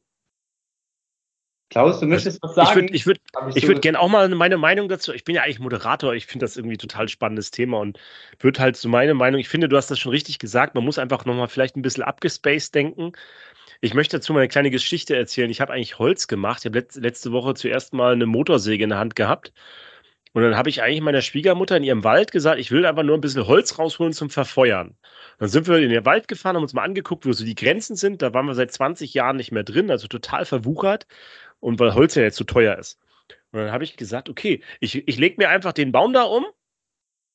Klaus, 1.70 1.98
du 1.98 2.06
möchtest 2.06 2.40
was 2.42 2.54
sagen? 2.54 2.88
Ich 2.92 3.06
würde 3.06 3.20
ich 3.20 3.46
würd, 3.46 3.56
ich 3.56 3.66
würd 3.66 3.82
gerne 3.82 3.98
auch 3.98 4.08
mal 4.08 4.28
meine 4.28 4.58
Meinung 4.58 4.88
dazu. 4.88 5.12
Ich 5.12 5.24
bin 5.24 5.34
ja 5.34 5.42
eigentlich 5.42 5.58
Moderator. 5.58 6.14
Ich 6.14 6.26
finde 6.26 6.44
das 6.44 6.56
irgendwie 6.56 6.76
total 6.76 7.08
spannendes 7.08 7.50
Thema 7.50 7.80
und 7.80 7.98
würde 8.38 8.60
halt 8.60 8.76
so 8.76 8.88
meine 8.88 9.14
Meinung. 9.14 9.40
Ich 9.40 9.48
finde, 9.48 9.68
du 9.68 9.76
hast 9.76 9.90
das 9.90 9.98
schon 9.98 10.12
richtig 10.12 10.38
gesagt. 10.38 10.74
Man 10.74 10.84
muss 10.84 10.98
einfach 10.98 11.24
nochmal 11.24 11.48
vielleicht 11.48 11.76
ein 11.76 11.82
bisschen 11.82 12.04
abgespaced 12.04 12.74
denken. 12.74 13.12
Ich 13.80 13.92
möchte 13.92 14.18
dazu 14.18 14.32
mal 14.32 14.40
eine 14.40 14.48
kleine 14.48 14.70
Geschichte 14.70 15.16
erzählen. 15.16 15.50
Ich 15.50 15.60
habe 15.60 15.72
eigentlich 15.72 15.98
Holz 15.98 16.28
gemacht. 16.28 16.60
Ich 16.60 16.66
habe 16.66 16.86
letzte 16.94 17.32
Woche 17.32 17.54
zuerst 17.54 17.92
mal 17.92 18.12
eine 18.12 18.26
Motorsäge 18.26 18.84
in 18.84 18.90
der 18.90 18.98
Hand 18.98 19.16
gehabt. 19.16 19.52
Und 20.34 20.42
dann 20.42 20.56
habe 20.56 20.68
ich 20.68 20.82
eigentlich 20.82 21.00
meiner 21.00 21.22
Schwiegermutter 21.22 21.76
in 21.76 21.84
ihrem 21.84 22.02
Wald 22.02 22.32
gesagt, 22.32 22.58
ich 22.58 22.72
will 22.72 22.84
einfach 22.86 23.04
nur 23.04 23.16
ein 23.16 23.20
bisschen 23.20 23.46
Holz 23.46 23.78
rausholen 23.78 24.12
zum 24.12 24.30
Verfeuern. 24.30 24.96
Dann 25.38 25.48
sind 25.48 25.68
wir 25.68 25.78
in 25.78 25.90
den 25.90 26.04
Wald 26.04 26.26
gefahren, 26.26 26.56
haben 26.56 26.64
uns 26.64 26.72
mal 26.72 26.82
angeguckt, 26.82 27.24
wo 27.24 27.32
so 27.32 27.44
die 27.44 27.54
Grenzen 27.54 27.94
sind. 27.94 28.20
Da 28.20 28.34
waren 28.34 28.46
wir 28.46 28.54
seit 28.56 28.72
20 28.72 29.14
Jahren 29.14 29.36
nicht 29.36 29.52
mehr 29.52 29.62
drin, 29.62 29.92
also 29.92 30.08
total 30.08 30.44
verwuchert. 30.44 31.06
Und 31.60 31.78
weil 31.78 31.94
Holz 31.94 32.16
ja 32.16 32.24
jetzt 32.24 32.34
zu 32.34 32.42
so 32.42 32.52
teuer 32.52 32.76
ist. 32.76 32.98
Und 33.52 33.60
dann 33.60 33.70
habe 33.70 33.84
ich 33.84 33.96
gesagt, 33.96 34.28
okay, 34.28 34.60
ich, 34.80 35.06
ich 35.06 35.18
lege 35.18 35.36
mir 35.38 35.50
einfach 35.50 35.72
den 35.72 35.92
Baum 35.92 36.12
da 36.12 36.24
um. 36.24 36.44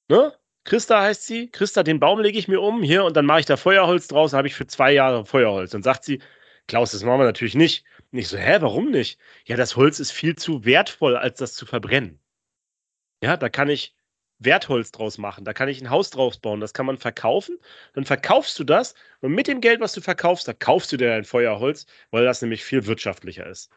Ne? 0.10 0.34
Christa 0.66 1.02
heißt 1.02 1.26
sie. 1.26 1.50
Christa, 1.50 1.84
den 1.84 2.02
Baum 2.02 2.20
lege 2.20 2.38
ich 2.38 2.50
mir 2.50 2.60
um 2.60 2.84
hier 2.84 3.06
und 3.06 3.16
dann 3.16 3.26
mache 3.26 3.40
ich 3.40 3.46
da 3.46 3.56
Feuerholz 3.56 4.10
draus. 4.10 4.32
Dann 4.32 4.40
habe 4.40 4.50
ich 4.50 4.56
für 4.56 4.68
zwei 4.68 4.92
Jahre 4.92 5.26
Feuerholz. 5.26 5.72
Dann 5.72 5.84
sagt 5.84 6.04
sie, 6.04 6.22
Klaus, 6.68 6.92
das 6.92 7.04
machen 7.04 7.22
wir 7.22 7.26
natürlich 7.26 7.56
nicht. 7.56 7.86
Und 8.12 8.20
ich 8.20 8.28
so, 8.28 8.38
hä, 8.38 8.58
warum 8.60 8.92
nicht? 8.92 9.20
Ja, 9.46 9.56
das 9.56 9.78
Holz 9.78 10.02
ist 10.02 10.12
viel 10.12 10.36
zu 10.36 10.66
wertvoll, 10.66 11.16
als 11.16 11.40
das 11.40 11.54
zu 11.54 11.66
verbrennen. 11.66 12.20
Ja, 13.22 13.38
da 13.38 13.50
kann 13.50 13.70
ich 13.70 13.96
Wertholz 14.40 14.92
draus 14.92 15.18
machen. 15.18 15.44
Da 15.46 15.54
kann 15.54 15.70
ich 15.70 15.82
ein 15.82 15.90
Haus 15.90 16.10
draus 16.10 16.38
bauen. 16.38 16.62
Das 16.62 16.74
kann 16.74 16.86
man 16.86 16.98
verkaufen. 16.98 17.60
Dann 17.94 18.06
verkaufst 18.06 18.58
du 18.58 18.64
das 18.64 18.96
und 19.22 19.34
mit 19.34 19.48
dem 19.48 19.62
Geld, 19.62 19.82
was 19.82 19.94
du 19.94 20.02
verkaufst, 20.02 20.48
da 20.48 20.54
kaufst 20.54 20.92
du 20.92 20.98
dir 20.98 21.10
dein 21.10 21.26
Feuerholz, 21.26 21.86
weil 22.12 22.26
das 22.26 22.42
nämlich 22.42 22.64
viel 22.64 22.86
wirtschaftlicher 22.86 23.46
ist. 23.48 23.70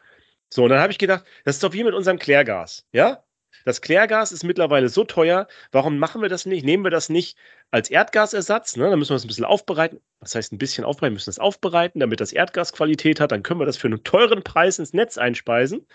So, 0.49 0.63
und 0.63 0.69
dann 0.69 0.79
habe 0.79 0.91
ich 0.91 0.99
gedacht, 0.99 1.25
das 1.45 1.55
ist 1.55 1.63
doch 1.63 1.73
wie 1.73 1.83
mit 1.83 1.93
unserem 1.93 2.19
Klärgas. 2.19 2.85
Ja? 2.93 3.23
Das 3.65 3.81
Klärgas 3.81 4.31
ist 4.31 4.43
mittlerweile 4.43 4.89
so 4.89 5.03
teuer. 5.03 5.47
Warum 5.71 5.97
machen 5.97 6.21
wir 6.21 6.29
das 6.29 6.45
nicht? 6.45 6.65
Nehmen 6.65 6.83
wir 6.83 6.91
das 6.91 7.09
nicht 7.09 7.37
als 7.71 7.89
Erdgasersatz? 7.89 8.75
Ne? 8.75 8.89
Dann 8.89 8.99
müssen 8.99 9.11
wir 9.11 9.15
es 9.15 9.25
ein 9.25 9.27
bisschen 9.27 9.45
aufbereiten. 9.45 9.99
Was 10.19 10.35
heißt 10.35 10.53
ein 10.53 10.57
bisschen 10.57 10.85
aufbereiten? 10.85 11.13
Wir 11.13 11.17
müssen 11.17 11.29
es 11.29 11.39
aufbereiten, 11.39 11.99
damit 11.99 12.19
das 12.19 12.33
Erdgas 12.33 12.73
Qualität 12.73 13.19
hat. 13.19 13.31
Dann 13.31 13.43
können 13.43 13.59
wir 13.59 13.65
das 13.65 13.77
für 13.77 13.87
einen 13.87 14.03
teuren 14.03 14.43
Preis 14.43 14.79
ins 14.79 14.93
Netz 14.93 15.17
einspeisen 15.17 15.85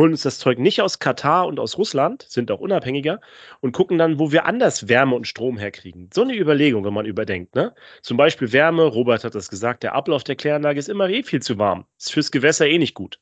holen 0.00 0.12
uns 0.12 0.22
das 0.22 0.38
Zeug 0.38 0.58
nicht 0.58 0.80
aus 0.80 0.98
Katar 0.98 1.46
und 1.46 1.60
aus 1.60 1.76
Russland, 1.76 2.24
sind 2.26 2.50
auch 2.50 2.60
unabhängiger 2.60 3.20
und 3.60 3.72
gucken 3.72 3.98
dann, 3.98 4.18
wo 4.18 4.32
wir 4.32 4.46
anders 4.46 4.88
Wärme 4.88 5.14
und 5.14 5.28
Strom 5.28 5.58
herkriegen. 5.58 6.08
So 6.14 6.22
eine 6.22 6.34
Überlegung, 6.34 6.86
wenn 6.86 6.94
man 6.94 7.04
überdenkt. 7.04 7.54
Ne? 7.54 7.74
Zum 8.00 8.16
Beispiel 8.16 8.50
Wärme, 8.50 8.84
Robert 8.84 9.24
hat 9.24 9.34
das 9.34 9.50
gesagt, 9.50 9.82
der 9.82 9.94
Ablauf 9.94 10.24
der 10.24 10.36
Kläranlage 10.36 10.78
ist 10.78 10.88
immer 10.88 11.10
eh 11.10 11.22
viel 11.22 11.42
zu 11.42 11.58
warm. 11.58 11.84
Ist 11.98 12.12
fürs 12.12 12.30
Gewässer 12.30 12.66
eh 12.66 12.78
nicht 12.78 12.94
gut. 12.94 13.20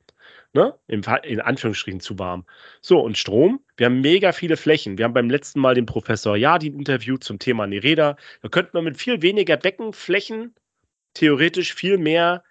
Ne? 0.52 0.72
In, 0.86 1.04
Anführungsstrichen 1.40 1.98
zu 1.98 2.16
warm. 2.20 2.46
So, 2.80 3.00
und 3.00 3.18
Strom, 3.18 3.58
wir 3.76 3.86
haben 3.86 4.00
mega 4.00 4.30
viele 4.30 4.56
Flächen. 4.56 4.98
Wir 4.98 5.04
haben 5.04 5.14
beim 5.14 5.30
letzten 5.30 5.58
Mal 5.58 5.74
den 5.74 5.84
Professor 5.84 6.36
Yadin 6.36 6.78
interviewt 6.78 7.24
zum 7.24 7.40
Thema 7.40 7.66
Nereda. 7.66 8.16
Da 8.42 8.48
könnte 8.48 8.70
man 8.74 8.84
mit 8.84 8.96
viel 8.96 9.20
weniger 9.20 9.56
Beckenflächen 9.56 10.54
theoretisch 11.12 11.74
viel 11.74 11.98
mehr 11.98 12.44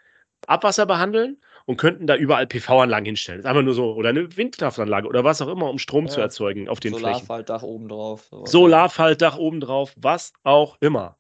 Abwasser 0.48 0.86
behandeln 0.86 1.38
und 1.68 1.76
könnten 1.76 2.08
da 2.08 2.16
überall 2.16 2.48
PV-Anlagen 2.48 3.06
hinstellen. 3.06 3.40
Das 3.40 3.46
ist 3.46 3.50
einfach 3.50 3.62
nur 3.62 3.74
so, 3.74 3.94
oder 3.94 4.10
eine 4.10 4.38
Windkraftanlage 4.38 5.06
oder 5.06 5.26
was 5.26 5.42
auch 5.42 5.50
immer, 5.50 5.70
um 5.70 5.78
Strom 5.78 6.06
ja. 6.06 6.12
zu 6.12 6.22
erzeugen 6.22 6.70
auf 6.70 6.80
den 6.80 6.94
Flächen. 6.94 7.16
Solarfaltdach 7.16 7.62
obendrauf. 7.62 8.30
Solarfaltdach 8.46 9.38
obendrauf, 9.38 9.94
was 9.98 10.32
auch 10.44 10.78
immer. 10.80 11.18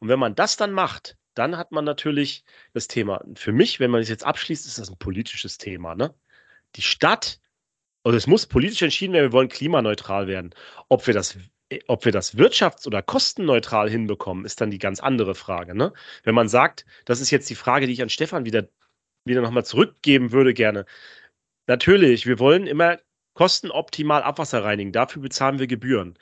Und 0.00 0.08
wenn 0.08 0.18
man 0.18 0.34
das 0.34 0.56
dann 0.56 0.72
macht, 0.72 1.16
dann 1.34 1.56
hat 1.56 1.70
man 1.70 1.84
natürlich 1.84 2.44
das 2.72 2.88
Thema. 2.88 3.24
Für 3.36 3.52
mich, 3.52 3.78
wenn 3.78 3.92
man 3.92 4.00
es 4.00 4.08
jetzt 4.08 4.26
abschließt, 4.26 4.66
ist 4.66 4.78
das 4.80 4.90
ein 4.90 4.98
politisches 4.98 5.58
Thema. 5.58 5.94
Ne? 5.94 6.12
Die 6.74 6.82
Stadt, 6.82 7.38
also 8.02 8.18
es 8.18 8.26
muss 8.26 8.46
politisch 8.46 8.82
entschieden 8.82 9.12
werden, 9.12 9.30
wir 9.30 9.32
wollen 9.32 9.48
klimaneutral 9.48 10.26
werden. 10.26 10.56
Ob 10.88 11.06
wir 11.06 11.14
das 11.14 11.38
ob 11.88 12.04
wir 12.04 12.12
das 12.12 12.36
wirtschafts- 12.36 12.86
oder 12.86 13.00
kostenneutral 13.02 13.88
hinbekommen, 13.88 14.44
ist 14.44 14.60
dann 14.60 14.70
die 14.70 14.78
ganz 14.78 15.00
andere 15.00 15.34
Frage. 15.34 15.74
Ne? 15.74 15.92
Wenn 16.22 16.34
man 16.34 16.48
sagt, 16.48 16.84
das 17.04 17.20
ist 17.20 17.30
jetzt 17.30 17.48
die 17.48 17.54
Frage, 17.54 17.86
die 17.86 17.92
ich 17.92 18.02
an 18.02 18.10
Stefan 18.10 18.44
wieder 18.44 18.68
wieder 19.24 19.40
nochmal 19.40 19.64
zurückgeben 19.64 20.32
würde 20.32 20.54
gerne. 20.54 20.86
Natürlich, 21.66 22.26
wir 22.26 22.38
wollen 22.38 22.66
immer 22.66 22.98
kostenoptimal 23.34 24.22
Abwasser 24.22 24.64
reinigen. 24.64 24.92
Dafür 24.92 25.22
bezahlen 25.22 25.58
wir 25.58 25.66
Gebühren. 25.66 26.18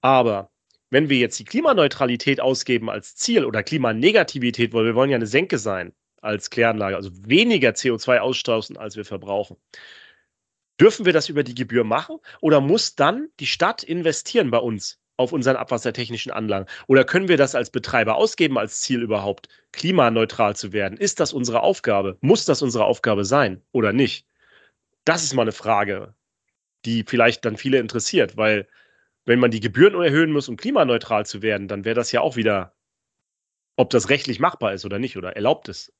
Aber 0.00 0.50
wenn 0.90 1.08
wir 1.08 1.18
jetzt 1.18 1.38
die 1.38 1.44
Klimaneutralität 1.44 2.40
ausgeben 2.40 2.90
als 2.90 3.14
Ziel 3.14 3.44
oder 3.44 3.62
Klimanegativität, 3.62 4.72
weil 4.72 4.84
wir 4.86 4.94
wollen 4.94 5.10
ja 5.10 5.16
eine 5.16 5.26
Senke 5.26 5.58
sein 5.58 5.92
als 6.20 6.50
Kläranlage, 6.50 6.96
also 6.96 7.10
weniger 7.24 7.70
CO2 7.70 8.18
ausstoßen, 8.18 8.76
als 8.76 8.96
wir 8.96 9.04
verbrauchen. 9.04 9.56
Dürfen 10.80 11.06
wir 11.06 11.12
das 11.12 11.28
über 11.28 11.44
die 11.44 11.54
Gebühr 11.54 11.84
machen 11.84 12.18
oder 12.40 12.60
muss 12.60 12.94
dann 12.94 13.28
die 13.38 13.46
Stadt 13.46 13.82
investieren 13.82 14.50
bei 14.50 14.58
uns? 14.58 14.98
Auf 15.20 15.32
unseren 15.32 15.56
abwassertechnischen 15.56 16.32
Anlagen? 16.32 16.66
Oder 16.88 17.04
können 17.04 17.28
wir 17.28 17.36
das 17.36 17.54
als 17.54 17.70
Betreiber 17.70 18.16
ausgeben 18.16 18.58
als 18.58 18.80
Ziel 18.80 19.02
überhaupt, 19.02 19.48
klimaneutral 19.72 20.56
zu 20.56 20.72
werden? 20.72 20.98
Ist 20.98 21.20
das 21.20 21.32
unsere 21.32 21.62
Aufgabe? 21.62 22.16
Muss 22.20 22.44
das 22.44 22.62
unsere 22.62 22.84
Aufgabe 22.84 23.24
sein 23.24 23.62
oder 23.72 23.92
nicht? 23.92 24.26
Das 25.04 25.22
ist 25.22 25.34
mal 25.34 25.42
eine 25.42 25.52
Frage, 25.52 26.14
die 26.84 27.04
vielleicht 27.06 27.44
dann 27.44 27.56
viele 27.56 27.78
interessiert, 27.78 28.36
weil 28.36 28.66
wenn 29.26 29.38
man 29.38 29.50
die 29.50 29.60
Gebühren 29.60 29.94
erhöhen 30.02 30.32
muss, 30.32 30.48
um 30.48 30.56
klimaneutral 30.56 31.26
zu 31.26 31.42
werden, 31.42 31.68
dann 31.68 31.84
wäre 31.84 31.94
das 31.94 32.12
ja 32.12 32.20
auch 32.22 32.36
wieder, 32.36 32.74
ob 33.76 33.90
das 33.90 34.08
rechtlich 34.10 34.40
machbar 34.40 34.72
ist 34.74 34.84
oder 34.84 34.98
nicht 34.98 35.16
oder 35.16 35.36
erlaubt 35.36 35.68
ist. 35.68 35.92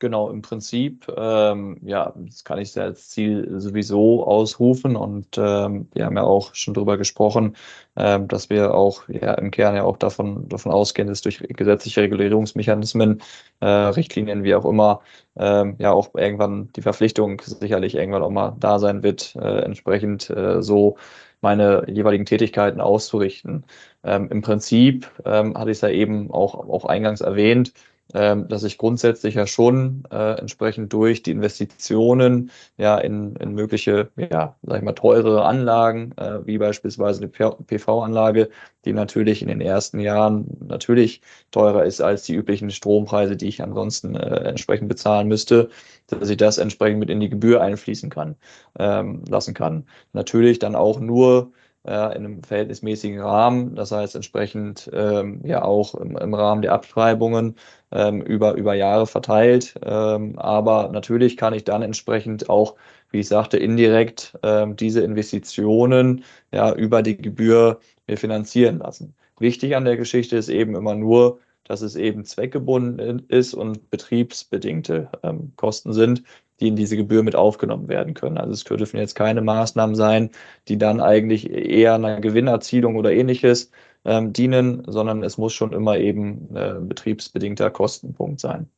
Genau, 0.00 0.30
im 0.30 0.42
Prinzip, 0.42 1.12
ähm, 1.16 1.76
ja, 1.82 2.12
das 2.14 2.44
kann 2.44 2.60
ich 2.60 2.78
als 2.78 3.08
Ziel 3.08 3.58
sowieso 3.58 4.24
ausrufen 4.24 4.94
und 4.94 5.36
ähm, 5.36 5.88
wir 5.92 6.04
haben 6.06 6.16
ja 6.16 6.22
auch 6.22 6.54
schon 6.54 6.72
darüber 6.72 6.96
gesprochen, 6.96 7.56
ähm, 7.96 8.28
dass 8.28 8.48
wir 8.48 8.74
auch 8.74 9.08
ja 9.08 9.34
im 9.34 9.50
Kern 9.50 9.74
ja 9.74 9.82
auch 9.82 9.96
davon, 9.96 10.48
davon 10.48 10.70
ausgehen, 10.70 11.08
dass 11.08 11.22
durch 11.22 11.38
gesetzliche 11.40 12.02
Regulierungsmechanismen, 12.02 13.20
äh, 13.58 13.66
Richtlinien, 13.66 14.44
wie 14.44 14.54
auch 14.54 14.66
immer, 14.66 15.00
ähm, 15.36 15.74
ja 15.80 15.90
auch 15.90 16.14
irgendwann 16.14 16.70
die 16.76 16.82
Verpflichtung 16.82 17.42
sicherlich 17.44 17.96
irgendwann 17.96 18.22
auch 18.22 18.30
mal 18.30 18.54
da 18.60 18.78
sein 18.78 19.02
wird, 19.02 19.34
äh, 19.34 19.62
entsprechend 19.62 20.30
äh, 20.30 20.62
so 20.62 20.96
meine 21.40 21.84
jeweiligen 21.88 22.24
Tätigkeiten 22.24 22.80
auszurichten. 22.80 23.64
Ähm, 24.04 24.28
Im 24.30 24.42
Prinzip 24.42 25.10
ähm, 25.24 25.56
hatte 25.58 25.70
ich 25.70 25.78
es 25.78 25.80
ja 25.82 25.88
eben 25.88 26.30
auch, 26.30 26.54
auch 26.54 26.84
eingangs 26.84 27.20
erwähnt, 27.20 27.72
dass 28.10 28.64
ich 28.64 28.78
grundsätzlich 28.78 29.34
ja 29.34 29.46
schon 29.46 30.04
äh, 30.10 30.38
entsprechend 30.38 30.92
durch 30.94 31.22
die 31.22 31.30
Investitionen 31.30 32.50
ja 32.78 32.96
in, 32.96 33.36
in 33.36 33.52
mögliche, 33.52 34.08
ja, 34.16 34.56
sag 34.62 34.78
ich 34.78 34.82
mal, 34.82 34.94
teure 34.94 35.44
Anlagen, 35.44 36.12
äh, 36.16 36.46
wie 36.46 36.56
beispielsweise 36.56 37.20
eine 37.20 37.28
PV-Anlage, 37.28 38.48
die 38.86 38.94
natürlich 38.94 39.42
in 39.42 39.48
den 39.48 39.60
ersten 39.60 40.00
Jahren 40.00 40.46
natürlich 40.66 41.20
teurer 41.50 41.84
ist 41.84 42.00
als 42.00 42.22
die 42.22 42.34
üblichen 42.34 42.70
Strompreise, 42.70 43.36
die 43.36 43.48
ich 43.48 43.62
ansonsten 43.62 44.16
äh, 44.16 44.36
entsprechend 44.48 44.88
bezahlen 44.88 45.28
müsste, 45.28 45.68
dass 46.06 46.30
ich 46.30 46.38
das 46.38 46.56
entsprechend 46.56 47.00
mit 47.00 47.10
in 47.10 47.20
die 47.20 47.28
Gebühr 47.28 47.60
einfließen 47.60 48.08
kann, 48.08 48.36
ähm, 48.78 49.22
lassen 49.28 49.52
kann. 49.52 49.84
Natürlich 50.14 50.58
dann 50.58 50.74
auch 50.74 50.98
nur 50.98 51.52
äh, 51.88 52.16
in 52.16 52.24
einem 52.24 52.42
verhältnismäßigen 52.42 53.20
Rahmen, 53.20 53.74
das 53.74 53.92
heißt 53.92 54.14
entsprechend 54.14 54.90
ähm, 54.92 55.40
ja 55.44 55.62
auch 55.62 55.94
im, 55.94 56.16
im 56.16 56.34
Rahmen 56.34 56.62
der 56.62 56.72
Abschreibungen 56.72 57.56
ähm, 57.90 58.20
über, 58.20 58.54
über 58.54 58.74
Jahre 58.74 59.06
verteilt. 59.06 59.74
Ähm, 59.82 60.38
aber 60.38 60.90
natürlich 60.92 61.36
kann 61.36 61.54
ich 61.54 61.64
dann 61.64 61.82
entsprechend 61.82 62.50
auch, 62.50 62.74
wie 63.10 63.20
ich 63.20 63.28
sagte, 63.28 63.56
indirekt 63.56 64.38
ähm, 64.42 64.76
diese 64.76 65.00
Investitionen 65.00 66.24
ja 66.52 66.74
über 66.74 67.02
die 67.02 67.16
Gebühr 67.16 67.80
mir 68.06 68.18
finanzieren 68.18 68.78
lassen. 68.78 69.14
Wichtig 69.38 69.74
an 69.74 69.84
der 69.84 69.96
Geschichte 69.96 70.36
ist 70.36 70.48
eben 70.50 70.74
immer 70.76 70.94
nur, 70.94 71.38
dass 71.64 71.80
es 71.82 71.96
eben 71.96 72.24
zweckgebunden 72.24 73.22
ist 73.28 73.54
und 73.54 73.90
betriebsbedingte 73.90 75.10
ähm, 75.22 75.52
Kosten 75.56 75.92
sind, 75.92 76.22
die 76.60 76.68
in 76.68 76.76
diese 76.76 76.96
Gebühr 76.96 77.22
mit 77.22 77.36
aufgenommen 77.36 77.88
werden 77.88 78.14
können. 78.14 78.38
Also 78.38 78.52
es 78.52 78.64
dürfen 78.64 78.98
jetzt 78.98 79.14
keine 79.14 79.42
Maßnahmen 79.42 79.94
sein, 79.94 80.30
die 80.68 80.78
dann 80.78 81.00
eigentlich 81.00 81.50
eher 81.50 81.94
einer 81.94 82.20
Gewinnerzielung 82.20 82.96
oder 82.96 83.12
ähnliches 83.12 83.70
ähm, 84.04 84.32
dienen, 84.32 84.84
sondern 84.86 85.22
es 85.22 85.38
muss 85.38 85.54
schon 85.54 85.72
immer 85.72 85.98
eben 85.98 86.54
äh, 86.56 86.74
betriebsbedingter 86.80 87.70
Kostenpunkt 87.70 88.40
sein. 88.40 88.70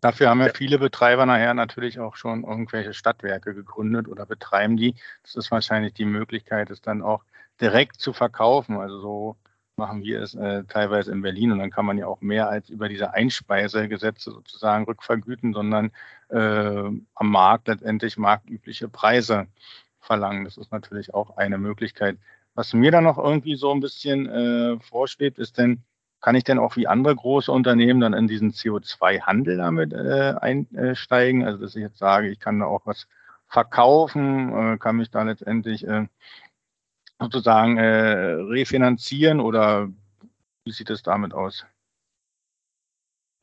Dafür 0.00 0.30
haben 0.30 0.40
ja 0.40 0.48
viele 0.48 0.80
Betreiber 0.80 1.26
nachher 1.26 1.54
natürlich 1.54 2.00
auch 2.00 2.16
schon 2.16 2.42
irgendwelche 2.42 2.92
Stadtwerke 2.92 3.54
gegründet 3.54 4.08
oder 4.08 4.26
betreiben 4.26 4.76
die. 4.76 4.96
Das 5.22 5.36
ist 5.36 5.52
wahrscheinlich 5.52 5.94
die 5.94 6.04
Möglichkeit, 6.04 6.70
es 6.70 6.82
dann 6.82 7.02
auch 7.02 7.22
direkt 7.60 8.00
zu 8.00 8.12
verkaufen. 8.12 8.78
Also 8.78 9.00
so 9.00 9.36
machen 9.76 10.02
wir 10.02 10.20
es 10.20 10.34
äh, 10.34 10.64
teilweise 10.64 11.12
in 11.12 11.22
Berlin 11.22 11.52
und 11.52 11.58
dann 11.58 11.70
kann 11.70 11.86
man 11.86 11.98
ja 11.98 12.06
auch 12.06 12.20
mehr 12.20 12.48
als 12.48 12.68
über 12.68 12.88
diese 12.88 13.14
Einspeisegesetze 13.14 14.30
sozusagen 14.30 14.84
rückvergüten, 14.84 15.52
sondern 15.54 15.90
äh, 16.28 16.36
am 17.14 17.30
Markt 17.30 17.68
letztendlich 17.68 18.18
marktübliche 18.18 18.88
Preise 18.88 19.46
verlangen. 20.00 20.44
Das 20.44 20.56
ist 20.56 20.72
natürlich 20.72 21.14
auch 21.14 21.36
eine 21.36 21.58
Möglichkeit. 21.58 22.18
Was 22.54 22.74
mir 22.74 22.90
dann 22.90 23.04
noch 23.04 23.18
irgendwie 23.18 23.56
so 23.56 23.72
ein 23.72 23.80
bisschen 23.80 24.28
äh, 24.28 24.78
vorschwebt, 24.80 25.38
ist 25.38 25.56
denn, 25.56 25.82
kann 26.20 26.34
ich 26.34 26.44
denn 26.44 26.58
auch 26.58 26.76
wie 26.76 26.86
andere 26.86 27.16
große 27.16 27.50
Unternehmen 27.50 28.00
dann 28.00 28.12
in 28.12 28.28
diesen 28.28 28.52
CO2-Handel 28.52 29.56
damit 29.56 29.92
äh, 29.94 30.34
einsteigen? 30.38 31.44
Also 31.44 31.58
dass 31.58 31.74
ich 31.74 31.82
jetzt 31.82 31.98
sage, 31.98 32.28
ich 32.28 32.40
kann 32.40 32.60
da 32.60 32.66
auch 32.66 32.82
was 32.84 33.06
verkaufen, 33.48 34.74
äh, 34.74 34.78
kann 34.78 34.96
mich 34.96 35.10
da 35.10 35.22
letztendlich 35.22 35.86
äh, 35.86 36.06
sozusagen 37.22 37.78
äh, 37.78 38.32
refinanzieren 38.48 39.40
oder 39.40 39.88
wie 40.64 40.72
sieht 40.72 40.90
es 40.90 41.02
damit 41.02 41.32
aus? 41.34 41.64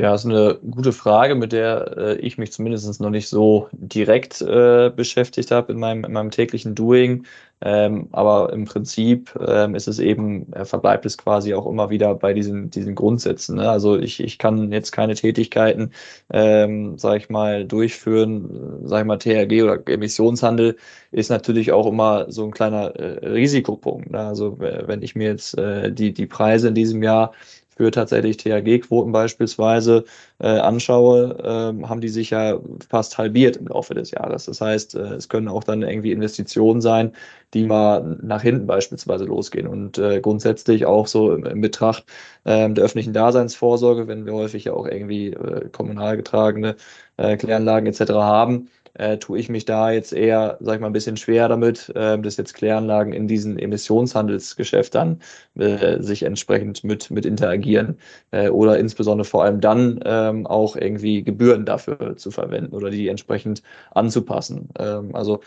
Ja, 0.02 0.12
das 0.12 0.24
ist 0.24 0.32
eine 0.32 0.58
gute 0.72 0.94
Frage, 0.94 1.36
mit 1.36 1.52
der 1.52 1.98
äh, 1.98 2.16
ich 2.20 2.38
mich 2.38 2.54
zumindest 2.54 3.02
noch 3.02 3.10
nicht 3.10 3.28
so 3.28 3.68
direkt 3.74 4.40
äh, 4.42 4.90
beschäftigt 4.96 5.52
habe 5.52 5.74
in 5.74 5.80
meinem, 5.80 6.06
in 6.06 6.14
meinem 6.14 6.32
täglichen 6.32 6.74
Doing. 6.74 7.26
Ähm, 7.62 8.08
aber 8.14 8.54
im 8.54 8.64
Prinzip 8.64 9.38
ähm, 9.46 9.76
ist 9.76 9.90
es 9.90 10.00
eben, 10.00 10.54
äh, 10.54 10.64
verbleibt 10.64 11.06
es 11.06 11.18
quasi 11.18 11.54
auch 11.54 11.68
immer 11.68 11.90
wieder 11.90 12.16
bei 12.16 12.34
diesen, 12.34 12.70
diesen 12.70 12.96
Grundsätzen. 12.96 13.58
Ne? 13.58 13.70
Also 13.70 13.98
ich, 14.00 14.22
ich 14.22 14.38
kann 14.38 14.72
jetzt 14.72 14.92
keine 14.92 15.16
Tätigkeiten, 15.16 15.92
ähm, 16.32 16.98
sage 16.98 17.18
ich 17.18 17.30
mal, 17.30 17.66
durchführen, 17.66 18.88
sage 18.88 19.02
ich 19.02 19.08
mal, 19.08 19.18
THG 19.18 19.64
oder 19.64 19.86
Emissionshandel 19.86 20.78
ist 21.12 21.30
natürlich 21.30 21.74
auch 21.74 21.86
immer 21.88 22.32
so 22.32 22.46
ein 22.46 22.52
kleiner 22.52 22.96
äh, 22.96 23.28
Risikopunkt. 23.28 24.12
Ne? 24.12 24.20
Also 24.20 24.58
wenn 24.60 25.02
ich 25.02 25.16
mir 25.16 25.28
jetzt 25.28 25.58
äh, 25.58 25.92
die, 25.92 26.14
die 26.14 26.26
Preise 26.28 26.70
in 26.70 26.76
diesem 26.76 27.04
Jahr 27.04 27.34
für 27.80 27.92
tatsächlich 27.92 28.36
THG-Quoten 28.36 29.14
beispielsweise 29.14 30.04
äh, 30.40 30.48
anschaue, 30.48 31.38
äh, 31.42 31.88
haben 31.88 32.02
die 32.02 32.10
sich 32.10 32.32
ja 32.32 32.60
fast 32.90 33.18
halbiert 33.18 33.56
im 33.56 33.68
Laufe 33.68 33.94
des 33.94 34.12
Jahres. 34.12 34.46
Das 34.46 34.60
heißt, 34.60 34.96
äh, 34.96 35.14
es 35.14 35.30
können 35.30 35.48
auch 35.48 35.64
dann 35.64 35.82
irgendwie 35.82 36.12
Investitionen 36.12 36.82
sein, 36.82 37.14
die 37.54 37.64
mal 37.64 38.18
nach 38.22 38.42
hinten 38.42 38.68
beispielsweise 38.68 39.24
losgehen. 39.24 39.66
Und 39.66 39.98
äh, 39.98 40.20
grundsätzlich 40.20 40.86
auch 40.88 41.08
so 41.08 41.34
im, 41.34 41.46
im 41.46 41.62
Betracht 41.62 42.04
äh, 42.44 42.70
der 42.70 42.84
öffentlichen 42.84 43.14
Daseinsvorsorge, 43.14 44.10
wenn 44.10 44.26
wir 44.26 44.34
häufig 44.34 44.66
ja 44.66 44.74
auch 44.74 44.86
irgendwie 44.86 45.28
äh, 45.28 45.70
kommunal 45.72 46.18
getragene 46.18 46.76
äh, 47.16 47.38
Kläranlagen 47.38 47.88
etc. 47.88 48.12
haben, 48.12 48.68
äh, 48.94 49.18
tue 49.18 49.40
ich 49.40 49.50
mich 49.50 49.66
da 49.66 49.92
jetzt 49.92 50.14
eher, 50.14 50.58
sag 50.60 50.76
ich 50.76 50.82
mal, 50.82 50.88
ein 50.88 50.94
bisschen 50.94 51.18
schwer 51.18 51.48
damit, 51.48 51.90
äh, 51.96 52.20
dass 52.20 52.38
jetzt 52.38 52.54
Kläranlagen 52.54 53.14
in 53.14 53.28
diesen 53.28 53.58
Emissionshandelsgeschäft 53.58 54.96
dann 54.96 55.22
äh, 55.56 56.02
sich 56.02 56.24
entsprechend 56.24 56.84
mit, 56.84 57.12
mit 57.12 57.26
interagieren 57.26 57.98
äh, 58.32 58.50
oder 58.50 58.80
insbesondere 58.80 59.26
vor 59.26 59.44
allem 59.44 59.62
dann 59.62 60.00
ähm, 60.06 60.48
auch 60.48 60.76
irgendwie 60.76 61.24
Gebühren 61.24 61.66
dafür 61.66 62.16
zu 62.18 62.32
verwenden 62.32 62.74
oder 62.76 62.90
die 62.90 63.08
entsprechend 63.08 63.64
anzupassen. 63.92 64.70
Ähm, 64.78 65.16
also 65.16 65.42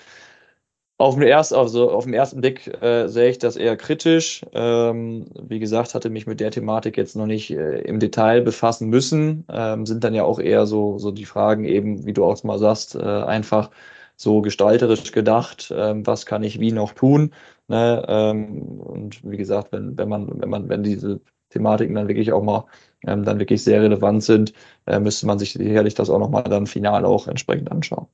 auf 1.03 1.15
den, 1.15 1.25
erst, 1.25 1.53
also 1.53 1.91
auf 1.91 2.05
den 2.05 2.15
ersten 2.15 2.41
Blick 2.41 2.69
äh, 2.81 3.09
sehe 3.09 3.31
ich 3.31 3.39
das 3.39 3.57
eher 3.57 3.77
kritisch. 3.77 4.43
Ähm, 4.53 5.27
wie 5.43 5.59
gesagt, 5.59 5.95
hatte 5.95 6.11
mich 6.11 6.29
mit 6.29 6.39
der 6.39 6.53
Thematik 6.53 6.97
jetzt 6.97 7.17
noch 7.17 7.27
nicht 7.27 7.51
äh, 7.51 7.81
im 7.81 7.99
Detail 7.99 8.41
befassen 8.41 8.89
müssen. 8.89 9.45
Ähm, 9.51 9.85
sind 9.85 10.05
dann 10.05 10.15
ja 10.15 10.23
auch 10.23 10.39
eher 10.39 10.65
so, 10.67 10.99
so 10.99 11.11
die 11.11 11.25
Fragen 11.25 11.65
eben, 11.65 12.07
wie 12.07 12.13
du 12.13 12.25
auch 12.25 12.41
mal 12.45 12.59
sagst, 12.59 12.95
äh, 12.95 13.01
einfach 13.01 13.71
so 14.17 14.43
gestalterisch 14.43 15.11
gedacht, 15.11 15.75
ähm, 15.77 16.07
was 16.07 16.25
kann 16.25 16.45
ich 16.45 16.61
wie 16.61 16.71
noch 16.71 16.93
tun. 16.93 17.33
Ne? 17.67 18.05
Ähm, 18.09 18.81
und 18.81 19.29
wie 19.29 19.37
gesagt, 19.37 19.73
wenn, 19.73 19.99
wenn 19.99 20.09
man, 20.09 20.41
wenn 20.41 20.51
man, 20.51 20.69
wenn 20.69 20.85
diese 20.85 21.21
Thematiken 21.51 21.97
dann 21.97 22.09
wirklich 22.09 22.33
auch 22.33 22.45
mal 22.45 22.67
ähm, 23.07 23.25
dann 23.25 23.41
wirklich 23.41 23.65
sehr 23.65 23.83
relevant 23.83 24.23
sind, 24.23 24.53
äh, 24.87 25.01
müsste 25.01 25.27
man 25.27 25.41
sich 25.41 25.53
sicherlich 25.55 25.95
das 25.95 26.11
auch 26.11 26.21
nochmal 26.21 26.45
dann 26.45 26.69
final 26.69 27.05
auch 27.05 27.27
entsprechend 27.27 27.73
anschauen. 27.73 28.07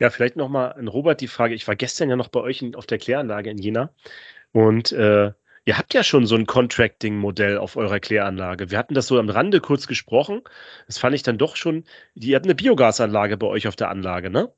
Ja, 0.00 0.08
vielleicht 0.10 0.36
nochmal 0.36 0.72
an 0.72 0.88
Robert 0.88 1.20
die 1.20 1.28
Frage. 1.28 1.54
Ich 1.54 1.68
war 1.68 1.76
gestern 1.76 2.08
ja 2.08 2.16
noch 2.16 2.28
bei 2.28 2.40
euch 2.40 2.62
in, 2.62 2.74
auf 2.74 2.86
der 2.86 2.98
Kläranlage 2.98 3.50
in 3.50 3.58
Jena 3.58 3.94
und 4.52 4.92
äh, 4.92 5.32
ihr 5.66 5.78
habt 5.78 5.92
ja 5.92 6.02
schon 6.02 6.26
so 6.26 6.36
ein 6.36 6.46
Contracting-Modell 6.46 7.58
auf 7.58 7.76
eurer 7.76 8.00
Kläranlage. 8.00 8.70
Wir 8.70 8.78
hatten 8.78 8.94
das 8.94 9.06
so 9.06 9.18
am 9.18 9.28
Rande 9.28 9.60
kurz 9.60 9.86
gesprochen. 9.86 10.40
Das 10.86 10.96
fand 10.96 11.14
ich 11.14 11.22
dann 11.22 11.36
doch 11.36 11.54
schon. 11.54 11.84
Ihr 12.14 12.36
habt 12.36 12.46
eine 12.46 12.54
Biogasanlage 12.54 13.36
bei 13.36 13.46
euch 13.46 13.68
auf 13.68 13.76
der 13.76 13.90
Anlage, 13.90 14.30
ne? 14.30 14.52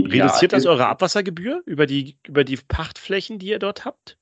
Reduziert 0.00 0.52
ja, 0.52 0.58
das 0.58 0.64
eure 0.64 0.86
Abwassergebühr 0.86 1.62
über 1.66 1.84
die, 1.84 2.16
über 2.26 2.42
die 2.42 2.56
Pachtflächen, 2.56 3.38
die 3.38 3.48
ihr 3.48 3.58
dort 3.58 3.84
habt? 3.84 4.16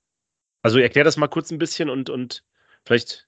Also 0.62 0.80
erklär 0.80 1.04
das 1.04 1.16
mal 1.16 1.28
kurz 1.28 1.52
ein 1.52 1.58
bisschen 1.58 1.88
und, 1.88 2.10
und 2.10 2.44
vielleicht 2.84 3.27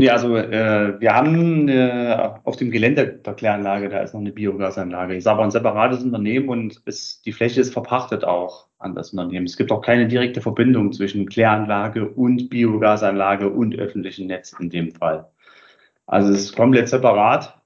ja, 0.00 0.12
also 0.12 0.36
äh, 0.36 1.00
wir 1.00 1.14
haben 1.14 1.68
äh, 1.68 2.30
auf 2.44 2.56
dem 2.56 2.70
Gelände 2.70 3.06
der 3.06 3.34
Kläranlage, 3.34 3.88
da 3.88 3.98
ist 4.00 4.14
noch 4.14 4.20
eine 4.20 4.30
Biogasanlage. 4.30 5.16
Ist 5.16 5.26
aber 5.26 5.42
ein 5.42 5.50
separates 5.50 6.04
Unternehmen 6.04 6.48
und 6.48 6.80
ist, 6.84 7.26
die 7.26 7.32
Fläche 7.32 7.60
ist 7.60 7.72
verpachtet 7.72 8.24
auch 8.24 8.68
an 8.78 8.94
das 8.94 9.12
Unternehmen. 9.12 9.46
Es 9.46 9.56
gibt 9.56 9.72
auch 9.72 9.80
keine 9.80 10.06
direkte 10.06 10.40
Verbindung 10.40 10.92
zwischen 10.92 11.28
Kläranlage 11.28 12.08
und 12.08 12.48
Biogasanlage 12.48 13.50
und 13.50 13.76
öffentlichem 13.76 14.28
Netz 14.28 14.54
in 14.60 14.70
dem 14.70 14.92
Fall. 14.92 15.28
Also 16.06 16.32
es 16.32 16.44
ist 16.44 16.56
komplett 16.56 16.88
separat. 16.88 17.60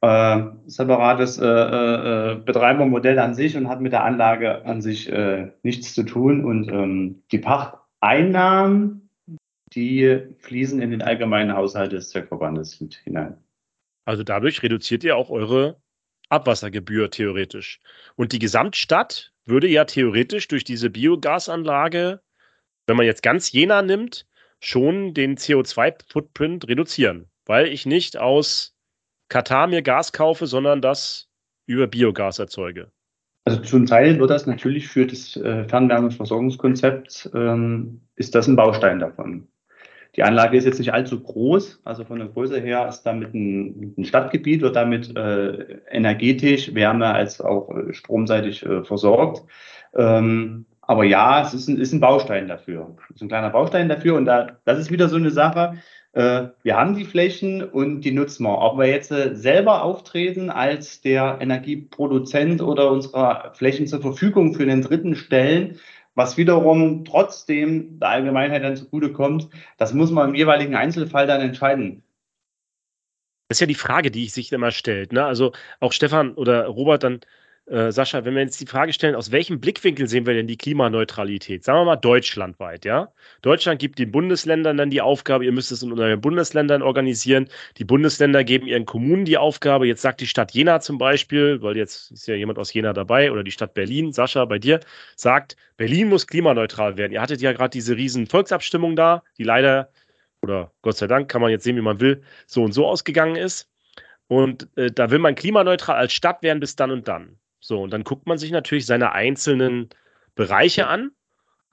Äh, 0.00 0.42
separates 0.66 1.38
äh, 1.38 1.46
äh, 1.46 2.34
Betreibermodell 2.44 3.18
an 3.20 3.34
sich 3.34 3.56
und 3.56 3.68
hat 3.68 3.80
mit 3.80 3.92
der 3.92 4.02
Anlage 4.02 4.64
an 4.64 4.82
sich 4.82 5.10
äh, 5.10 5.52
nichts 5.62 5.94
zu 5.94 6.02
tun. 6.02 6.44
Und 6.44 6.68
ähm, 6.68 7.22
die 7.30 7.38
Pachteinnahmen 7.38 9.03
die 9.74 10.20
fließen 10.38 10.80
in 10.80 10.90
den 10.90 11.02
allgemeinen 11.02 11.54
Haushalt 11.54 11.92
des 11.92 12.10
Zweckverbandes 12.10 12.80
mit 12.80 12.94
hinein. 12.96 13.36
Also 14.04 14.22
dadurch 14.22 14.62
reduziert 14.62 15.04
ihr 15.04 15.16
auch 15.16 15.30
eure 15.30 15.80
Abwassergebühr 16.28 17.10
theoretisch. 17.10 17.80
Und 18.16 18.32
die 18.32 18.38
Gesamtstadt 18.38 19.32
würde 19.44 19.68
ja 19.68 19.84
theoretisch 19.84 20.48
durch 20.48 20.64
diese 20.64 20.90
Biogasanlage, 20.90 22.20
wenn 22.86 22.96
man 22.96 23.06
jetzt 23.06 23.22
ganz 23.22 23.52
Jena 23.52 23.82
nimmt, 23.82 24.26
schon 24.60 25.14
den 25.14 25.36
CO2-Footprint 25.36 26.68
reduzieren, 26.68 27.28
weil 27.44 27.66
ich 27.66 27.86
nicht 27.86 28.16
aus 28.16 28.74
Katar 29.28 29.66
mir 29.66 29.82
Gas 29.82 30.12
kaufe, 30.12 30.46
sondern 30.46 30.80
das 30.80 31.28
über 31.66 31.86
Biogas 31.86 32.38
erzeuge. 32.38 32.90
Also 33.44 33.60
zum 33.60 33.84
Teil 33.86 34.18
wird 34.18 34.30
das 34.30 34.46
natürlich 34.46 34.88
für 34.88 35.06
das 35.06 35.36
äh, 35.36 35.68
Fernwärmeversorgungskonzept, 35.68 37.30
ähm, 37.34 38.00
ist 38.16 38.34
das 38.34 38.48
ein 38.48 38.56
Baustein 38.56 39.00
davon. 39.00 39.48
Die 40.16 40.22
Anlage 40.22 40.56
ist 40.56 40.64
jetzt 40.64 40.78
nicht 40.78 40.92
allzu 40.92 41.20
groß, 41.20 41.80
also 41.84 42.04
von 42.04 42.18
der 42.18 42.28
Größe 42.28 42.60
her 42.60 42.86
ist 42.88 43.02
damit 43.02 43.34
ein, 43.34 43.94
ein 43.98 44.04
Stadtgebiet, 44.04 44.62
wird 44.62 44.76
damit 44.76 45.16
äh, 45.16 45.80
energetisch, 45.90 46.74
Wärme 46.74 47.06
als 47.12 47.40
auch 47.40 47.68
äh, 47.70 47.92
stromseitig 47.92 48.64
äh, 48.64 48.84
versorgt. 48.84 49.42
Ähm, 49.96 50.66
aber 50.82 51.04
ja, 51.04 51.42
es 51.42 51.54
ist 51.54 51.68
ein, 51.68 51.78
ist 51.78 51.92
ein 51.92 52.00
Baustein 52.00 52.46
dafür. 52.46 52.94
Es 53.10 53.16
ist 53.16 53.22
ein 53.22 53.28
kleiner 53.28 53.50
Baustein 53.50 53.88
dafür 53.88 54.16
und 54.16 54.26
da, 54.26 54.48
das 54.64 54.78
ist 54.78 54.90
wieder 54.90 55.08
so 55.08 55.16
eine 55.16 55.30
Sache. 55.30 55.78
Äh, 56.12 56.48
wir 56.62 56.76
haben 56.76 56.94
die 56.94 57.04
Flächen 57.04 57.62
und 57.62 58.02
die 58.02 58.12
nutzen 58.12 58.44
wir. 58.44 58.58
Ob 58.58 58.78
wir 58.78 58.86
jetzt 58.86 59.10
äh, 59.10 59.34
selber 59.34 59.82
auftreten 59.82 60.48
als 60.50 61.00
der 61.00 61.38
Energieproduzent 61.40 62.62
oder 62.62 62.90
unsere 62.90 63.52
Flächen 63.54 63.86
zur 63.88 64.00
Verfügung 64.00 64.54
für 64.54 64.66
den 64.66 64.82
Dritten 64.82 65.16
stellen, 65.16 65.80
was 66.14 66.36
wiederum 66.36 67.04
trotzdem 67.04 67.98
der 67.98 68.08
Allgemeinheit 68.08 68.62
dann 68.62 68.76
zugutekommt, 68.76 69.48
das 69.78 69.92
muss 69.92 70.10
man 70.10 70.30
im 70.30 70.34
jeweiligen 70.34 70.74
Einzelfall 70.74 71.26
dann 71.26 71.40
entscheiden. 71.40 72.02
Das 73.48 73.56
ist 73.56 73.60
ja 73.60 73.66
die 73.66 73.74
Frage, 73.74 74.10
die 74.10 74.28
sich 74.28 74.52
immer 74.52 74.70
stellt. 74.70 75.12
Ne? 75.12 75.24
Also 75.24 75.52
auch 75.80 75.92
Stefan 75.92 76.34
oder 76.34 76.66
Robert 76.66 77.02
dann 77.02 77.20
äh, 77.66 77.90
Sascha, 77.92 78.24
wenn 78.24 78.34
wir 78.34 78.42
jetzt 78.42 78.60
die 78.60 78.66
Frage 78.66 78.92
stellen, 78.92 79.14
aus 79.14 79.30
welchem 79.32 79.58
Blickwinkel 79.58 80.06
sehen 80.06 80.26
wir 80.26 80.34
denn 80.34 80.46
die 80.46 80.58
Klimaneutralität? 80.58 81.64
Sagen 81.64 81.78
wir 81.78 81.84
mal 81.84 81.96
deutschlandweit, 81.96 82.84
ja? 82.84 83.12
Deutschland 83.40 83.80
gibt 83.80 83.98
den 83.98 84.10
Bundesländern 84.12 84.76
dann 84.76 84.90
die 84.90 85.00
Aufgabe, 85.00 85.44
ihr 85.46 85.52
müsst 85.52 85.72
es 85.72 85.82
in 85.82 85.98
euren 85.98 86.20
Bundesländern 86.20 86.82
organisieren. 86.82 87.48
Die 87.78 87.84
Bundesländer 87.84 88.44
geben 88.44 88.66
ihren 88.66 88.84
Kommunen 88.84 89.24
die 89.24 89.38
Aufgabe. 89.38 89.86
Jetzt 89.86 90.02
sagt 90.02 90.20
die 90.20 90.26
Stadt 90.26 90.52
Jena 90.52 90.80
zum 90.80 90.98
Beispiel, 90.98 91.62
weil 91.62 91.76
jetzt 91.76 92.10
ist 92.10 92.28
ja 92.28 92.34
jemand 92.34 92.58
aus 92.58 92.72
Jena 92.72 92.92
dabei, 92.92 93.32
oder 93.32 93.42
die 93.42 93.50
Stadt 93.50 93.72
Berlin, 93.74 94.12
Sascha, 94.12 94.44
bei 94.44 94.58
dir, 94.58 94.80
sagt, 95.16 95.56
Berlin 95.76 96.08
muss 96.08 96.26
klimaneutral 96.26 96.96
werden. 96.98 97.12
Ihr 97.12 97.22
hattet 97.22 97.40
ja 97.40 97.52
gerade 97.52 97.70
diese 97.70 97.96
riesen 97.96 98.26
Volksabstimmung 98.26 98.94
da, 98.94 99.22
die 99.38 99.44
leider, 99.44 99.90
oder 100.42 100.72
Gott 100.82 100.98
sei 100.98 101.06
Dank, 101.06 101.30
kann 101.30 101.40
man 101.40 101.50
jetzt 101.50 101.64
sehen, 101.64 101.76
wie 101.76 101.80
man 101.80 102.00
will, 102.00 102.22
so 102.46 102.62
und 102.62 102.72
so 102.72 102.86
ausgegangen 102.86 103.36
ist. 103.36 103.70
Und 104.26 104.68
äh, 104.76 104.90
da 104.90 105.10
will 105.10 105.18
man 105.18 105.34
klimaneutral 105.34 105.96
als 105.96 106.12
Stadt 106.12 106.42
werden 106.42 106.60
bis 106.60 106.76
dann 106.76 106.90
und 106.90 107.08
dann. 107.08 107.38
So, 107.66 107.80
und 107.80 107.90
dann 107.94 108.04
guckt 108.04 108.26
man 108.26 108.36
sich 108.36 108.50
natürlich 108.50 108.84
seine 108.84 109.12
einzelnen 109.12 109.88
Bereiche 110.34 110.86
an. 110.86 111.12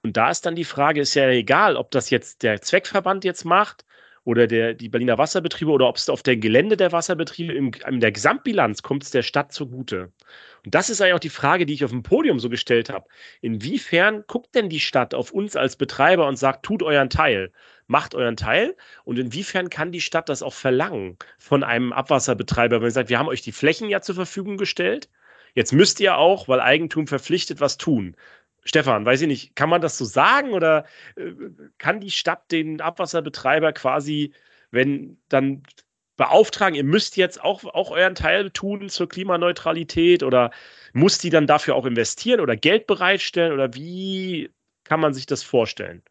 Und 0.03 0.15
da 0.15 0.31
ist 0.31 0.45
dann 0.45 0.55
die 0.55 0.63
Frage, 0.63 1.01
ist 1.01 1.15
ja 1.15 1.27
egal, 1.27 1.75
ob 1.75 1.91
das 1.91 2.09
jetzt 2.09 2.43
der 2.43 2.61
Zweckverband 2.61 3.25
jetzt 3.25 3.43
macht 3.43 3.83
oder 4.23 4.47
der, 4.47 4.73
die 4.73 4.87
Berliner 4.87 5.17
Wasserbetriebe 5.17 5.69
oder 5.69 5.89
ob 5.89 5.97
es 5.97 6.07
auf 6.07 6.23
der 6.23 6.37
Gelände 6.37 6.77
der 6.77 6.93
Wasserbetriebe 6.93 7.51
im, 7.51 7.71
in 7.85 7.99
der 7.99 8.13
Gesamtbilanz 8.13 8.83
kommt 8.83 9.03
es 9.03 9.11
der 9.11 9.21
Stadt 9.21 9.51
zugute. 9.51 10.13
Und 10.63 10.73
das 10.73 10.89
ist 10.89 11.01
eigentlich 11.01 11.15
auch 11.15 11.19
die 11.19 11.27
Frage, 11.27 11.65
die 11.65 11.73
ich 11.73 11.83
auf 11.83 11.91
dem 11.91 12.03
Podium 12.03 12.39
so 12.39 12.47
gestellt 12.47 12.89
habe. 12.89 13.09
Inwiefern 13.41 14.23
guckt 14.27 14.55
denn 14.55 14.69
die 14.69 14.79
Stadt 14.79 15.13
auf 15.13 15.31
uns 15.31 15.57
als 15.57 15.75
Betreiber 15.75 16.25
und 16.25 16.37
sagt, 16.37 16.63
tut 16.63 16.83
euren 16.83 17.09
Teil, 17.09 17.51
macht 17.87 18.15
euren 18.15 18.37
Teil? 18.37 18.77
Und 19.03 19.19
inwiefern 19.19 19.69
kann 19.69 19.91
die 19.91 19.99
Stadt 19.99 20.29
das 20.29 20.41
auch 20.41 20.53
verlangen 20.53 21.17
von 21.37 21.65
einem 21.65 21.91
Abwasserbetreiber, 21.91 22.79
wenn 22.81 22.89
sie 22.89 22.95
sagt, 22.95 23.09
wir 23.09 23.19
haben 23.19 23.27
euch 23.27 23.41
die 23.41 23.51
Flächen 23.51 23.89
ja 23.89 23.99
zur 23.99 24.15
Verfügung 24.15 24.55
gestellt, 24.55 25.09
Jetzt 25.53 25.73
müsst 25.73 25.99
ihr 25.99 26.17
auch, 26.17 26.47
weil 26.47 26.59
Eigentum 26.59 27.07
verpflichtet, 27.07 27.59
was 27.59 27.77
tun. 27.77 28.15
Stefan, 28.63 29.05
weiß 29.05 29.21
ich 29.21 29.27
nicht, 29.27 29.55
kann 29.55 29.69
man 29.69 29.81
das 29.81 29.97
so 29.97 30.05
sagen 30.05 30.53
oder 30.53 30.85
äh, 31.15 31.31
kann 31.77 31.99
die 31.99 32.11
Stadt 32.11 32.51
den 32.51 32.79
Abwasserbetreiber 32.79 33.73
quasi, 33.73 34.33
wenn 34.69 35.17
dann 35.29 35.63
beauftragen, 36.17 36.75
ihr 36.75 36.83
müsst 36.83 37.17
jetzt 37.17 37.43
auch, 37.43 37.63
auch 37.63 37.89
euren 37.89 38.13
Teil 38.13 38.51
tun 38.51 38.89
zur 38.89 39.09
Klimaneutralität 39.09 40.21
oder 40.21 40.51
muss 40.93 41.17
die 41.17 41.31
dann 41.31 41.47
dafür 41.47 41.75
auch 41.75 41.85
investieren 41.85 42.41
oder 42.41 42.55
Geld 42.55 42.85
bereitstellen 42.85 43.53
oder 43.53 43.73
wie 43.73 44.51
kann 44.83 44.99
man 44.99 45.13
sich 45.13 45.25
das 45.25 45.41
vorstellen? 45.41 46.03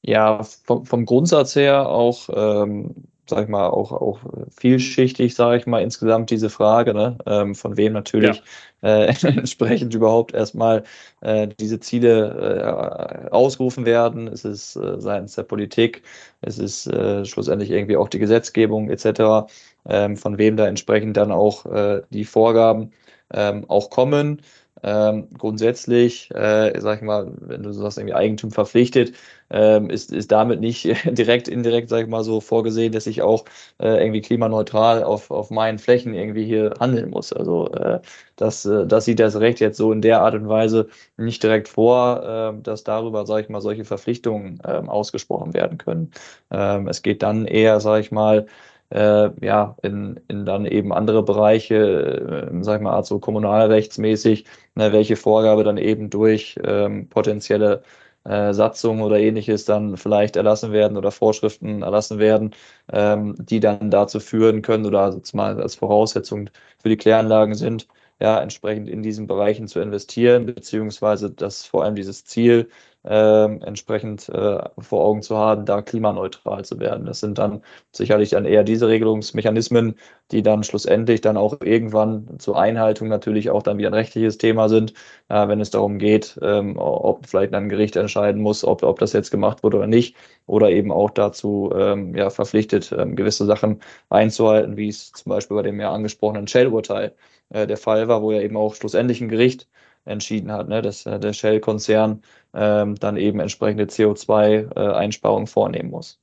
Ja, 0.00 0.42
vom, 0.42 0.86
vom 0.86 1.04
Grundsatz 1.04 1.56
her 1.56 1.88
auch 1.88 2.30
ähm, 2.32 3.08
sag 3.28 3.44
ich 3.44 3.48
mal, 3.48 3.68
auch, 3.68 3.92
auch 3.92 4.20
vielschichtig, 4.56 5.34
sage 5.34 5.58
ich 5.58 5.66
mal, 5.66 5.82
insgesamt 5.82 6.30
diese 6.30 6.50
Frage, 6.50 6.94
ne? 6.94 7.18
ähm, 7.26 7.54
von 7.54 7.76
wem 7.76 7.92
natürlich 7.92 8.42
ja. 8.82 9.06
äh, 9.06 9.14
entsprechend 9.22 9.94
überhaupt 9.94 10.34
erstmal 10.34 10.84
äh, 11.20 11.48
diese 11.60 11.80
Ziele 11.80 13.26
äh, 13.28 13.30
ausgerufen 13.30 13.84
werden. 13.84 14.28
Es 14.28 14.44
ist 14.44 14.76
äh, 14.76 15.00
seitens 15.00 15.34
der 15.34 15.44
Politik, 15.44 16.02
es 16.40 16.58
ist 16.58 16.86
äh, 16.86 17.24
schlussendlich 17.24 17.70
irgendwie 17.70 17.96
auch 17.96 18.08
die 18.08 18.18
Gesetzgebung 18.18 18.90
etc., 18.90 19.50
ähm, 19.88 20.16
von 20.16 20.38
wem 20.38 20.56
da 20.56 20.66
entsprechend 20.66 21.16
dann 21.16 21.32
auch 21.32 21.66
äh, 21.66 22.02
die 22.10 22.24
Vorgaben 22.24 22.92
ähm, 23.32 23.64
auch 23.68 23.90
kommen. 23.90 24.42
Ähm, 24.82 25.28
grundsätzlich, 25.38 26.30
äh, 26.34 26.78
sag 26.80 26.98
ich 26.98 27.02
mal, 27.02 27.32
wenn 27.40 27.62
du 27.62 27.72
sagst, 27.72 27.98
irgendwie 27.98 28.14
Eigentum 28.14 28.50
verpflichtet, 28.50 29.14
ähm, 29.50 29.88
ist, 29.90 30.12
ist 30.12 30.30
damit 30.32 30.60
nicht 30.60 30.84
direkt, 31.18 31.48
indirekt, 31.48 31.88
sag 31.88 32.02
ich 32.02 32.08
mal, 32.08 32.22
so 32.24 32.40
vorgesehen, 32.40 32.92
dass 32.92 33.06
ich 33.06 33.22
auch 33.22 33.44
äh, 33.78 34.00
irgendwie 34.02 34.20
klimaneutral 34.20 35.02
auf, 35.02 35.30
auf 35.30 35.50
meinen 35.50 35.78
Flächen 35.78 36.14
irgendwie 36.14 36.44
hier 36.44 36.74
handeln 36.78 37.10
muss. 37.10 37.32
Also 37.32 37.72
äh, 37.72 38.00
das, 38.36 38.64
äh, 38.66 38.86
das 38.86 39.06
sieht 39.06 39.18
das 39.20 39.36
Recht 39.40 39.60
jetzt 39.60 39.78
so 39.78 39.92
in 39.92 40.02
der 40.02 40.20
Art 40.20 40.34
und 40.34 40.48
Weise 40.48 40.88
nicht 41.16 41.42
direkt 41.42 41.68
vor, 41.68 42.54
äh, 42.58 42.62
dass 42.62 42.84
darüber, 42.84 43.24
sag 43.26 43.44
ich 43.44 43.48
mal, 43.48 43.60
solche 43.62 43.84
Verpflichtungen 43.84 44.60
äh, 44.64 44.68
ausgesprochen 44.68 45.54
werden 45.54 45.78
können. 45.78 46.10
Ähm, 46.50 46.88
es 46.88 47.02
geht 47.02 47.22
dann 47.22 47.46
eher, 47.46 47.80
sag 47.80 48.00
ich 48.00 48.10
mal, 48.12 48.46
äh, 48.90 49.30
ja, 49.44 49.76
in, 49.82 50.20
in 50.28 50.44
dann 50.46 50.66
eben 50.66 50.92
andere 50.92 51.22
Bereiche, 51.22 52.50
äh, 52.52 52.62
sag 52.62 52.76
ich 52.76 52.82
mal, 52.82 52.94
also 52.94 53.18
kommunalrechtsmäßig, 53.18 54.44
ne, 54.74 54.92
welche 54.92 55.16
Vorgabe 55.16 55.64
dann 55.64 55.78
eben 55.78 56.10
durch 56.10 56.56
ähm, 56.64 57.08
potenzielle 57.08 57.82
äh, 58.24 58.52
Satzungen 58.52 59.02
oder 59.02 59.18
ähnliches 59.18 59.64
dann 59.64 59.96
vielleicht 59.96 60.36
erlassen 60.36 60.72
werden 60.72 60.96
oder 60.96 61.10
Vorschriften 61.10 61.82
erlassen 61.82 62.18
werden, 62.18 62.54
ähm, 62.92 63.34
die 63.38 63.60
dann 63.60 63.90
dazu 63.90 64.20
führen 64.20 64.62
können 64.62 64.86
oder 64.86 65.00
also 65.02 65.20
als 65.38 65.74
Voraussetzung 65.76 66.50
für 66.78 66.88
die 66.88 66.96
Kläranlagen 66.96 67.54
sind, 67.54 67.86
ja, 68.20 68.40
entsprechend 68.40 68.88
in 68.88 69.02
diesen 69.02 69.26
Bereichen 69.26 69.68
zu 69.68 69.80
investieren, 69.80 70.46
beziehungsweise 70.46 71.30
dass 71.30 71.66
vor 71.66 71.84
allem 71.84 71.94
dieses 71.94 72.24
Ziel 72.24 72.68
äh, 73.06 73.44
entsprechend 73.44 74.28
äh, 74.28 74.58
vor 74.78 75.04
Augen 75.04 75.22
zu 75.22 75.36
haben, 75.36 75.64
da 75.64 75.82
klimaneutral 75.82 76.64
zu 76.64 76.80
werden. 76.80 77.06
Das 77.06 77.20
sind 77.20 77.38
dann 77.38 77.62
sicherlich 77.92 78.30
dann 78.30 78.44
eher 78.44 78.64
diese 78.64 78.88
Regelungsmechanismen, 78.88 79.94
die 80.32 80.42
dann 80.42 80.64
schlussendlich 80.64 81.20
dann 81.20 81.36
auch 81.36 81.60
irgendwann 81.62 82.38
zur 82.38 82.58
Einhaltung 82.58 83.08
natürlich 83.08 83.50
auch 83.50 83.62
dann 83.62 83.78
wieder 83.78 83.90
ein 83.90 83.94
rechtliches 83.94 84.38
Thema 84.38 84.68
sind, 84.68 84.92
äh, 85.28 85.46
wenn 85.48 85.60
es 85.60 85.70
darum 85.70 85.98
geht, 85.98 86.38
ähm, 86.42 86.76
ob 86.78 87.26
vielleicht 87.26 87.54
ein 87.54 87.68
Gericht 87.68 87.96
entscheiden 87.96 88.42
muss, 88.42 88.64
ob, 88.64 88.82
ob 88.82 88.98
das 88.98 89.12
jetzt 89.12 89.30
gemacht 89.30 89.62
wurde 89.62 89.78
oder 89.78 89.86
nicht, 89.86 90.16
oder 90.46 90.70
eben 90.70 90.92
auch 90.92 91.10
dazu 91.10 91.70
ähm, 91.74 92.14
ja, 92.14 92.30
verpflichtet, 92.30 92.92
ähm, 92.96 93.16
gewisse 93.16 93.46
Sachen 93.46 93.80
einzuhalten, 94.10 94.76
wie 94.76 94.88
es 94.88 95.12
zum 95.12 95.30
Beispiel 95.30 95.56
bei 95.56 95.62
dem 95.62 95.80
ja 95.80 95.92
angesprochenen 95.92 96.46
Shell-Urteil 96.48 97.14
äh, 97.50 97.66
der 97.66 97.76
Fall 97.76 98.08
war, 98.08 98.22
wo 98.22 98.32
ja 98.32 98.40
eben 98.40 98.56
auch 98.56 98.74
schlussendlich 98.74 99.20
ein 99.20 99.28
Gericht 99.28 99.68
entschieden 100.06 100.50
hat, 100.52 100.68
ne, 100.68 100.82
dass 100.82 101.04
äh, 101.06 101.20
der 101.20 101.32
Shell-Konzern 101.32 102.22
ähm, 102.54 102.94
dann 102.96 103.16
eben 103.16 103.40
entsprechende 103.40 103.84
CO2-Einsparungen 103.84 105.44
äh, 105.44 105.50
vornehmen 105.50 105.90
muss. 105.90 106.18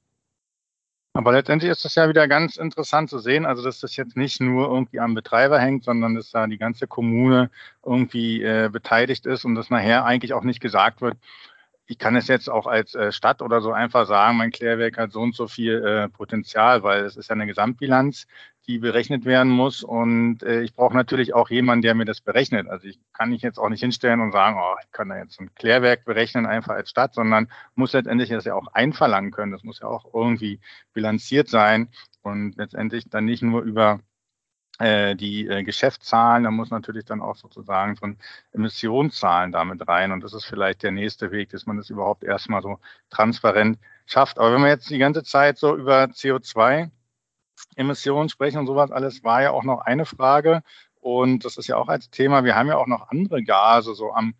Aber 1.15 1.31
letztendlich 1.31 1.69
ist 1.69 1.85
das 1.85 1.93
ja 1.93 2.09
wieder 2.09 2.27
ganz 2.27 2.57
interessant 2.57 3.07
zu 3.07 3.19
sehen, 3.19 3.45
also 3.45 3.63
dass 3.63 3.79
das 3.79 3.95
jetzt 3.95 4.17
nicht 4.17 4.41
nur 4.41 4.67
irgendwie 4.67 4.99
am 4.99 5.13
Betreiber 5.13 5.59
hängt, 5.59 5.83
sondern 5.83 6.15
dass 6.15 6.31
da 6.31 6.47
die 6.47 6.57
ganze 6.57 6.87
Kommune 6.87 7.51
irgendwie 7.85 8.41
äh, 8.41 8.69
beteiligt 8.71 9.27
ist 9.27 9.45
und 9.45 9.53
dass 9.53 9.69
nachher 9.69 10.05
eigentlich 10.05 10.33
auch 10.33 10.43
nicht 10.43 10.59
gesagt 10.59 11.01
wird, 11.01 11.17
ich 11.85 11.99
kann 11.99 12.15
es 12.15 12.27
jetzt 12.27 12.49
auch 12.49 12.65
als 12.65 12.95
äh, 12.95 13.11
Stadt 13.11 13.43
oder 13.43 13.61
so 13.61 13.71
einfach 13.71 14.07
sagen, 14.07 14.37
mein 14.37 14.51
Klärwerk 14.51 14.97
hat 14.97 15.11
so 15.11 15.19
und 15.19 15.35
so 15.35 15.47
viel 15.47 15.83
äh, 15.85 16.09
Potenzial, 16.09 16.81
weil 16.81 17.03
es 17.03 17.15
ist 17.15 17.29
ja 17.29 17.35
eine 17.35 17.45
Gesamtbilanz, 17.45 18.25
die 18.67 18.79
berechnet 18.79 19.25
werden 19.25 19.51
muss. 19.51 19.83
Und 19.83 20.43
äh, 20.43 20.61
ich 20.61 20.73
brauche 20.73 20.95
natürlich 20.95 21.33
auch 21.33 21.49
jemanden, 21.49 21.81
der 21.81 21.95
mir 21.95 22.05
das 22.05 22.21
berechnet. 22.21 22.67
Also 22.67 22.87
ich 22.87 22.99
kann 23.13 23.29
mich 23.29 23.41
jetzt 23.41 23.57
auch 23.57 23.69
nicht 23.69 23.81
hinstellen 23.81 24.21
und 24.21 24.31
sagen, 24.31 24.57
oh, 24.59 24.75
ich 24.83 24.91
kann 24.91 25.09
da 25.09 25.17
jetzt 25.17 25.39
ein 25.39 25.53
Klärwerk 25.55 26.05
berechnen, 26.05 26.45
einfach 26.45 26.73
als 26.73 26.89
Stadt, 26.89 27.13
sondern 27.13 27.49
muss 27.75 27.93
letztendlich 27.93 28.29
das 28.29 28.45
ja 28.45 28.55
auch 28.55 28.67
einverlangen 28.73 29.31
können. 29.31 29.51
Das 29.51 29.63
muss 29.63 29.79
ja 29.79 29.87
auch 29.87 30.13
irgendwie 30.13 30.59
bilanziert 30.93 31.49
sein 31.49 31.89
und 32.21 32.55
letztendlich 32.55 33.09
dann 33.09 33.25
nicht 33.25 33.43
nur 33.43 33.61
über 33.63 33.99
äh, 34.79 35.15
die 35.15 35.47
äh, 35.47 35.63
Geschäftszahlen, 35.63 36.43
da 36.43 36.51
muss 36.51 36.71
natürlich 36.71 37.05
dann 37.05 37.21
auch 37.21 37.35
sozusagen 37.35 37.95
so 37.95 38.07
Emissionszahlen 38.53 39.51
damit 39.51 39.87
rein. 39.87 40.11
Und 40.11 40.23
das 40.23 40.33
ist 40.33 40.45
vielleicht 40.45 40.83
der 40.83 40.91
nächste 40.91 41.31
Weg, 41.31 41.49
dass 41.49 41.65
man 41.65 41.77
das 41.77 41.89
überhaupt 41.89 42.23
erstmal 42.23 42.61
so 42.61 42.79
transparent 43.09 43.77
schafft. 44.05 44.39
Aber 44.39 44.53
wenn 44.53 44.61
wir 44.61 44.69
jetzt 44.69 44.89
die 44.89 44.97
ganze 44.97 45.23
Zeit 45.23 45.57
so 45.57 45.75
über 45.75 46.05
CO2 46.05 46.89
Emissionen 47.77 48.29
sprechen 48.29 48.59
und 48.59 48.67
sowas 48.67 48.91
alles, 48.91 49.23
war 49.23 49.41
ja 49.41 49.51
auch 49.51 49.63
noch 49.63 49.81
eine 49.81 50.05
Frage. 50.05 50.61
Und 50.99 51.45
das 51.45 51.57
ist 51.57 51.67
ja 51.67 51.77
auch 51.77 51.89
als 51.89 52.09
Thema, 52.09 52.43
wir 52.45 52.55
haben 52.55 52.67
ja 52.67 52.77
auch 52.77 52.87
noch 52.87 53.09
andere 53.09 53.43
Gase 53.43 53.93
so 53.93 54.13
am 54.13 54.35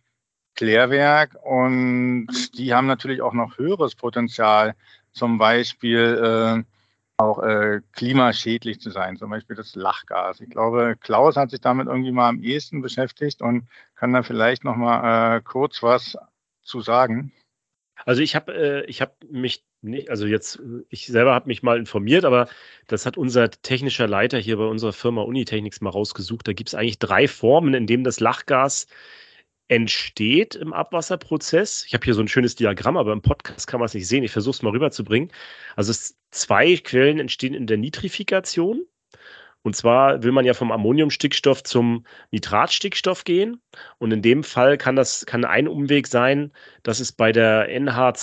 Klärwerk 0.55 1.36
und 1.43 2.27
die 2.57 2.73
haben 2.73 2.88
natürlich 2.88 3.21
auch 3.21 3.34
noch 3.34 3.57
höheres 3.57 3.95
Potenzial, 3.95 4.75
zum 5.11 5.38
Beispiel 5.38 6.63
äh, 6.63 6.63
auch 7.17 7.41
äh, 7.43 7.81
klimaschädlich 7.91 8.79
zu 8.79 8.89
sein, 8.91 9.17
zum 9.17 9.29
Beispiel 9.29 9.55
das 9.55 9.75
Lachgas. 9.75 10.41
Ich 10.41 10.49
glaube, 10.49 10.95
Klaus 10.99 11.38
hat 11.38 11.51
sich 11.51 11.61
damit 11.61 11.88
irgendwie 11.88 12.11
mal 12.11 12.29
am 12.29 12.41
ehesten 12.41 12.81
beschäftigt 12.81 13.41
und 13.41 13.67
kann 13.95 14.13
da 14.13 14.23
vielleicht 14.23 14.63
noch 14.63 14.75
mal 14.75 15.38
äh, 15.38 15.41
kurz 15.41 15.84
was 15.84 16.17
zu 16.61 16.81
sagen. 16.81 17.31
Also 18.05 18.21
ich 18.21 18.35
habe 18.35 18.53
äh, 18.53 18.85
ich 18.85 19.01
habe 19.01 19.13
mich 19.29 19.65
nicht, 19.81 20.09
also 20.09 20.25
jetzt 20.25 20.61
ich 20.89 21.07
selber 21.07 21.33
habe 21.33 21.47
mich 21.47 21.63
mal 21.63 21.77
informiert, 21.77 22.25
aber 22.25 22.47
das 22.87 23.05
hat 23.05 23.17
unser 23.17 23.49
technischer 23.51 24.07
Leiter 24.07 24.37
hier 24.39 24.57
bei 24.57 24.65
unserer 24.65 24.93
Firma 24.93 25.21
Unitechnics 25.21 25.81
mal 25.81 25.89
rausgesucht. 25.89 26.47
Da 26.47 26.53
gibt 26.53 26.69
es 26.69 26.75
eigentlich 26.75 26.99
drei 26.99 27.27
Formen, 27.27 27.73
in 27.73 27.87
denen 27.87 28.03
das 28.03 28.19
Lachgas 28.19 28.87
entsteht 29.67 30.55
im 30.55 30.73
Abwasserprozess. 30.73 31.85
Ich 31.87 31.93
habe 31.93 32.03
hier 32.03 32.13
so 32.13 32.21
ein 32.21 32.27
schönes 32.27 32.55
Diagramm, 32.55 32.97
aber 32.97 33.13
im 33.13 33.21
Podcast 33.21 33.67
kann 33.67 33.79
man 33.79 33.87
es 33.87 33.93
nicht 33.93 34.07
sehen. 34.07 34.23
Ich 34.23 34.31
versuche 34.31 34.55
es 34.55 34.61
mal 34.61 34.71
rüberzubringen. 34.71 35.31
Also 35.75 35.91
es, 35.91 36.17
zwei 36.31 36.75
Quellen 36.77 37.19
entstehen 37.19 37.53
in 37.53 37.67
der 37.67 37.77
Nitrifikation. 37.77 38.85
Und 39.64 39.76
zwar 39.76 40.24
will 40.24 40.34
man 40.34 40.45
ja 40.45 40.53
vom 40.53 40.72
Ammoniumstickstoff 40.72 41.64
zum 41.64 42.05
Nitratstickstoff 42.32 43.24
gehen. 43.24 43.61
Und 43.97 44.11
in 44.11 44.22
dem 44.22 44.43
Fall 44.43 44.78
kann 44.78 44.95
das 44.95 45.26
kann 45.26 45.45
ein 45.45 45.68
Umweg 45.68 46.07
sein, 46.07 46.51
dass 46.84 46.99
es 46.99 47.14
bei 47.14 47.32
der 47.32 47.70
NH, 47.70 48.14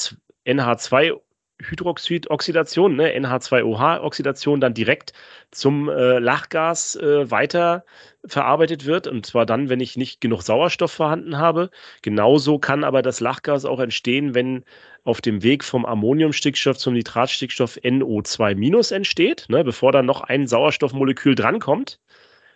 NH2 0.47 1.19
Hydroxidoxidation, 1.61 2.97
ne, 2.97 3.15
NH2OH-Oxidation, 3.19 4.61
dann 4.61 4.75
direkt 4.75 5.13
zum 5.51 5.89
äh, 5.89 6.19
Lachgas 6.19 6.97
äh, 6.97 7.31
weiter 7.31 7.85
verarbeitet 8.25 8.87
wird. 8.87 9.07
Und 9.07 9.27
zwar 9.27 9.47
dann, 9.47 9.69
wenn 9.69 9.81
ich 9.81 9.97
nicht 9.97 10.21
genug 10.21 10.43
Sauerstoff 10.43 10.93
vorhanden 10.93 11.39
habe. 11.39 11.71
Genauso 12.03 12.59
kann 12.59 12.85
aber 12.85 13.03
das 13.03 13.21
Lachgas 13.21 13.65
auch 13.65 13.81
entstehen, 13.81 14.35
wenn 14.35 14.65
auf 15.05 15.21
dem 15.21 15.43
Weg 15.43 15.65
vom 15.65 15.87
Ammoniumstickstoff 15.87 16.79
zum 16.79 16.95
Nitratstickstoff 16.95 17.77
NO2- 17.79 18.95
entsteht, 18.95 19.47
ne, 19.49 19.65
bevor 19.65 19.93
dann 19.93 20.07
noch 20.07 20.23
ein 20.23 20.47
Sauerstoffmolekül 20.47 21.35
drankommt 21.35 21.99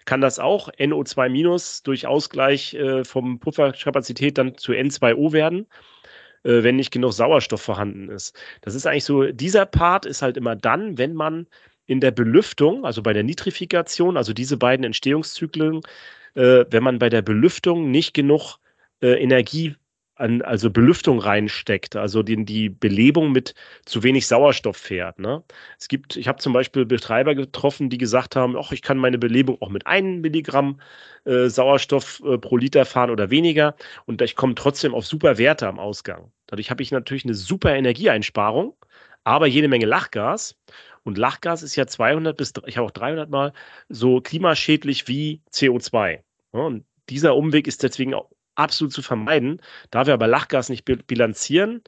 kann 0.04 0.20
das 0.20 0.38
auch 0.38 0.68
NO2- 0.68 1.82
durch 1.82 2.06
Ausgleich 2.06 2.74
äh, 2.74 3.04
vom 3.04 3.38
Pufferkapazität 3.38 4.36
dann 4.38 4.56
zu 4.58 4.72
N2O 4.72 5.32
werden 5.32 5.66
äh, 6.44 6.62
wenn 6.62 6.76
nicht 6.76 6.90
genug 6.92 7.12
Sauerstoff 7.12 7.62
vorhanden 7.62 8.08
ist. 8.08 8.36
Das 8.60 8.74
ist 8.74 8.86
eigentlich 8.86 9.04
so, 9.04 9.24
dieser 9.24 9.66
Part 9.66 10.06
ist 10.06 10.22
halt 10.22 10.36
immer 10.36 10.56
dann, 10.56 10.98
wenn 10.98 11.14
man 11.14 11.46
in 11.86 12.00
der 12.00 12.10
Belüftung, 12.10 12.84
also 12.84 13.02
bei 13.02 13.12
der 13.12 13.24
Nitrifikation, 13.24 14.16
also 14.16 14.32
diese 14.32 14.56
beiden 14.56 14.84
Entstehungszyklen, 14.84 15.80
äh, 16.34 16.64
wenn 16.70 16.82
man 16.82 16.98
bei 16.98 17.08
der 17.08 17.22
Belüftung 17.22 17.90
nicht 17.90 18.14
genug 18.14 18.58
äh, 19.02 19.22
Energie 19.22 19.76
an, 20.16 20.42
also 20.42 20.70
Belüftung 20.70 21.18
reinsteckt, 21.18 21.96
also 21.96 22.22
die, 22.22 22.44
die 22.44 22.68
Belebung 22.68 23.32
mit 23.32 23.54
zu 23.84 24.02
wenig 24.02 24.26
Sauerstoff 24.26 24.76
fährt. 24.76 25.18
Ne? 25.18 25.42
Es 25.78 25.88
gibt, 25.88 26.16
ich 26.16 26.28
habe 26.28 26.38
zum 26.38 26.52
Beispiel 26.52 26.86
Betreiber 26.86 27.34
getroffen, 27.34 27.90
die 27.90 27.98
gesagt 27.98 28.36
haben, 28.36 28.56
ach, 28.56 28.72
ich 28.72 28.82
kann 28.82 28.98
meine 28.98 29.18
Belebung 29.18 29.60
auch 29.60 29.70
mit 29.70 29.86
einem 29.86 30.20
Milligramm 30.20 30.80
äh, 31.24 31.48
Sauerstoff 31.48 32.22
äh, 32.24 32.38
pro 32.38 32.56
Liter 32.56 32.84
fahren 32.84 33.10
oder 33.10 33.30
weniger 33.30 33.74
und 34.06 34.22
ich 34.22 34.36
komme 34.36 34.54
trotzdem 34.54 34.94
auf 34.94 35.06
super 35.06 35.38
Werte 35.38 35.66
am 35.66 35.78
Ausgang. 35.78 36.30
Dadurch 36.46 36.70
habe 36.70 36.82
ich 36.82 36.92
natürlich 36.92 37.24
eine 37.24 37.34
super 37.34 37.74
Energieeinsparung, 37.74 38.76
aber 39.24 39.46
jede 39.46 39.68
Menge 39.68 39.86
Lachgas. 39.86 40.56
Und 41.02 41.18
Lachgas 41.18 41.62
ist 41.62 41.76
ja 41.76 41.86
200 41.86 42.36
bis, 42.36 42.52
ich 42.66 42.76
habe 42.76 42.86
auch 42.86 42.90
300 42.90 43.28
Mal 43.28 43.52
so 43.88 44.20
klimaschädlich 44.20 45.08
wie 45.08 45.42
CO2. 45.52 46.20
Ja, 46.52 46.60
und 46.60 46.84
dieser 47.10 47.36
Umweg 47.36 47.66
ist 47.66 47.82
deswegen 47.82 48.14
auch 48.14 48.30
absolut 48.56 48.92
zu 48.92 49.02
vermeiden. 49.02 49.60
Da 49.90 50.06
wir 50.06 50.14
aber 50.14 50.26
Lachgas 50.26 50.68
nicht 50.68 50.84
bilanzieren, 50.84 51.82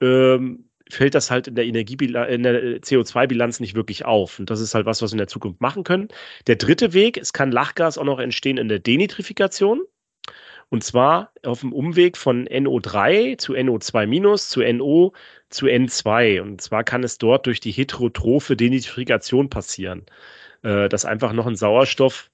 ähm, 0.00 0.68
fällt 0.90 1.14
das 1.14 1.30
halt 1.30 1.48
in 1.48 1.54
der 1.54 1.66
Energiebilanz, 1.66 2.32
in 2.32 2.42
der 2.42 2.62
äh, 2.62 2.76
CO2-Bilanz 2.76 3.60
nicht 3.60 3.74
wirklich 3.74 4.04
auf. 4.04 4.38
Und 4.38 4.50
das 4.50 4.60
ist 4.60 4.74
halt 4.74 4.86
was, 4.86 5.02
was 5.02 5.10
wir 5.10 5.14
in 5.14 5.18
der 5.18 5.28
Zukunft 5.28 5.60
machen 5.60 5.84
können. 5.84 6.08
Der 6.46 6.56
dritte 6.56 6.92
Weg, 6.92 7.16
es 7.16 7.32
kann 7.32 7.50
Lachgas 7.50 7.98
auch 7.98 8.04
noch 8.04 8.18
entstehen 8.18 8.58
in 8.58 8.68
der 8.68 8.78
Denitrifikation. 8.78 9.82
Und 10.68 10.82
zwar 10.82 11.32
auf 11.44 11.60
dem 11.60 11.72
Umweg 11.72 12.16
von 12.16 12.46
NO3 12.48 13.38
zu 13.38 13.54
NO2- 13.54 14.48
zu 14.48 14.60
NO 14.72 15.12
zu 15.48 15.66
N2. 15.66 16.40
Und 16.40 16.60
zwar 16.60 16.82
kann 16.84 17.04
es 17.04 17.18
dort 17.18 17.46
durch 17.46 17.60
die 17.60 17.70
heterotrophe 17.70 18.56
Denitrifikation 18.56 19.48
passieren, 19.48 20.06
äh, 20.62 20.88
dass 20.88 21.04
einfach 21.04 21.32
noch 21.32 21.46
ein 21.46 21.56
Sauerstoff 21.56 22.30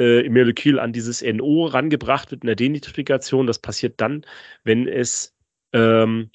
äh, 0.00 0.26
im 0.26 0.32
Molekül 0.32 0.78
an 0.80 0.92
dieses 0.92 1.22
NO 1.22 1.66
rangebracht 1.66 2.30
wird 2.30 2.42
in 2.42 2.46
der 2.46 2.56
Denitrifikation. 2.56 3.46
Das 3.46 3.58
passiert 3.58 4.00
dann, 4.00 4.24
wenn 4.64 4.88
es 4.88 5.36
ähm, 5.72 6.30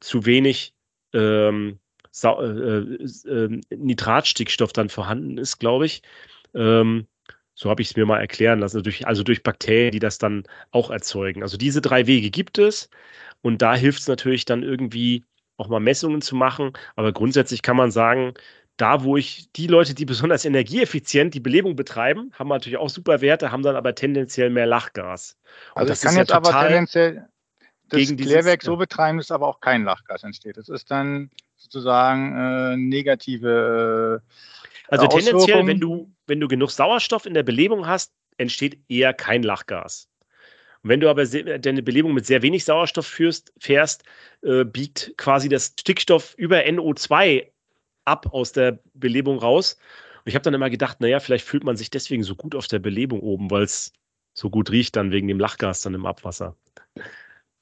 zu 0.00 0.26
wenig 0.26 0.74
ähm, 1.14 1.80
äh, 2.22 2.28
äh, 2.28 3.60
Nitratstickstoff 3.70 4.72
dann 4.72 4.90
vorhanden 4.90 5.38
ist, 5.38 5.58
glaube 5.58 5.86
ich. 5.86 6.02
Ähm, 6.54 7.06
so 7.54 7.70
habe 7.70 7.80
ich 7.80 7.88
es 7.90 7.96
mir 7.96 8.04
mal 8.04 8.20
erklären 8.20 8.60
lassen, 8.60 8.82
durch, 8.82 9.06
also 9.06 9.22
durch 9.22 9.42
Bakterien, 9.42 9.92
die 9.92 9.98
das 9.98 10.18
dann 10.18 10.44
auch 10.70 10.90
erzeugen. 10.90 11.42
Also 11.42 11.56
diese 11.56 11.80
drei 11.80 12.06
Wege 12.06 12.30
gibt 12.30 12.58
es 12.58 12.90
und 13.40 13.62
da 13.62 13.74
hilft 13.74 14.00
es 14.00 14.08
natürlich 14.08 14.44
dann 14.44 14.62
irgendwie 14.62 15.24
auch 15.56 15.68
mal 15.68 15.80
Messungen 15.80 16.20
zu 16.20 16.36
machen. 16.36 16.72
Aber 16.96 17.12
grundsätzlich 17.12 17.62
kann 17.62 17.76
man 17.76 17.90
sagen, 17.90 18.34
da, 18.76 19.04
wo 19.04 19.16
ich 19.16 19.50
die 19.52 19.66
Leute, 19.66 19.94
die 19.94 20.04
besonders 20.04 20.44
energieeffizient 20.44 21.32
die 21.34 21.40
Belebung 21.40 21.76
betreiben, 21.76 22.30
haben 22.34 22.48
natürlich 22.48 22.76
auch 22.76 22.90
super 22.90 23.20
Werte, 23.20 23.50
haben 23.50 23.62
dann 23.62 23.76
aber 23.76 23.94
tendenziell 23.94 24.50
mehr 24.50 24.66
Lachgas. 24.66 25.36
Und 25.74 25.80
also 25.82 25.90
das 25.90 26.02
kann 26.02 26.16
jetzt 26.16 26.30
ja 26.30 26.36
aber 26.36 26.50
tendenziell 26.50 27.28
das 27.88 28.00
gegen 28.00 28.16
Klärwerk 28.16 28.60
dieses, 28.60 28.66
so 28.66 28.76
betreiben, 28.76 29.18
dass 29.18 29.30
aber 29.30 29.46
auch 29.46 29.60
kein 29.60 29.84
Lachgas 29.84 30.24
entsteht. 30.24 30.56
Das 30.56 30.68
ist 30.68 30.90
dann 30.90 31.30
sozusagen 31.56 32.36
äh, 32.36 32.76
negative 32.76 34.22
Also 34.88 35.06
tendenziell, 35.06 35.66
wenn 35.66 35.80
du, 35.80 36.12
wenn 36.26 36.40
du 36.40 36.48
genug 36.48 36.70
Sauerstoff 36.70 37.24
in 37.24 37.34
der 37.34 37.44
Belebung 37.44 37.86
hast, 37.86 38.12
entsteht 38.36 38.78
eher 38.88 39.14
kein 39.14 39.42
Lachgas. 39.42 40.08
Und 40.82 40.90
wenn 40.90 41.00
du 41.00 41.08
aber 41.08 41.26
deine 41.26 41.82
Belebung 41.82 42.12
mit 42.12 42.26
sehr 42.26 42.42
wenig 42.42 42.64
Sauerstoff 42.64 43.06
führst, 43.06 43.52
fährst, 43.58 44.04
äh, 44.42 44.64
biegt 44.64 45.14
quasi 45.16 45.48
das 45.48 45.72
Stickstoff 45.78 46.34
über 46.36 46.58
NO2 46.58 47.46
ab 48.06 48.32
aus 48.32 48.52
der 48.52 48.78
Belebung 48.94 49.38
raus. 49.38 49.78
Und 50.18 50.30
ich 50.30 50.34
habe 50.34 50.42
dann 50.42 50.54
immer 50.54 50.70
gedacht, 50.70 51.00
naja, 51.00 51.20
vielleicht 51.20 51.46
fühlt 51.46 51.64
man 51.64 51.76
sich 51.76 51.90
deswegen 51.90 52.22
so 52.22 52.34
gut 52.34 52.54
auf 52.54 52.66
der 52.66 52.78
Belebung 52.78 53.20
oben, 53.20 53.50
weil 53.50 53.62
es 53.62 53.92
so 54.32 54.50
gut 54.50 54.70
riecht 54.70 54.96
dann 54.96 55.12
wegen 55.12 55.28
dem 55.28 55.40
Lachgas 55.40 55.82
dann 55.82 55.94
im 55.94 56.06
Abwasser. 56.06 56.56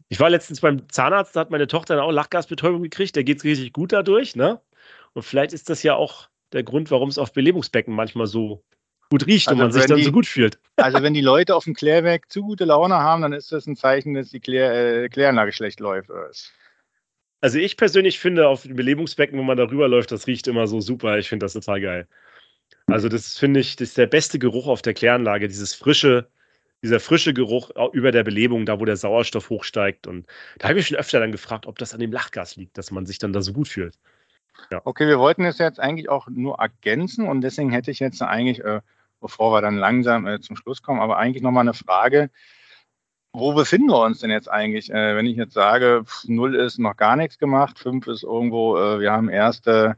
Ich 0.09 0.21
war 0.21 0.31
letztens 0.31 0.61
beim 0.61 0.89
Zahnarzt, 0.89 1.35
da 1.35 1.41
hat 1.41 1.51
meine 1.51 1.67
Tochter 1.67 1.97
dann 1.97 2.05
auch 2.05 2.11
Lachgasbetäubung 2.11 2.83
gekriegt, 2.83 3.17
der 3.17 3.25
geht 3.25 3.39
es 3.39 3.45
richtig 3.45 3.73
gut 3.73 3.93
dadurch, 3.93 4.37
ne? 4.37 4.61
Und 5.13 5.23
vielleicht 5.23 5.53
ist 5.53 5.71
das 5.71 5.83
ja 5.83 5.95
auch 5.95 6.29
der 6.53 6.63
Grund, 6.63 6.91
warum 6.91 7.09
es 7.09 7.19
auf 7.19 7.33
Belebungsbecken 7.33 7.95
manchmal 7.95 8.27
so 8.27 8.63
gut 9.11 9.27
riecht 9.27 9.49
also 9.49 9.57
und 9.57 9.67
man 9.67 9.73
sich 9.73 9.87
dann 9.87 9.99
die, 9.99 10.05
so 10.05 10.13
gut 10.13 10.27
fühlt. 10.27 10.59
Also 10.77 11.03
wenn 11.03 11.15
die 11.15 11.21
Leute 11.21 11.55
auf 11.55 11.65
dem 11.65 11.75
Klärwerk 11.75 12.31
zu 12.31 12.43
gute 12.43 12.65
Laune 12.65 12.97
haben, 12.97 13.23
dann 13.23 13.33
ist 13.33 13.53
das 13.53 13.67
ein 13.67 13.77
Zeichen, 13.77 14.15
dass 14.15 14.31
die 14.31 14.41
Klär, 14.41 15.05
äh, 15.05 15.09
Kläranlage 15.09 15.53
schlecht 15.53 15.81
läuft. 15.81 16.11
Also 17.41 17.59
ich 17.59 17.77
persönlich 17.77 18.19
finde 18.19 18.49
auf 18.49 18.63
dem 18.63 18.77
Belebungsbecken, 18.77 19.39
wo 19.39 19.43
man 19.43 19.57
darüber 19.57 19.89
läuft, 19.89 20.13
das 20.13 20.27
riecht 20.27 20.47
immer 20.49 20.67
so 20.67 20.81
super. 20.81 21.19
Ich 21.19 21.29
finde 21.29 21.45
das 21.45 21.53
total 21.53 21.81
geil. 21.81 22.09
Also 22.87 23.09
das 23.09 23.39
finde 23.39 23.61
ich, 23.61 23.77
das 23.77 23.89
ist 23.89 23.99
der 23.99 24.07
beste 24.07 24.39
Geruch 24.39 24.67
auf 24.67 24.83
der 24.83 24.95
Kläranlage, 24.95 25.49
dieses 25.49 25.75
frische, 25.75 26.29
dieser 26.83 27.01
frische 27.01 27.33
Geruch 27.33 27.71
über 27.93 28.13
der 28.13 28.25
Belebung, 28.25 28.67
da 28.67 28.79
wo 28.79 28.85
der 28.85 28.97
Sauerstoff 28.97 29.51
hochsteigt. 29.51 30.07
Und 30.07 30.27
da 30.59 30.69
habe 30.69 30.79
ich 30.79 30.87
schon 30.87 30.99
öfter 30.99 31.21
dann 31.21 31.33
gefragt, 31.33 31.67
ob 31.67 31.79
das 31.79 31.95
an 31.95 32.01
dem 32.01 32.13
Lachgas 32.13 32.57
liegt, 32.57 32.77
dass 32.77 32.91
man 32.91 33.07
sich 33.07 33.19
dann 33.19 33.33
da 33.33 33.41
so 33.41 33.53
gut 33.53 33.69
fühlt. 33.69 33.99
Ja. 34.71 34.81
Okay, 34.85 35.07
wir 35.07 35.19
wollten 35.19 35.45
es 35.45 35.59
jetzt 35.59 35.81
eigentlich 35.81 36.09
auch 36.09 36.29
nur 36.29 36.59
ergänzen 36.59 37.27
und 37.27 37.41
deswegen 37.41 37.71
hätte 37.71 37.91
ich 37.91 38.01
jetzt 38.01 38.23
eigentlich, 38.23 38.63
äh, 38.65 38.81
bevor 39.21 39.53
wir 39.53 39.63
dann 39.63 39.77
langsam 39.77 40.27
äh, 40.27 40.41
zum 40.41 40.57
Schluss 40.57 40.83
kommen, 40.83 41.01
aber 41.01 41.17
eigentlich 41.17 41.43
nochmal 41.43 41.63
eine 41.63 41.75
Frage, 41.75 42.31
wo 43.35 43.53
befinden 43.53 43.89
wir 43.89 44.01
uns 44.01 44.21
denn 44.21 44.31
jetzt 44.31 44.49
eigentlich? 44.51 44.91
Äh, 44.91 45.17
wenn 45.17 45.27
ich 45.27 45.37
jetzt 45.37 45.55
sage, 45.55 46.05
null 46.25 46.55
ist 46.55 46.79
noch 46.79 46.97
gar 46.97 47.17
nichts 47.17 47.37
gemacht, 47.39 47.79
fünf 47.81 48.07
ist 48.07 48.23
irgendwo, 48.23 48.77
äh, 48.79 49.01
wir 49.01 49.11
haben 49.13 49.29
erste 49.29 49.97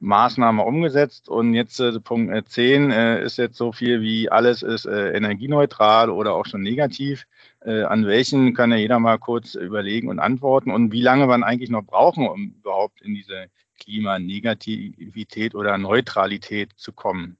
Maßnahme 0.00 0.62
umgesetzt 0.62 1.28
und 1.30 1.54
jetzt 1.54 1.80
äh, 1.80 1.98
Punkt 2.00 2.32
äh, 2.32 2.44
zehn 2.44 2.90
äh, 2.90 3.24
ist 3.24 3.38
jetzt 3.38 3.56
so 3.56 3.72
viel 3.72 4.02
wie 4.02 4.30
alles 4.30 4.62
ist 4.62 4.84
äh, 4.84 5.12
energieneutral 5.12 6.10
oder 6.10 6.34
auch 6.34 6.46
schon 6.46 6.62
negativ. 6.62 7.26
an 7.64 8.06
welchen 8.06 8.52
kann 8.54 8.70
ja 8.72 8.76
jeder 8.76 8.98
mal 8.98 9.18
kurz 9.18 9.54
überlegen 9.54 10.08
und 10.10 10.18
antworten 10.18 10.70
und 10.70 10.92
wie 10.92 11.00
lange 11.00 11.26
wir 11.28 11.34
eigentlich 11.46 11.70
noch 11.70 11.82
brauchen, 11.84 12.28
um 12.28 12.54
überhaupt 12.60 13.00
in 13.00 13.14
diese 13.14 13.46
Klimanegativität 13.80 15.54
oder 15.54 15.78
Neutralität 15.78 16.72
zu 16.76 16.92
kommen? 16.92 17.38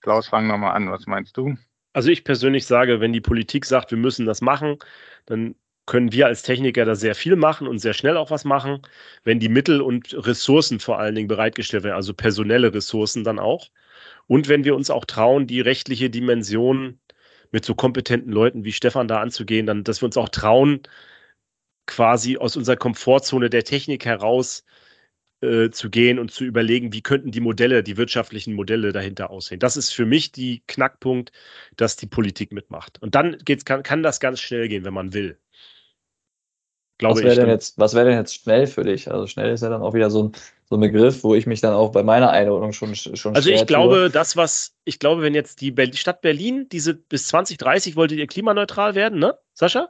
Klaus, 0.00 0.28
fang 0.28 0.46
nochmal 0.46 0.76
an. 0.76 0.90
Was 0.92 1.06
meinst 1.08 1.36
du? 1.36 1.56
Also 1.94 2.10
ich 2.10 2.24
persönlich 2.24 2.66
sage, 2.66 3.00
wenn 3.00 3.12
die 3.12 3.20
Politik 3.22 3.64
sagt, 3.64 3.90
wir 3.90 3.98
müssen 3.98 4.26
das 4.26 4.40
machen, 4.42 4.78
dann 5.26 5.54
können 5.86 6.12
wir 6.12 6.26
als 6.26 6.42
Techniker 6.42 6.84
da 6.84 6.94
sehr 6.96 7.14
viel 7.14 7.36
machen 7.36 7.68
und 7.68 7.78
sehr 7.78 7.94
schnell 7.94 8.16
auch 8.16 8.30
was 8.30 8.44
machen, 8.44 8.82
wenn 9.22 9.38
die 9.40 9.48
Mittel 9.48 9.80
und 9.80 10.14
Ressourcen 10.26 10.80
vor 10.80 10.98
allen 10.98 11.14
Dingen 11.14 11.28
bereitgestellt 11.28 11.84
werden, 11.84 11.94
also 11.96 12.14
personelle 12.14 12.74
Ressourcen 12.74 13.24
dann 13.24 13.38
auch. 13.38 13.70
Und 14.26 14.48
wenn 14.48 14.64
wir 14.64 14.74
uns 14.76 14.90
auch 14.90 15.04
trauen, 15.04 15.46
die 15.46 15.60
rechtliche 15.60 16.10
Dimension 16.10 17.00
mit 17.52 17.64
so 17.64 17.74
kompetenten 17.74 18.32
Leuten 18.32 18.64
wie 18.64 18.72
Stefan 18.72 19.08
da 19.08 19.20
anzugehen, 19.20 19.66
dann, 19.66 19.84
dass 19.84 20.02
wir 20.02 20.06
uns 20.06 20.16
auch 20.16 20.30
trauen, 20.30 20.82
quasi 21.86 22.38
aus 22.38 22.56
unserer 22.56 22.76
Komfortzone 22.76 23.50
der 23.50 23.64
Technik 23.64 24.04
heraus 24.06 24.64
äh, 25.44 25.70
zu 25.70 25.90
gehen 25.90 26.18
und 26.18 26.30
zu 26.30 26.44
überlegen, 26.44 26.92
wie 26.92 27.02
könnten 27.02 27.30
die 27.30 27.40
Modelle, 27.40 27.82
die 27.82 27.96
wirtschaftlichen 27.96 28.54
Modelle 28.54 28.92
dahinter 28.92 29.30
aussehen. 29.30 29.60
Das 29.60 29.76
ist 29.76 29.92
für 29.92 30.06
mich 30.06 30.32
die 30.32 30.62
Knackpunkt, 30.66 31.32
dass 31.76 31.96
die 31.96 32.06
Politik 32.06 32.52
mitmacht. 32.52 33.00
Und 33.02 33.14
dann 33.14 33.38
geht's, 33.44 33.64
kann, 33.64 33.82
kann 33.82 34.02
das 34.02 34.20
ganz 34.20 34.40
schnell 34.40 34.68
gehen, 34.68 34.84
wenn 34.84 34.94
man 34.94 35.12
will. 35.12 35.38
Glaube 36.98 37.16
was 37.16 37.24
wäre 37.24 37.36
denn, 37.36 37.48
jetzt, 37.48 37.78
was 37.78 37.94
wär 37.94 38.04
denn 38.04 38.16
jetzt 38.16 38.34
schnell 38.34 38.66
für 38.66 38.84
dich? 38.84 39.10
Also 39.10 39.26
schnell 39.26 39.52
ist 39.52 39.62
ja 39.62 39.68
dann 39.68 39.82
auch 39.82 39.94
wieder 39.94 40.10
so 40.10 40.24
ein, 40.24 40.32
so 40.64 40.76
ein 40.76 40.80
Begriff, 40.80 41.24
wo 41.24 41.34
ich 41.34 41.46
mich 41.46 41.60
dann 41.60 41.74
auch 41.74 41.90
bei 41.90 42.04
meiner 42.04 42.30
Einordnung 42.30 42.72
schon 42.72 42.94
schon 42.94 43.34
Also 43.34 43.50
ich 43.50 43.66
glaube, 43.66 43.96
tue. 43.96 44.10
das 44.10 44.36
was 44.36 44.76
ich 44.84 45.00
glaube, 45.00 45.22
wenn 45.22 45.34
jetzt 45.34 45.60
die 45.60 45.74
Stadt 45.94 46.20
Berlin 46.20 46.68
diese 46.70 46.94
bis 46.94 47.26
2030 47.28 47.96
wollte 47.96 48.14
ihr 48.14 48.28
klimaneutral 48.28 48.94
werden, 48.94 49.18
ne? 49.18 49.36
Sascha? 49.54 49.88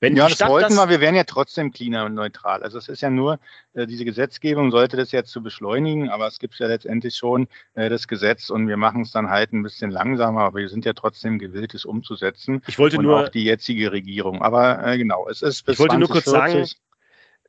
Wenn 0.00 0.16
ja, 0.16 0.24
das 0.24 0.32
Stadt 0.32 0.48
wollten 0.48 0.74
wir, 0.74 0.88
wir 0.88 1.00
wären 1.00 1.14
ja 1.14 1.24
trotzdem 1.24 1.72
klimaneutral. 1.72 2.62
Also 2.62 2.78
es 2.78 2.88
ist 2.88 3.02
ja 3.02 3.10
nur, 3.10 3.38
äh, 3.74 3.86
diese 3.86 4.06
Gesetzgebung 4.06 4.70
sollte 4.70 4.96
das 4.96 5.12
jetzt 5.12 5.30
zu 5.30 5.42
beschleunigen, 5.42 6.08
aber 6.08 6.26
es 6.26 6.38
gibt 6.38 6.58
ja 6.58 6.66
letztendlich 6.66 7.16
schon 7.16 7.48
äh, 7.74 7.90
das 7.90 8.08
Gesetz 8.08 8.48
und 8.48 8.66
wir 8.66 8.78
machen 8.78 9.02
es 9.02 9.10
dann 9.10 9.28
halt 9.28 9.52
ein 9.52 9.62
bisschen 9.62 9.90
langsamer, 9.90 10.40
aber 10.40 10.60
wir 10.60 10.70
sind 10.70 10.86
ja 10.86 10.94
trotzdem 10.94 11.38
gewillt, 11.38 11.74
es 11.74 11.84
umzusetzen. 11.84 12.62
Ich 12.66 12.78
wollte 12.78 12.96
und 12.96 13.04
nur 13.04 13.24
auch 13.24 13.28
die 13.28 13.44
jetzige 13.44 13.92
Regierung. 13.92 14.40
Aber 14.40 14.86
äh, 14.86 14.96
genau, 14.96 15.28
es 15.28 15.42
ist 15.42 15.66
bis 15.66 15.74
Ich 15.74 15.78
wollte 15.78 15.96
2040, 15.96 15.98
nur 15.98 16.08
kurz 16.08 16.24
sagen, 16.24 16.66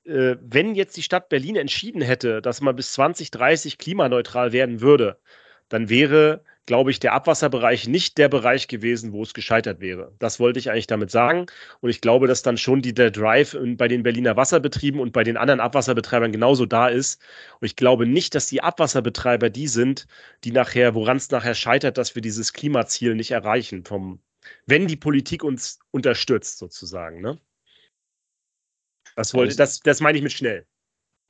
wenn 0.03 0.73
jetzt 0.73 0.97
die 0.97 1.03
Stadt 1.03 1.29
Berlin 1.29 1.55
entschieden 1.55 2.01
hätte, 2.01 2.41
dass 2.41 2.59
man 2.59 2.75
bis 2.75 2.93
2030 2.93 3.77
klimaneutral 3.77 4.51
werden 4.51 4.81
würde, 4.81 5.19
dann 5.69 5.89
wäre 5.89 6.43
glaube 6.65 6.91
ich, 6.91 6.99
der 6.99 7.13
Abwasserbereich 7.13 7.87
nicht 7.87 8.17
der 8.17 8.29
Bereich 8.29 8.67
gewesen, 8.67 9.13
wo 9.13 9.23
es 9.23 9.33
gescheitert 9.33 9.79
wäre. 9.81 10.13
Das 10.19 10.39
wollte 10.39 10.59
ich 10.59 10.69
eigentlich 10.69 10.87
damit 10.87 11.11
sagen. 11.11 11.47
Und 11.79 11.89
ich 11.89 12.01
glaube, 12.01 12.27
dass 12.27 12.43
dann 12.43 12.57
schon 12.57 12.81
die, 12.81 12.93
der 12.93 13.11
Drive 13.11 13.57
bei 13.77 13.87
den 13.87 14.03
Berliner 14.03 14.37
Wasserbetrieben 14.37 14.99
und 14.99 15.11
bei 15.11 15.23
den 15.23 15.37
anderen 15.37 15.59
Abwasserbetreibern 15.59 16.31
genauso 16.31 16.65
da 16.65 16.87
ist. 16.87 17.21
Und 17.59 17.65
ich 17.65 17.75
glaube 17.75 18.05
nicht, 18.05 18.35
dass 18.35 18.47
die 18.47 18.61
Abwasserbetreiber 18.61 19.49
die 19.49 19.67
sind, 19.67 20.07
die 20.43 20.51
nachher, 20.51 20.95
woran 20.95 21.17
es 21.17 21.31
nachher 21.31 21.55
scheitert, 21.55 21.97
dass 21.97 22.15
wir 22.15 22.21
dieses 22.21 22.53
Klimaziel 22.53 23.15
nicht 23.15 23.31
erreichen, 23.31 23.83
vom, 23.83 24.21
wenn 24.65 24.87
die 24.87 24.97
Politik 24.97 25.43
uns 25.43 25.79
unterstützt, 25.91 26.59
sozusagen. 26.59 27.21
Ne? 27.21 27.39
Das, 29.15 29.33
wollte, 29.33 29.55
das, 29.55 29.79
das 29.81 29.99
meine 29.99 30.17
ich 30.17 30.23
mit 30.23 30.31
schnell. 30.31 30.65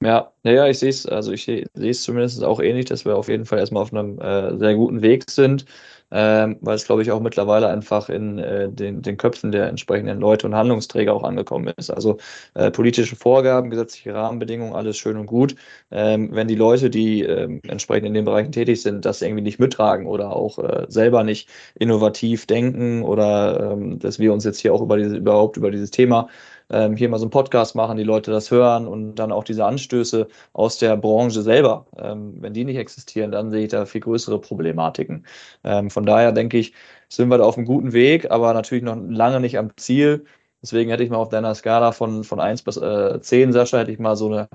Ja, 0.04 0.34
ja, 0.44 0.66
ich 0.68 0.80
sehe 0.80 0.90
es, 0.90 1.06
also 1.06 1.32
ich 1.32 1.44
sehe 1.46 1.68
es 1.76 2.02
zumindest 2.02 2.44
auch 2.44 2.60
ähnlich, 2.60 2.86
dass 2.86 3.06
wir 3.06 3.16
auf 3.16 3.28
jeden 3.30 3.46
Fall 3.46 3.60
erstmal 3.60 3.84
auf 3.84 3.94
einem 3.94 4.20
äh, 4.20 4.58
sehr 4.58 4.74
guten 4.74 5.04
Weg 5.04 5.30
sind, 5.30 5.66
ähm, 6.10 6.58
weil 6.62 6.76
es, 6.76 6.86
glaube 6.86 7.04
ich, 7.04 7.12
auch 7.12 7.20
mittlerweile 7.22 7.68
einfach 7.70 8.10
in 8.10 8.40
äh, 8.40 8.68
den, 8.72 9.04
den 9.04 9.18
Köpfen 9.18 9.52
der 9.52 9.68
entsprechenden 9.68 10.20
Leute 10.20 10.48
und 10.48 10.56
Handlungsträger 10.56 11.14
auch 11.14 11.24
angekommen 11.24 11.72
ist. 11.78 11.92
Also 11.92 12.18
äh, 12.56 12.72
politische 12.72 13.16
Vorgaben, 13.16 13.70
gesetzliche 13.70 14.16
Rahmenbedingungen, 14.16 14.74
alles 14.74 14.98
schön 14.98 15.18
und 15.18 15.28
gut. 15.28 15.54
Ähm, 15.92 16.30
wenn 16.34 16.48
die 16.48 16.56
Leute, 16.56 16.90
die 16.90 17.22
ähm, 17.22 17.62
entsprechend 17.68 18.08
in 18.08 18.16
den 18.16 18.26
Bereichen 18.26 18.52
tätig 18.52 18.82
sind, 18.82 19.06
das 19.06 19.22
irgendwie 19.22 19.44
nicht 19.44 19.60
mittragen 19.60 20.08
oder 20.08 20.36
auch 20.36 20.58
äh, 20.58 20.86
selber 20.90 21.24
nicht 21.24 21.48
innovativ 21.76 22.48
denken 22.48 23.04
oder 23.04 23.74
ähm, 23.74 24.00
dass 24.00 24.18
wir 24.18 24.34
uns 24.34 24.46
jetzt 24.46 24.60
hier 24.60 24.74
auch 24.74 24.82
über 24.82 24.98
diese, 24.98 25.16
überhaupt 25.18 25.58
über 25.58 25.70
dieses 25.70 25.92
Thema 25.92 26.28
ähm, 26.72 26.96
hier 26.96 27.10
mal 27.10 27.20
so 27.20 27.26
einen 27.26 27.32
Podcast 27.32 27.76
machen, 27.76 27.98
die 27.98 28.04
Leute 28.04 28.32
das 28.32 28.50
hören 28.50 28.88
und 28.88 29.16
dann 29.16 29.32
auch 29.32 29.44
diese 29.44 29.66
Anstöße 29.66 30.28
aus 30.54 30.78
der 30.78 30.98
Branche 30.98 31.42
selber, 31.42 31.86
ähm, 31.98 32.36
wenn 32.40 32.54
die 32.54 32.66
nicht 32.66 32.78
existieren, 32.78 33.32
dann 33.32 33.52
sehe 33.52 33.64
ich 33.64 33.72
da 33.72 33.86
viel 33.86 34.02
größere 34.02 34.40
Problematiken. 34.40 35.26
Ähm, 35.64 35.90
von 35.90 36.06
daher 36.06 36.32
denke 36.32 36.58
ich, 36.58 36.74
sind 37.10 37.30
wir 37.30 37.38
da 37.38 37.44
auf 37.44 37.58
einem 37.58 37.66
guten 37.66 37.94
Weg, 37.94 38.32
aber 38.32 38.54
natürlich 38.54 38.84
noch 38.84 38.98
lange 38.98 39.40
nicht 39.40 39.58
am 39.58 39.76
Ziel. 39.78 40.26
Deswegen 40.62 40.90
hätte 40.92 41.04
ich 41.04 41.10
mal 41.10 41.18
auf 41.18 41.30
deiner 41.30 41.56
Skala 41.56 41.92
von, 41.92 42.24
von 42.24 42.40
1 42.40 42.62
bis 42.64 42.78
äh, 42.78 43.20
10, 43.20 43.52
Sascha, 43.52 43.80
hätte 43.80 43.92
ich 43.92 44.00
mal 44.00 44.16
so 44.16 44.28
eine 44.28 44.48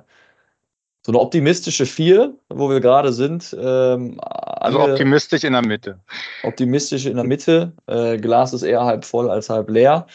so 1.07 1.12
eine 1.12 1.21
optimistische 1.21 1.87
4, 1.87 2.35
wo 2.49 2.69
wir 2.69 2.81
gerade 2.81 3.12
sind. 3.12 3.57
Ähm, 3.61 4.19
also 4.21 4.81
optimistisch 4.81 5.45
in 5.45 5.53
der 5.53 5.64
Mitte. 5.64 6.01
Optimistisch 6.43 7.07
in 7.07 7.14
der 7.14 7.25
Mitte. 7.25 7.73
Äh, 7.87 8.17
Glas 8.19 8.53
ist 8.53 8.64
eher 8.64 8.85
halb 8.85 9.05
voll 9.05 9.31
als 9.31 9.49
halb 9.49 9.71
leer. 9.71 10.09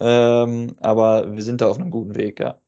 Ähm, 0.00 0.76
aber 0.80 1.34
wir 1.34 1.42
sind 1.42 1.60
da 1.60 1.68
auf 1.68 1.78
einem 1.78 1.90
guten 1.90 2.14
Weg, 2.16 2.40
ja. 2.40 2.60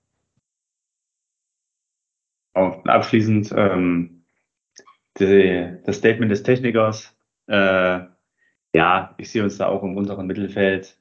Abschließend 2.54 3.52
ähm, 3.56 4.24
die, 5.18 5.76
das 5.84 5.96
Statement 5.96 6.30
des 6.32 6.42
Technikers. 6.42 7.16
Äh, 7.46 8.00
ja, 8.74 9.14
ich 9.18 9.30
sehe 9.30 9.42
uns 9.42 9.58
da 9.58 9.66
auch 9.68 9.82
im 9.82 9.96
unteren 9.96 10.26
Mittelfeld. 10.26 10.96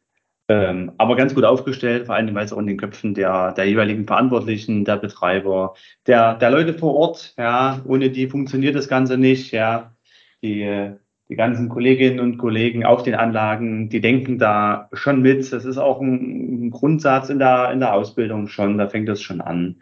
Ähm, 0.48 0.94
aber 0.98 1.16
ganz 1.16 1.36
gut 1.36 1.44
aufgestellt, 1.44 2.08
vor 2.08 2.16
allem 2.16 2.34
weil 2.34 2.46
es 2.46 2.54
auch 2.54 2.58
in 2.58 2.66
den 2.66 2.78
Köpfen 2.78 3.14
der, 3.14 3.52
der 3.54 3.66
jeweiligen 3.66 4.08
Verantwortlichen, 4.08 4.84
der 4.84 4.98
Betreiber, 4.98 5.76
der, 6.08 6.36
der 6.36 6.50
Leute 6.50 6.74
vor 6.74 6.96
Ort, 6.96 7.36
ja, 7.38 7.82
ohne 7.86 8.10
die 8.10 8.28
funktioniert 8.28 8.76
das 8.76 8.88
Ganze 8.88 9.18
nicht, 9.18 9.52
ja. 9.52 9.96
Die 10.42 10.96
die 11.30 11.36
ganzen 11.36 11.70
Kolleginnen 11.70 12.20
und 12.20 12.38
Kollegen 12.38 12.86
auf 12.86 13.04
den 13.04 13.16
Anlagen, 13.16 13.90
die 13.90 14.02
denken 14.02 14.40
da 14.40 14.90
schon 14.94 15.22
mit. 15.22 15.54
Das 15.54 15.64
ist 15.64 15.78
auch 15.78 16.02
ein, 16.02 16.66
ein 16.66 16.72
Grundsatz 16.72 17.30
in 17.30 17.38
der, 17.38 17.72
in 17.72 17.80
der 17.80 17.94
Ausbildung 17.94 18.48
schon, 18.48 18.78
da 18.80 18.88
fängt 18.88 19.08
das 19.08 19.22
schon 19.22 19.40
an. 19.40 19.76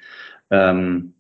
Ähm, 0.52 1.14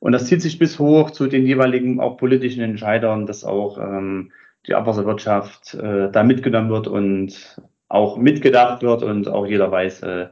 und 0.00 0.12
das 0.12 0.26
zieht 0.26 0.42
sich 0.42 0.58
bis 0.58 0.78
hoch 0.78 1.12
zu 1.12 1.28
den 1.28 1.46
jeweiligen 1.46 2.00
auch 2.00 2.16
politischen 2.16 2.62
Entscheidern, 2.62 3.26
dass 3.26 3.44
auch 3.44 3.78
ähm, 3.78 4.32
die 4.66 4.74
Abwasserwirtschaft 4.74 5.74
äh, 5.74 6.10
da 6.10 6.24
mitgenommen 6.24 6.70
wird 6.70 6.88
und 6.88 7.60
auch 7.88 8.16
mitgedacht 8.16 8.82
wird 8.82 9.02
und 9.02 9.28
auch 9.28 9.46
jeder 9.46 9.70
weiß, 9.70 10.02
äh, 10.02 10.28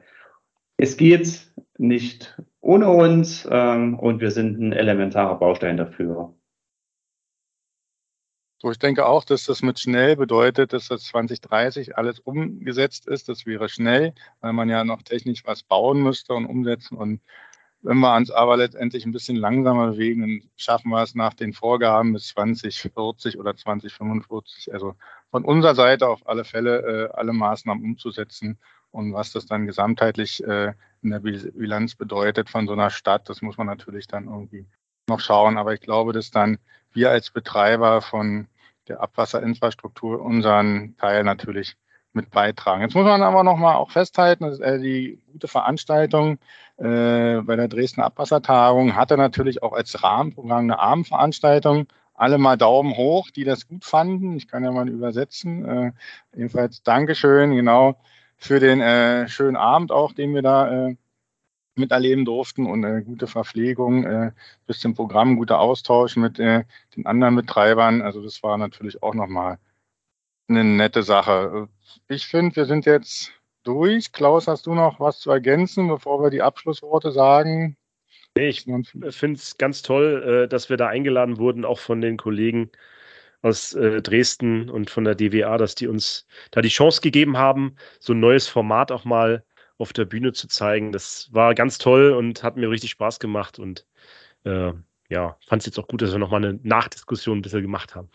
es 0.76 0.96
geht 0.96 1.52
nicht 1.78 2.36
ohne 2.60 2.90
uns 2.90 3.48
ähm, 3.50 3.98
und 3.98 4.20
wir 4.20 4.32
sind 4.32 4.58
ein 4.58 4.72
elementarer 4.72 5.38
Baustein 5.38 5.76
dafür. 5.76 6.34
So, 8.62 8.70
ich 8.70 8.78
denke 8.78 9.06
auch, 9.06 9.24
dass 9.24 9.46
das 9.46 9.60
mit 9.62 9.80
schnell 9.80 10.14
bedeutet, 10.14 10.72
dass 10.72 10.86
das 10.86 11.02
2030 11.06 11.98
alles 11.98 12.20
umgesetzt 12.20 13.08
ist. 13.08 13.28
Das 13.28 13.44
wäre 13.44 13.68
schnell, 13.68 14.14
weil 14.40 14.52
man 14.52 14.68
ja 14.68 14.84
noch 14.84 15.02
technisch 15.02 15.44
was 15.44 15.64
bauen 15.64 16.00
müsste 16.00 16.32
und 16.34 16.46
umsetzen. 16.46 16.96
Und 16.96 17.20
wenn 17.80 17.98
wir 17.98 18.14
uns 18.14 18.30
aber 18.30 18.56
letztendlich 18.56 19.04
ein 19.04 19.10
bisschen 19.10 19.34
langsamer 19.34 19.88
bewegen, 19.90 20.20
dann 20.20 20.50
schaffen 20.56 20.90
wir 20.90 21.02
es 21.02 21.16
nach 21.16 21.34
den 21.34 21.52
Vorgaben 21.52 22.12
bis 22.12 22.28
2040 22.28 23.36
oder 23.36 23.56
2045. 23.56 24.72
Also 24.72 24.94
von 25.32 25.44
unserer 25.44 25.74
Seite 25.74 26.06
auf 26.06 26.24
alle 26.28 26.44
Fälle 26.44 27.08
äh, 27.10 27.14
alle 27.14 27.32
Maßnahmen 27.32 27.82
umzusetzen. 27.82 28.60
Und 28.92 29.12
was 29.12 29.32
das 29.32 29.46
dann 29.46 29.66
gesamtheitlich 29.66 30.40
äh, 30.44 30.72
in 31.02 31.10
der 31.10 31.18
Bilanz 31.18 31.96
bedeutet 31.96 32.48
von 32.48 32.68
so 32.68 32.74
einer 32.74 32.90
Stadt, 32.90 33.28
das 33.28 33.42
muss 33.42 33.56
man 33.56 33.66
natürlich 33.66 34.06
dann 34.06 34.26
irgendwie 34.26 34.66
noch 35.08 35.18
schauen. 35.18 35.58
Aber 35.58 35.74
ich 35.74 35.80
glaube, 35.80 36.12
dass 36.12 36.30
dann 36.30 36.58
wir 36.92 37.10
als 37.10 37.32
Betreiber 37.32 38.02
von 38.02 38.46
der 38.92 39.00
Abwasserinfrastruktur 39.02 40.20
unseren 40.20 40.96
Teil 40.98 41.24
natürlich 41.24 41.76
mit 42.12 42.30
beitragen. 42.30 42.82
Jetzt 42.82 42.94
muss 42.94 43.04
man 43.04 43.22
aber 43.22 43.42
noch 43.42 43.56
mal 43.56 43.76
auch 43.76 43.90
festhalten, 43.90 44.44
dass 44.44 44.60
äh, 44.60 44.78
die 44.78 45.22
gute 45.32 45.48
Veranstaltung 45.48 46.38
äh, 46.76 47.40
bei 47.40 47.56
der 47.56 47.68
Dresdner 47.68 48.04
Abwassertagung 48.04 48.94
hatte 48.94 49.16
natürlich 49.16 49.62
auch 49.62 49.72
als 49.72 50.02
Rahmenprogramm 50.02 50.64
eine 50.64 50.78
Abendveranstaltung. 50.78 51.86
Alle 52.14 52.36
mal 52.36 52.58
Daumen 52.58 52.96
hoch, 52.96 53.30
die 53.30 53.44
das 53.44 53.66
gut 53.66 53.84
fanden. 53.84 54.36
Ich 54.36 54.46
kann 54.46 54.62
ja 54.62 54.70
mal 54.70 54.88
übersetzen. 54.88 55.64
Äh, 55.64 55.92
jedenfalls 56.36 56.82
Dankeschön, 56.82 57.56
genau, 57.56 57.96
für 58.36 58.60
den 58.60 58.82
äh, 58.82 59.26
schönen 59.28 59.56
Abend 59.56 59.90
auch, 59.90 60.12
den 60.12 60.34
wir 60.34 60.42
da 60.42 60.88
äh, 60.88 60.96
miterleben 61.74 62.24
durften 62.24 62.66
und 62.66 62.84
äh, 62.84 63.02
gute 63.02 63.26
Verpflegung, 63.26 64.04
äh, 64.04 64.32
bisschen 64.66 64.94
Programm, 64.94 65.36
guter 65.36 65.60
Austausch 65.60 66.16
mit 66.16 66.38
äh, 66.38 66.64
den 66.96 67.06
anderen 67.06 67.36
Betreibern. 67.36 68.02
Also 68.02 68.22
das 68.22 68.42
war 68.42 68.58
natürlich 68.58 69.02
auch 69.02 69.14
nochmal 69.14 69.58
eine 70.48 70.64
nette 70.64 71.02
Sache. 71.02 71.68
Ich 72.08 72.26
finde, 72.26 72.56
wir 72.56 72.66
sind 72.66 72.84
jetzt 72.84 73.32
durch. 73.62 74.12
Klaus, 74.12 74.48
hast 74.48 74.66
du 74.66 74.74
noch 74.74 75.00
was 75.00 75.20
zu 75.20 75.30
ergänzen, 75.30 75.88
bevor 75.88 76.22
wir 76.22 76.30
die 76.30 76.42
Abschlussworte 76.42 77.12
sagen? 77.12 77.76
Nee, 78.34 78.48
ich 78.48 78.64
finde 78.64 79.38
es 79.38 79.58
ganz 79.58 79.82
toll, 79.82 80.44
äh, 80.44 80.48
dass 80.48 80.70
wir 80.70 80.76
da 80.76 80.88
eingeladen 80.88 81.38
wurden, 81.38 81.64
auch 81.64 81.78
von 81.78 82.00
den 82.00 82.16
Kollegen 82.16 82.70
aus 83.42 83.74
äh, 83.74 84.00
Dresden 84.00 84.70
und 84.70 84.90
von 84.90 85.04
der 85.04 85.14
DWA, 85.14 85.58
dass 85.58 85.74
die 85.74 85.88
uns 85.88 86.26
da 86.50 86.62
die 86.62 86.68
Chance 86.68 87.00
gegeben 87.00 87.36
haben, 87.36 87.76
so 87.98 88.14
ein 88.14 88.20
neues 88.20 88.48
Format 88.48 88.92
auch 88.92 89.04
mal 89.04 89.44
auf 89.82 89.92
der 89.92 90.04
Bühne 90.04 90.32
zu 90.32 90.48
zeigen. 90.48 90.92
Das 90.92 91.28
war 91.32 91.54
ganz 91.54 91.78
toll 91.78 92.12
und 92.12 92.42
hat 92.42 92.56
mir 92.56 92.70
richtig 92.70 92.90
Spaß 92.90 93.18
gemacht 93.18 93.58
und 93.58 93.84
äh, 94.44 94.72
ja, 95.08 95.36
fand 95.46 95.60
es 95.60 95.66
jetzt 95.66 95.78
auch 95.78 95.88
gut, 95.88 96.00
dass 96.00 96.12
wir 96.12 96.18
nochmal 96.18 96.44
eine 96.44 96.58
Nachdiskussion 96.62 97.38
ein 97.38 97.42
bisschen 97.42 97.62
gemacht 97.62 97.94
haben. 97.94 98.08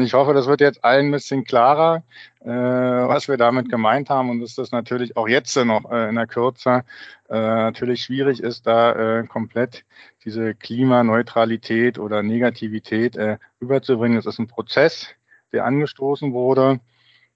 Ich 0.00 0.14
hoffe, 0.14 0.32
das 0.32 0.46
wird 0.46 0.60
jetzt 0.60 0.84
allen 0.84 1.06
ein 1.06 1.12
bisschen 1.12 1.44
klarer, 1.44 2.04
äh, 2.40 2.48
was 2.48 3.28
wir 3.28 3.36
damit 3.36 3.68
gemeint 3.68 4.08
haben 4.10 4.30
und 4.30 4.40
dass 4.40 4.54
das 4.54 4.70
natürlich 4.70 5.16
auch 5.16 5.28
jetzt 5.28 5.56
noch 5.56 5.90
äh, 5.90 6.08
in 6.08 6.14
der 6.14 6.28
Kürze 6.28 6.84
äh, 7.28 7.34
natürlich 7.34 8.02
schwierig 8.02 8.40
ist, 8.40 8.66
da 8.66 9.18
äh, 9.18 9.26
komplett 9.26 9.84
diese 10.24 10.54
Klimaneutralität 10.54 11.98
oder 11.98 12.22
Negativität 12.22 13.16
äh, 13.16 13.38
überzubringen. 13.60 14.16
Es 14.16 14.26
ist 14.26 14.38
ein 14.38 14.46
Prozess, 14.46 15.08
der 15.52 15.64
angestoßen 15.64 16.32
wurde 16.32 16.80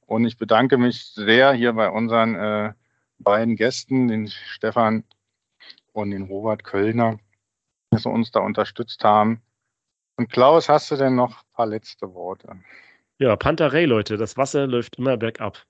und 0.06 0.24
ich 0.24 0.38
bedanke 0.38 0.78
mich 0.78 1.04
sehr 1.14 1.52
hier 1.52 1.72
bei 1.72 1.90
unseren 1.90 2.34
äh, 2.36 2.72
beiden 3.22 3.56
Gästen, 3.56 4.08
den 4.08 4.28
Stefan 4.28 5.04
und 5.92 6.10
den 6.10 6.22
Robert 6.22 6.64
Kölner, 6.64 7.18
dass 7.90 8.02
sie 8.02 8.10
uns 8.10 8.30
da 8.30 8.40
unterstützt 8.40 9.04
haben. 9.04 9.42
Und 10.16 10.30
Klaus, 10.30 10.68
hast 10.68 10.90
du 10.90 10.96
denn 10.96 11.14
noch 11.14 11.42
ein 11.42 11.52
paar 11.52 11.66
letzte 11.66 12.12
Worte? 12.14 12.56
Ja, 13.18 13.36
Pantarei, 13.36 13.84
Leute, 13.84 14.16
das 14.16 14.36
Wasser 14.36 14.66
läuft 14.66 14.96
immer 14.96 15.16
bergab. 15.16 15.64